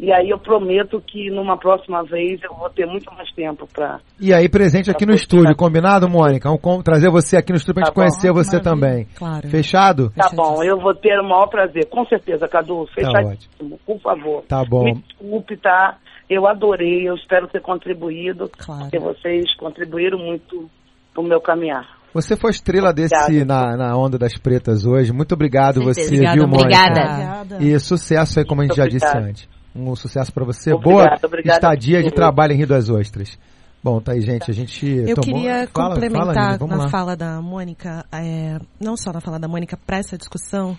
E 0.00 0.12
aí 0.12 0.30
eu 0.30 0.38
prometo 0.38 1.02
que 1.04 1.28
numa 1.28 1.56
próxima 1.56 2.04
vez 2.04 2.40
eu 2.44 2.54
vou 2.54 2.70
ter 2.70 2.86
muito 2.86 3.12
mais 3.14 3.28
tempo 3.32 3.66
para. 3.72 3.98
E 4.20 4.32
aí, 4.32 4.48
presente 4.48 4.88
aqui 4.90 5.04
no 5.04 5.12
estúdio, 5.12 5.56
combinado, 5.56 6.08
Mônica? 6.08 6.48
Vamos 6.48 6.84
trazer 6.84 7.10
você 7.10 7.36
aqui 7.36 7.50
no 7.50 7.56
estúdio 7.56 7.82
para 7.82 7.82
tá 7.82 7.88
gente 7.88 7.96
conhecer 7.96 8.32
você 8.32 8.58
Maravilha. 8.58 8.62
também. 8.62 9.06
Claro. 9.16 9.48
Fechado? 9.48 10.10
Tá 10.10 10.30
bom, 10.32 10.62
eu 10.62 10.78
vou 10.78 10.94
ter 10.94 11.18
o 11.18 11.28
maior 11.28 11.48
prazer. 11.48 11.86
Com 11.86 12.04
certeza, 12.06 12.46
Cadu. 12.46 12.86
Tá 12.86 12.92
fechadíssimo, 12.94 13.70
tá 13.70 13.76
por 13.84 14.00
favor. 14.00 14.44
Tá 14.46 14.64
bom. 14.64 14.84
Me 14.84 14.94
desculpe, 14.94 15.56
tá? 15.56 15.98
Eu 16.30 16.46
adorei, 16.46 17.08
eu 17.08 17.16
espero 17.16 17.48
ter 17.48 17.60
contribuído. 17.60 18.48
Claro. 18.56 18.82
Porque 18.82 18.98
vocês 19.00 19.52
contribuíram 19.56 20.18
muito 20.18 20.70
pro 21.12 21.24
meu 21.24 21.40
caminhar. 21.40 21.98
Você 22.14 22.36
foi 22.36 22.50
estrela 22.50 22.92
desse 22.92 23.44
na, 23.44 23.76
na 23.76 23.96
Onda 23.96 24.16
das 24.16 24.38
Pretas 24.38 24.86
hoje. 24.86 25.12
Muito 25.12 25.34
obrigado 25.34 25.82
você, 25.82 26.06
obrigada, 26.06 26.36
viu, 26.36 26.48
Mônica? 26.48 26.80
Obrigada. 26.80 27.58
E 27.60 27.78
sucesso 27.80 28.38
aí, 28.38 28.46
como 28.46 28.62
a 28.62 28.64
gente 28.64 28.76
já 28.76 28.86
disse 28.86 29.18
antes. 29.18 29.57
Um 29.78 29.94
sucesso 29.94 30.32
para 30.32 30.44
você. 30.44 30.76
Boa 30.76 31.06
estadia 31.44 32.02
de 32.02 32.10
trabalho 32.10 32.52
em 32.52 32.56
Rio 32.56 32.66
das 32.66 32.88
Ostras. 32.90 33.38
Bom, 33.82 34.00
tá 34.00 34.12
aí, 34.12 34.20
gente. 34.20 34.50
A 34.50 34.54
gente. 34.54 34.86
Eu 34.86 35.14
tomou... 35.14 35.40
queria 35.40 35.68
fala, 35.68 35.94
complementar 35.94 36.58
fala, 36.58 36.66
na 36.68 36.76
lá. 36.76 36.88
fala 36.88 37.16
da 37.16 37.40
Mônica, 37.40 38.04
é, 38.10 38.58
não 38.80 38.96
só 38.96 39.12
na 39.12 39.20
fala 39.20 39.38
da 39.38 39.46
Mônica, 39.46 39.76
para 39.76 39.98
essa 39.98 40.18
discussão, 40.18 40.76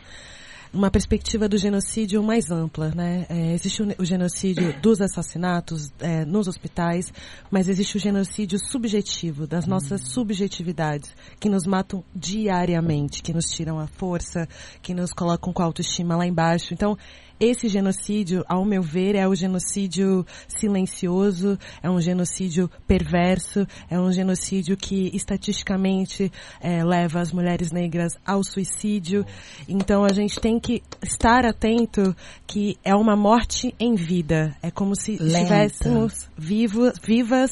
uma 0.73 0.91
perspectiva 0.91 1.47
do 1.47 1.57
genocídio 1.57 2.21
mais 2.21 2.51
ampla, 2.51 2.91
né? 2.93 3.25
É, 3.29 3.53
existe 3.53 3.81
o, 3.81 3.87
o, 3.97 4.05
genocídio 4.05 4.79
dos 4.81 5.01
assassinatos 5.01 5.91
é, 5.99 6.25
nos 6.25 6.47
hospitais, 6.47 7.11
mas 7.49 7.67
existe 7.69 7.97
o 7.97 7.99
genocídio 7.99 8.59
subjetivo, 8.59 9.47
das 9.47 9.65
nossas 9.65 10.01
subjetividades, 10.09 11.15
que 11.39 11.49
nos 11.49 11.65
matam 11.65 12.03
diariamente, 12.13 13.23
que 13.23 13.33
nos 13.33 13.45
tiram 13.45 13.79
a 13.79 13.87
força, 13.87 14.47
que 14.81 14.93
nos 14.93 15.13
colocam 15.13 15.53
com 15.53 15.63
a 15.63 15.65
autoestima 15.65 16.15
lá 16.15 16.27
embaixo. 16.27 16.73
Então, 16.73 16.97
esse 17.39 17.67
genocídio, 17.67 18.43
ao 18.47 18.65
meu 18.65 18.81
ver, 18.81 19.15
é 19.15 19.27
o 19.27 19.33
genocídio 19.33 20.25
silencioso, 20.47 21.57
é 21.81 21.89
um 21.89 22.01
genocídio 22.01 22.69
perverso, 22.87 23.65
é 23.89 23.99
um 23.99 24.11
genocídio 24.11 24.75
que 24.75 25.09
estatisticamente 25.15 26.31
é, 26.61 26.83
leva 26.83 27.21
as 27.21 27.31
mulheres 27.31 27.71
negras 27.71 28.13
ao 28.25 28.43
suicídio. 28.43 29.25
Então 29.67 30.03
a 30.03 30.11
gente 30.11 30.39
tem 30.39 30.59
que 30.59 30.83
estar 31.01 31.45
atento 31.45 32.15
que 32.45 32.77
é 32.83 32.95
uma 32.95 33.15
morte 33.15 33.73
em 33.79 33.95
vida. 33.95 34.55
É 34.61 34.69
como 34.69 34.95
se 34.95 35.11
Lenta. 35.11 35.25
estivéssemos 35.25 36.29
vivos, 36.37 36.93
vivas, 37.01 37.51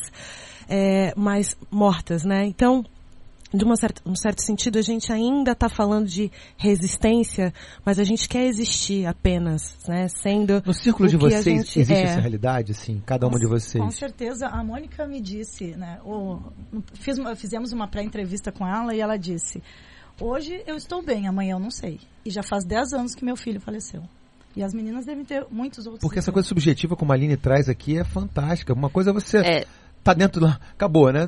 é, 0.67 1.13
mas 1.15 1.55
mortas, 1.71 2.23
né? 2.23 2.45
Então 2.45 2.83
de 3.53 3.63
uma 3.63 3.75
certa, 3.75 4.01
um 4.05 4.15
certo 4.15 4.41
sentido, 4.41 4.77
a 4.77 4.81
gente 4.81 5.11
ainda 5.11 5.51
está 5.51 5.69
falando 5.69 6.07
de 6.07 6.31
resistência, 6.57 7.53
mas 7.85 7.97
a 7.99 8.03
gente 8.03 8.27
quer 8.27 8.45
existir 8.45 9.05
apenas, 9.05 9.77
né? 9.87 10.07
Sendo. 10.09 10.61
No 10.65 10.73
círculo 10.73 11.07
de 11.07 11.17
vocês 11.17 11.47
existe 11.47 11.93
é. 11.93 12.03
essa 12.03 12.19
realidade, 12.19 12.73
assim, 12.73 13.01
cada 13.05 13.27
uma 13.27 13.39
de 13.39 13.47
vocês? 13.47 13.83
Com 13.83 13.91
certeza. 13.91 14.47
A 14.47 14.63
Mônica 14.63 15.05
me 15.07 15.21
disse, 15.21 15.75
né? 15.77 15.99
O, 16.03 16.39
fiz, 16.95 17.17
fizemos 17.37 17.71
uma 17.71 17.87
pré-entrevista 17.87 18.51
com 18.51 18.67
ela 18.67 18.93
e 18.93 18.99
ela 18.99 19.17
disse: 19.17 19.63
Hoje 20.19 20.61
eu 20.65 20.75
estou 20.75 21.01
bem, 21.01 21.27
amanhã 21.27 21.53
eu 21.53 21.59
não 21.59 21.71
sei. 21.71 21.99
E 22.25 22.29
já 22.29 22.43
faz 22.43 22.65
10 22.65 22.93
anos 22.93 23.15
que 23.15 23.23
meu 23.23 23.37
filho 23.37 23.61
faleceu. 23.61 24.03
E 24.55 24.63
as 24.63 24.73
meninas 24.73 25.05
devem 25.05 25.23
ter 25.23 25.45
muitos 25.51 25.85
outros. 25.85 26.01
Porque 26.01 26.17
essa 26.17 26.31
coisa 26.31 26.47
subjetiva, 26.47 26.95
como 26.95 27.11
a 27.11 27.15
Aline 27.15 27.37
traz 27.37 27.69
aqui, 27.69 27.99
é 27.99 28.03
fantástica. 28.03 28.73
Uma 28.73 28.89
coisa 28.89 29.11
é 29.11 29.13
você. 29.13 29.37
É 29.37 29.67
tá 30.03 30.13
dentro 30.13 30.43
lá, 30.43 30.59
acabou, 30.71 31.11
né? 31.11 31.27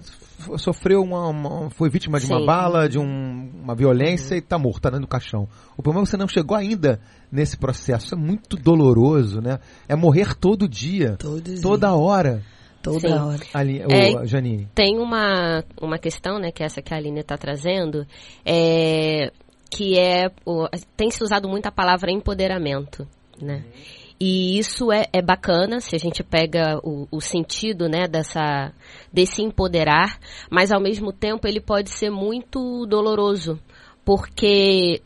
Sofreu 0.57 1.01
uma, 1.01 1.27
uma 1.27 1.69
foi 1.69 1.89
vítima 1.89 2.19
de 2.19 2.27
Sim. 2.27 2.33
uma 2.33 2.45
bala, 2.45 2.87
de 2.87 2.97
um, 2.97 3.51
uma 3.61 3.75
violência 3.75 4.33
uhum. 4.35 4.39
e 4.39 4.41
tá 4.41 4.57
morto, 4.57 4.81
tá 4.81 4.89
dentro 4.89 5.05
do 5.05 5.09
caixão. 5.09 5.47
O 5.77 5.83
problema 5.83 6.03
é 6.03 6.05
que 6.05 6.11
você 6.11 6.17
não 6.17 6.27
chegou 6.27 6.55
ainda 6.55 6.99
nesse 7.31 7.57
processo. 7.57 8.05
Isso 8.05 8.15
é 8.15 8.17
muito 8.17 8.55
doloroso, 8.55 9.41
né? 9.41 9.59
É 9.87 9.95
morrer 9.95 10.33
todo 10.35 10.67
dia, 10.67 11.17
todo 11.17 11.41
toda 11.61 11.87
dia. 11.87 11.95
hora. 11.95 12.41
Toda 12.81 12.99
Sim. 12.99 13.13
hora. 13.13 13.39
Ali, 13.53 13.81
é, 13.81 14.25
Janine. 14.25 14.69
Tem 14.73 14.97
uma, 14.97 15.63
uma 15.81 15.97
questão, 15.97 16.39
né, 16.39 16.51
que 16.51 16.63
é 16.63 16.65
essa 16.65 16.81
que 16.81 16.93
a 16.93 16.97
Aline 16.97 17.19
está 17.19 17.37
trazendo, 17.37 18.07
é, 18.45 19.31
que 19.69 19.99
é, 19.99 20.31
o, 20.45 20.67
tem 20.95 21.11
se 21.11 21.21
usado 21.21 21.49
muito 21.49 21.65
a 21.65 21.71
palavra 21.71 22.09
empoderamento, 22.11 23.05
né? 23.41 23.65
Uhum. 23.65 23.98
E 24.19 24.59
isso 24.59 24.91
é, 24.91 25.05
é 25.13 25.21
bacana 25.21 25.79
se 25.79 25.95
a 25.95 25.99
gente 25.99 26.23
pega 26.23 26.77
o, 26.83 27.07
o 27.09 27.21
sentido 27.21 27.87
né, 27.87 28.05
dessa, 28.05 28.73
desse 29.13 29.41
empoderar, 29.41 30.19
mas 30.51 30.71
ao 30.71 30.81
mesmo 30.81 31.13
tempo 31.13 31.47
ele 31.47 31.61
pode 31.61 31.89
ser 31.89 32.09
muito 32.09 32.85
doloroso, 32.85 33.57
porque 34.03 35.01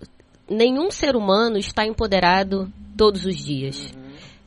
nenhum 0.49 0.89
ser 0.89 1.15
humano 1.15 1.57
está 1.57 1.85
empoderado 1.85 2.71
todos 2.97 3.23
os 3.25 3.37
dias. 3.37 3.95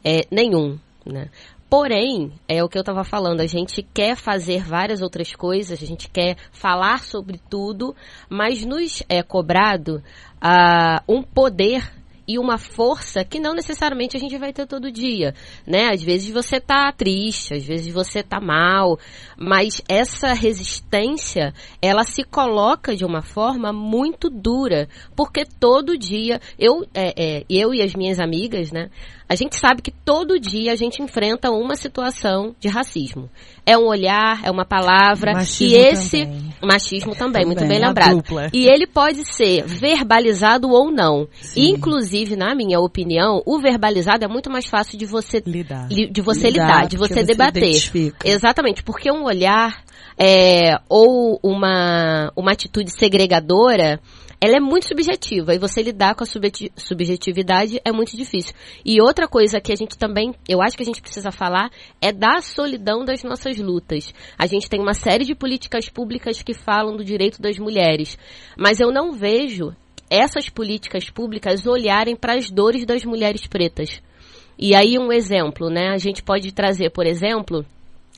É, 0.04 0.22
nenhum. 0.30 0.78
Né? 1.04 1.30
Porém, 1.68 2.32
é 2.48 2.62
o 2.62 2.68
que 2.68 2.78
eu 2.78 2.82
estava 2.82 3.02
falando, 3.02 3.40
a 3.40 3.46
gente 3.46 3.82
quer 3.82 4.16
fazer 4.16 4.64
várias 4.64 5.02
outras 5.02 5.34
coisas, 5.34 5.82
a 5.82 5.86
gente 5.86 6.08
quer 6.08 6.36
falar 6.52 7.00
sobre 7.00 7.40
tudo, 7.50 7.94
mas 8.28 8.64
nos 8.64 9.02
é 9.08 9.22
cobrado 9.22 10.02
uh, 10.36 11.12
um 11.12 11.22
poder 11.22 11.92
e 12.26 12.38
uma 12.38 12.58
força 12.58 13.24
que 13.24 13.38
não 13.38 13.54
necessariamente 13.54 14.16
a 14.16 14.20
gente 14.20 14.36
vai 14.36 14.52
ter 14.52 14.66
todo 14.66 14.90
dia, 14.90 15.34
né? 15.66 15.90
Às 15.92 16.02
vezes 16.02 16.30
você 16.30 16.60
tá 16.60 16.92
triste, 16.92 17.54
às 17.54 17.64
vezes 17.64 17.92
você 17.92 18.22
tá 18.22 18.40
mal, 18.40 18.98
mas 19.36 19.80
essa 19.88 20.32
resistência, 20.32 21.52
ela 21.80 22.04
se 22.04 22.24
coloca 22.24 22.96
de 22.96 23.04
uma 23.04 23.22
forma 23.22 23.72
muito 23.72 24.28
dura, 24.28 24.88
porque 25.14 25.44
todo 25.44 25.98
dia 25.98 26.40
eu, 26.58 26.84
é, 26.94 27.14
é, 27.16 27.44
eu 27.48 27.72
e 27.72 27.82
as 27.82 27.94
minhas 27.94 28.18
amigas, 28.18 28.72
né? 28.72 28.90
A 29.28 29.34
gente 29.34 29.56
sabe 29.56 29.82
que 29.82 29.90
todo 29.90 30.38
dia 30.38 30.72
a 30.72 30.76
gente 30.76 31.02
enfrenta 31.02 31.50
uma 31.50 31.74
situação 31.74 32.54
de 32.60 32.68
racismo. 32.68 33.28
É 33.66 33.76
um 33.76 33.86
olhar, 33.88 34.40
é 34.44 34.50
uma 34.52 34.64
palavra. 34.64 35.32
Machismo 35.32 35.76
e 35.76 35.80
esse 35.80 36.24
também. 36.24 36.54
machismo 36.62 37.16
também, 37.16 37.44
muito 37.44 37.58
Também, 37.58 37.70
bem 37.70 37.80
uma 37.80 37.88
lembrado. 37.88 38.14
dupla. 38.16 38.48
E 38.52 38.66
ele 38.68 38.86
pode 38.86 39.24
ser 39.24 39.64
verbalizado 39.66 40.68
ou 40.70 40.92
não. 40.92 41.26
Inclusive, 41.56 42.36
na 42.36 42.54
minha 42.54 42.78
opinião, 42.78 43.42
o 43.44 43.58
verbalizado 43.58 44.24
é 44.24 44.28
muito 44.28 44.48
mais 44.48 44.66
fácil 44.66 44.96
de 44.96 45.04
você 45.06 45.42
Lidar. 45.44 45.88
li- 45.90 46.08
de 46.08 46.20
você 46.20 46.48
Lidar, 46.48 46.66
lidar, 46.66 46.86
de 46.88 46.96
você 46.96 47.14
você 47.14 47.24
debater. 47.24 47.62
identifica. 47.64 48.28
Exatamente, 48.28 48.84
porque 48.84 49.10
um 49.10 49.24
olhar 49.24 49.82
é, 50.16 50.78
ou 50.88 51.40
uma, 51.42 52.30
uma 52.36 52.52
atitude 52.52 52.90
segregadora, 52.90 54.00
ela 54.40 54.56
é 54.56 54.60
muito 54.60 54.88
subjetiva 54.88 55.54
e 55.54 55.58
você 55.58 55.82
lidar 55.82 56.14
com 56.14 56.22
a 56.22 56.26
subjeti- 56.26 56.72
subjetividade 56.76 57.80
é 57.84 57.92
muito 57.92 58.16
difícil. 58.16 58.54
E 58.84 59.00
outra 59.00 59.26
coisa 59.26 59.60
que 59.60 59.72
a 59.72 59.76
gente 59.76 59.96
também, 59.96 60.34
eu 60.48 60.62
acho 60.62 60.76
que 60.76 60.82
a 60.82 60.86
gente 60.86 61.00
precisa 61.00 61.30
falar 61.30 61.70
é 62.00 62.12
da 62.12 62.40
solidão 62.40 63.04
das 63.04 63.22
nossas 63.22 63.58
lutas. 63.58 64.12
A 64.38 64.46
gente 64.46 64.68
tem 64.68 64.80
uma 64.80 64.94
série 64.94 65.24
de 65.24 65.34
políticas 65.34 65.88
públicas 65.88 66.42
que 66.42 66.54
falam 66.54 66.96
do 66.96 67.04
direito 67.04 67.40
das 67.40 67.58
mulheres, 67.58 68.18
mas 68.56 68.80
eu 68.80 68.92
não 68.92 69.12
vejo 69.12 69.74
essas 70.10 70.48
políticas 70.48 71.10
públicas 71.10 71.66
olharem 71.66 72.14
para 72.14 72.34
as 72.34 72.50
dores 72.50 72.84
das 72.84 73.04
mulheres 73.04 73.46
pretas. 73.46 74.00
E 74.58 74.74
aí 74.74 74.98
um 74.98 75.12
exemplo, 75.12 75.68
né? 75.68 75.88
A 75.88 75.98
gente 75.98 76.22
pode 76.22 76.52
trazer, 76.52 76.90
por 76.90 77.06
exemplo, 77.06 77.64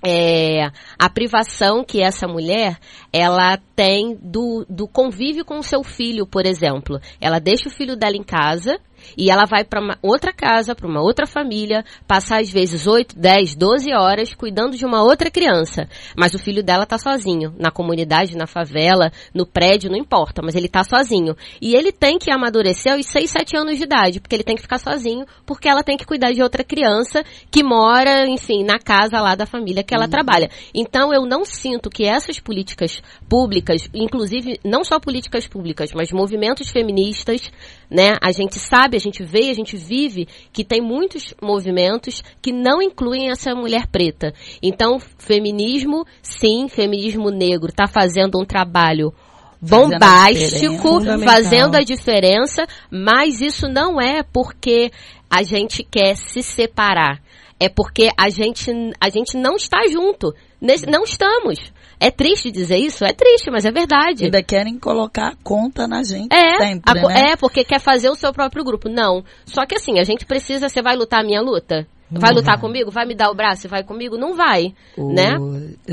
é, 0.05 0.71
a 0.99 1.11
privação 1.11 1.85
que 1.85 2.01
essa 2.01 2.27
mulher 2.27 2.79
ela 3.13 3.59
tem 3.75 4.17
do, 4.21 4.65
do 4.69 4.87
convívio 4.87 5.45
com 5.45 5.59
o 5.59 5.63
seu 5.63 5.83
filho, 5.83 6.27
por 6.27 6.47
exemplo. 6.47 7.01
Ela 7.21 7.39
deixa 7.39 7.69
o 7.69 7.73
filho 7.73 7.97
dela 7.97 8.17
em 8.17 8.23
casa 8.23 8.79
e 9.17 9.31
ela 9.31 9.45
vai 9.45 9.65
para 9.65 9.81
uma 9.81 9.99
outra 10.03 10.33
casa, 10.33 10.75
para 10.75 10.87
uma 10.87 11.01
outra 11.01 11.27
família, 11.27 11.85
passar 12.07 12.41
às 12.41 12.51
vezes 12.51 12.87
8, 12.87 13.19
10, 13.19 13.55
12 13.57 13.93
horas 13.93 14.35
cuidando 14.35 14.77
de 14.77 14.85
uma 14.85 15.03
outra 15.03 15.31
criança. 15.31 15.89
Mas 16.17 16.35
o 16.35 16.39
filho 16.39 16.63
dela 16.63 16.87
tá 16.87 16.99
sozinho, 16.99 17.55
na 17.59 17.71
comunidade, 17.71 18.37
na 18.37 18.47
favela, 18.47 19.11
no 19.35 19.47
prédio, 19.47 19.91
não 19.91 19.99
importa, 19.99 20.43
mas 20.43 20.55
ele 20.55 20.69
tá 20.69 20.85
sozinho. 20.85 21.37
E 21.61 21.75
ele 21.75 21.93
tem 21.93 22.19
que 22.19 22.33
amadurecer 22.33 22.93
aos 22.93 23.07
6, 23.07 23.31
7 23.31 23.57
anos 23.57 23.77
de 23.77 23.85
idade, 23.85 24.21
porque 24.21 24.35
ele 24.35 24.45
tem 24.45 24.57
que 24.57 24.63
ficar 24.63 24.79
sozinho, 24.79 25.27
porque 25.47 25.69
ela 25.69 25.83
tem 25.83 25.97
que 25.97 26.07
cuidar 26.07 26.33
de 26.33 26.43
outra 26.43 26.65
criança 26.65 27.25
que 27.51 27.63
mora, 27.63 28.27
enfim, 28.27 28.65
na 28.65 28.79
casa 28.79 29.21
lá 29.21 29.35
da 29.35 29.47
família 29.47 29.83
que 29.83 29.95
ela 29.95 30.09
trabalha. 30.09 30.51
Então 30.75 31.13
eu 31.13 31.27
não 31.27 31.45
sinto 31.45 31.91
que 31.91 32.05
essas 32.05 32.39
políticas 32.39 33.03
públicas, 33.29 33.89
inclusive 33.95 34.61
não 34.65 34.85
só 34.85 34.99
políticas 34.99 35.47
públicas, 35.47 35.91
mas 35.95 36.13
movimentos 36.13 36.71
feministas, 36.71 37.51
né? 37.91 38.17
A 38.21 38.33
gente 38.33 38.59
sabe, 38.59 38.97
a 38.97 39.01
gente 39.01 39.23
vê, 39.23 39.51
a 39.51 39.55
gente 39.55 39.77
vive 39.77 40.29
que 40.53 40.65
tem 40.65 40.81
muitos 40.81 41.35
movimentos 41.43 42.23
que 42.43 42.53
não 42.53 42.83
incluem 42.83 43.31
essa 43.31 43.55
mulher 43.55 43.87
preta. 43.87 44.33
Então, 44.63 44.99
feminismo, 45.19 46.05
sim, 46.23 46.69
feminismo 46.69 47.31
negro 47.31 47.69
está 47.69 47.87
fazendo 47.87 48.39
um 48.41 48.45
trabalho 48.45 49.13
Fazendo 49.61 49.95
a 49.95 49.99
bombástico, 49.99 51.01
fazendo 51.25 51.75
a 51.75 51.81
diferença, 51.81 52.65
mas 52.91 53.41
isso 53.41 53.67
não 53.67 54.01
é 54.01 54.23
porque 54.23 54.91
a 55.29 55.43
gente 55.43 55.83
quer 55.83 56.17
se 56.17 56.43
separar. 56.43 57.21
É 57.61 57.69
porque 57.69 58.09
a 58.17 58.29
gente, 58.29 58.71
a 59.01 59.09
gente 59.09 59.37
não 59.37 59.57
está 59.57 59.81
junto. 59.91 60.33
Não 60.61 61.03
estamos. 61.03 61.59
É 62.01 62.11
triste 62.11 62.51
dizer 62.51 62.77
isso? 62.77 63.05
É 63.05 63.13
triste, 63.13 63.51
mas 63.51 63.65
é 63.65 63.73
verdade. 63.73 64.27
Ainda 64.27 64.43
querem 64.43 64.79
colocar 64.79 65.33
a 65.33 65.37
conta 65.43 65.87
na 65.89 66.03
gente 66.03 66.33
É, 66.33 66.59
sempre, 66.59 66.91
a 66.91 66.95
né? 66.95 67.33
é, 67.33 67.37
porque 67.37 67.65
quer 67.65 67.81
fazer 67.81 68.09
o 68.09 68.15
seu 68.15 68.33
próprio 68.33 68.65
grupo. 68.65 68.89
Não. 68.89 69.25
Só 69.45 69.67
que 69.67 69.75
assim, 69.75 69.99
a 69.99 70.05
gente 70.05 70.25
precisa. 70.25 70.69
Você 70.69 70.81
vai 70.81 70.97
lutar 70.97 71.21
a 71.21 71.25
minha 71.25 71.41
luta? 71.41 71.87
Vai 72.11 72.33
lutar 72.33 72.59
comigo? 72.59 72.91
Vai 72.91 73.05
me 73.05 73.15
dar 73.15 73.31
o 73.31 73.35
braço 73.35 73.67
e 73.67 73.69
vai 73.69 73.85
comigo? 73.85 74.17
Não 74.17 74.35
vai. 74.35 74.75
O- 74.97 75.13
Né? 75.13 75.37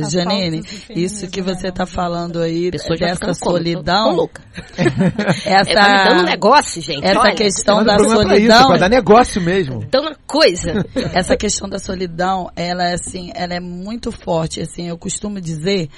Janine, 0.10 0.62
de 0.62 0.68
feminismo, 0.68 1.18
isso 1.24 1.28
que 1.32 1.42
você 1.42 1.64
né? 1.64 1.70
está 1.70 1.86
falando 1.86 2.40
aí 2.42 2.72
vai 2.72 2.98
dessa 2.98 3.16
ficando 3.16 3.20
como? 3.20 3.34
Tô- 3.34 3.34
tô 3.34 3.52
solidão, 3.52 4.12
louca. 4.16 4.42
essa, 5.46 5.72
É, 5.72 5.74
vai 5.76 5.92
me 5.92 6.10
dando 6.10 6.22
um 6.22 6.26
negócio, 6.26 6.82
gente. 6.82 7.06
essa 7.06 7.20
olha. 7.20 7.36
questão 7.36 7.84
da 7.84 7.94
é 7.94 7.96
isso, 7.98 8.10
solidão, 8.10 8.68
pra 8.68 8.78
dar 8.78 8.90
negócio 8.90 9.42
mesmo. 9.42 9.86
Dando 9.92 10.08
uma 10.08 10.18
coisa. 10.26 10.86
essa 11.14 11.36
questão 11.36 11.68
da 11.68 11.80
solidão, 11.80 12.50
ela 12.56 12.90
é 12.90 12.94
assim, 12.94 13.32
ela 13.36 13.54
é 13.54 13.60
muito 13.60 14.12
forte, 14.12 14.62
assim, 14.62 14.88
eu 14.88 14.98
costumo 14.98 15.42
dizer 15.42 15.90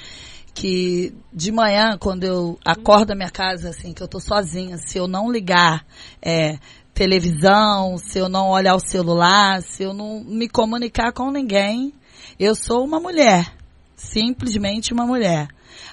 que 0.54 1.14
de 1.32 1.52
manhã, 1.52 1.96
quando 2.00 2.24
eu 2.24 2.58
acordo 2.64 3.10
na 3.10 3.14
minha 3.14 3.30
casa, 3.30 3.68
assim, 3.68 3.92
que 3.92 4.02
eu 4.02 4.08
tô 4.08 4.18
sozinha, 4.18 4.76
se 4.76 4.98
eu 4.98 5.06
não 5.06 5.30
ligar 5.30 5.84
é, 6.20 6.58
televisão, 6.98 7.96
se 7.96 8.18
eu 8.18 8.28
não 8.28 8.48
olhar 8.50 8.74
o 8.74 8.80
celular, 8.80 9.62
se 9.62 9.84
eu 9.84 9.94
não 9.94 10.24
me 10.24 10.48
comunicar 10.48 11.12
com 11.12 11.30
ninguém, 11.30 11.92
eu 12.40 12.56
sou 12.56 12.84
uma 12.84 12.98
mulher. 12.98 13.54
Simplesmente 13.94 14.92
uma 14.92 15.06
mulher. 15.06 15.46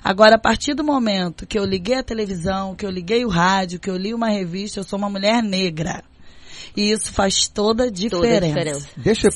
Agora, 0.03 0.35
a 0.35 0.39
partir 0.39 0.73
do 0.73 0.83
momento 0.83 1.45
que 1.45 1.59
eu 1.59 1.63
liguei 1.63 1.99
a 1.99 2.03
televisão, 2.03 2.73
que 2.73 2.83
eu 2.83 2.89
liguei 2.89 3.23
o 3.23 3.29
rádio, 3.29 3.79
que 3.79 3.87
eu 3.87 3.95
li 3.95 4.15
uma 4.15 4.29
revista, 4.29 4.79
eu 4.79 4.83
sou 4.83 4.97
uma 4.97 5.07
mulher 5.09 5.43
negra. 5.43 6.03
E 6.75 6.91
isso 6.91 7.13
faz 7.13 7.47
toda 7.47 7.83
a 7.83 7.91
diferença. 7.91 8.23
Toda 8.23 8.37
a 8.37 8.47
diferença. 8.47 8.87
Deixa. 8.97 9.29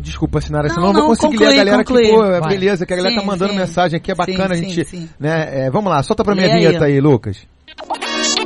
Desculpa, 0.00 0.40
Sinara, 0.40 0.68
Não, 0.68 0.74
senão 0.74 0.86
eu 0.86 0.92
vou 0.92 1.02
não, 1.02 1.08
conseguir 1.08 1.36
conclui, 1.36 1.48
ler 1.48 1.52
a 1.52 1.64
galera 1.64 1.84
conclui. 1.84 2.02
que, 2.04 2.10
pô, 2.12 2.24
é 2.24 2.40
Vai. 2.40 2.48
beleza, 2.48 2.86
que 2.86 2.92
a 2.92 2.96
galera 2.96 3.14
Sim, 3.14 3.20
tá 3.20 3.26
mandando 3.26 3.52
sim. 3.52 3.58
mensagem 3.58 3.96
aqui, 3.96 4.12
é 4.12 4.14
bacana 4.14 4.54
Sim, 4.54 4.64
a 4.64 4.68
gente, 4.68 4.84
sim, 4.84 5.00
sim. 5.00 5.10
né, 5.18 5.66
é, 5.66 5.70
vamos 5.70 5.90
lá, 5.90 6.00
solta 6.02 6.24
pra 6.24 6.34
minha 6.34 6.48
vinheta 6.48 6.84
aí, 6.84 7.00
Lucas. 7.00 7.44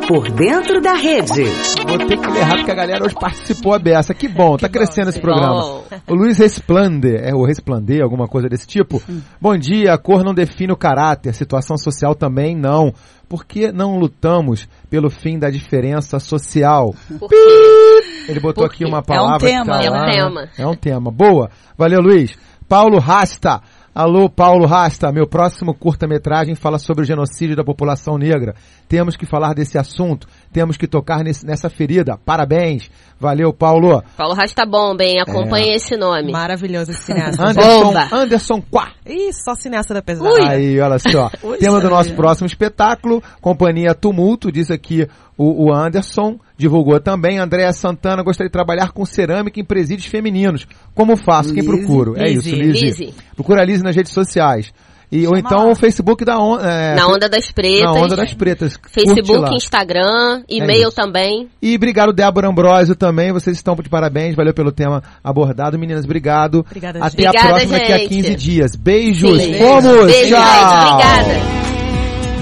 Por 0.09 0.31
dentro 0.31 0.81
da 0.81 0.95
rede. 0.95 1.45
Vou 1.87 1.99
ter 1.99 2.17
que 2.19 2.31
ler 2.31 2.43
rápido 2.43 2.59
porque 2.59 2.71
a 2.71 2.75
galera 2.75 3.05
hoje 3.05 3.15
participou 3.15 3.75
a 3.75 3.79
beça. 3.79 4.15
Que 4.15 4.29
bom, 4.29 4.57
tá 4.57 4.69
crescendo 4.69 5.09
esse 5.11 5.21
programa. 5.21 5.61
Bom. 5.61 5.85
O 6.09 6.15
Luiz 6.15 6.39
Resplander, 6.39 7.21
é 7.25 7.35
o 7.35 7.45
Resplandeir, 7.45 8.03
alguma 8.03 8.29
coisa 8.29 8.49
desse 8.49 8.67
tipo. 8.67 9.03
Bom 9.41 9.57
dia, 9.57 9.93
a 9.93 9.99
cor 9.99 10.23
não 10.23 10.33
define 10.33 10.73
o 10.73 10.77
caráter, 10.77 11.35
situação 11.35 11.77
social 11.77 12.15
também 12.15 12.55
não. 12.57 12.93
Por 13.29 13.45
que 13.45 13.73
não 13.73 13.99
lutamos 13.99 14.69
pelo 14.89 15.11
fim 15.11 15.39
da 15.41 15.51
diferença 15.51 16.21
social? 16.21 16.95
Por 17.19 17.29
quê? 17.29 18.25
Ele 18.29 18.39
botou 18.39 18.65
Por 18.65 18.73
aqui 18.73 18.85
uma 18.85 18.99
É 18.99 19.01
um 19.01 19.03
palavra. 19.03 19.39
que 19.41 19.47
tema, 19.47 19.65
tá 19.79 19.83
É 19.85 19.91
um 19.91 19.93
lá, 19.93 20.07
né? 20.07 20.13
tema. 20.13 20.49
É 20.57 20.67
um 20.67 20.75
tema. 20.77 21.11
Boa. 21.11 21.51
Valeu, 21.77 22.01
Luiz. 22.01 22.37
Paulo 22.69 22.99
Rasta. 23.01 23.61
Alô, 23.99 24.29
Paulo 24.29 24.67
Rasta. 24.67 25.11
Meu 25.11 25.27
próximo 25.27 25.73
curta-metragem 25.73 26.55
fala 26.55 26.79
sobre 26.79 27.03
o 27.03 27.07
genocídio 27.07 27.57
da 27.57 27.65
população 27.65 28.19
negra. 28.19 28.55
Temos 28.87 29.17
que 29.17 29.25
falar 29.25 29.55
desse 29.55 29.79
assunto. 29.79 30.29
Temos 30.53 30.77
que 30.77 30.87
tocar 30.87 31.25
nesse- 31.25 31.47
nessa 31.47 31.71
ferida. 31.71 32.19
Parabéns. 32.23 32.91
Valeu, 33.19 33.55
Paulo. 33.55 34.05
Paulo 34.15 34.35
Rasta 34.35 34.67
Bomba, 34.67 35.03
hein? 35.03 35.19
Acompanhe 35.23 35.71
É. 35.71 35.77
esse 35.77 35.97
nome. 35.97 36.31
Maravilhoso 36.31 36.91
esse 36.91 37.05
cineasta. 37.05 37.41
Anderson, 37.49 37.83
Bomba. 37.85 38.09
Anderson 38.13 38.63
Quá. 38.71 38.89
Ih, 39.07 39.33
só 39.33 39.55
cineasta 39.55 39.95
da 39.95 40.03
pesada. 40.03 40.47
Aí, 40.47 40.79
olha 40.79 40.99
só. 40.99 41.31
Ui, 41.43 41.57
Tema 41.57 41.81
do 41.81 41.89
nosso 41.89 42.15
próximo 42.15 42.47
espetáculo, 42.47 43.23
Companhia 43.41 43.95
Tumulto, 43.95 44.53
diz 44.53 44.71
aqui 44.71 45.09
o, 45.39 45.69
o 45.71 45.75
Anderson, 45.75 46.39
divulgou 46.57 46.99
também. 47.01 47.39
Andréa 47.39 47.73
Santana 47.73 48.23
gostaria 48.23 48.49
de 48.49 48.53
trabalhar 48.53 48.93
com 48.93 49.05
cerâmica 49.05 49.61
em 49.61 49.65
presídios 49.65 50.07
femininos. 50.09 50.67
Como 50.95 51.17
faço? 51.17 51.53
Quem 51.55 51.65
procuro? 51.65 52.15
É 52.17 52.31
isso. 52.31 52.49
Lizzy. 52.55 53.15
Procura 53.35 53.63
a 53.63 53.65
Lizzy 53.65 53.83
nas 53.83 53.95
redes 53.97 54.13
sociais. 54.13 54.73
E, 55.11 55.25
ou 55.25 55.37
então 55.37 55.67
lá. 55.67 55.71
o 55.71 55.77
Facebook 55.77 56.25
da 56.25 56.37
on, 56.37 56.59
é, 56.59 56.97
Na 56.97 57.07
Onda 57.07 57.29
das 57.29 57.53
Pretas. 57.53 57.81
na 57.85 57.93
Onda 57.93 58.17
das 58.17 58.35
Pretas. 58.35 58.77
Facebook. 58.91 59.55
Instagram, 59.55 60.41
É 60.49 60.57
e-mail 60.57 60.89
isso. 60.89 60.97
também. 60.97 61.49
E 61.63 61.77
obrigado, 61.77 62.13
Débora 62.13 62.49
Ambrosio, 62.49 62.97
também. 62.97 63.31
Vocês 63.31 63.57
estão 63.57 63.77
de 63.77 63.89
parabéns. 63.89 64.35
Valeu 64.35 64.53
pelo 64.53 64.73
tema 64.73 65.01
abordado. 65.23 65.79
Meninas, 65.79 66.05
obrigado. 66.05 66.65
Obrigada, 66.67 66.99
Até 66.99 67.23
gente. 67.23 67.27
a 67.27 67.31
Obrigada, 67.31 67.49
próxima 67.55 67.79
daqui 67.79 67.93
a 67.93 67.99
gente. 67.99 68.09
15 68.09 68.35
dias. 68.35 68.75
Beijos. 68.75 69.41
Sim. 69.43 69.55
Fomos. 69.55 70.07
Beijo, 70.07 70.35
Tchau. 70.35 70.43
gente. 70.43 70.93
Obrigada. 70.93 71.66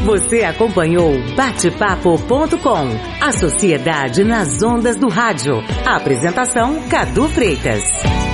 Você 0.04 0.42
acompanhou 0.42 1.14
Bate-Papo.com, 1.34 2.88
a 3.22 3.32
sociedade 3.32 4.22
nas 4.22 4.62
ondas 4.62 4.96
do 4.96 5.08
rádio. 5.08 5.54
Apresentação 5.86 6.86
Cadu 6.90 7.26
Freitas. 7.30 8.33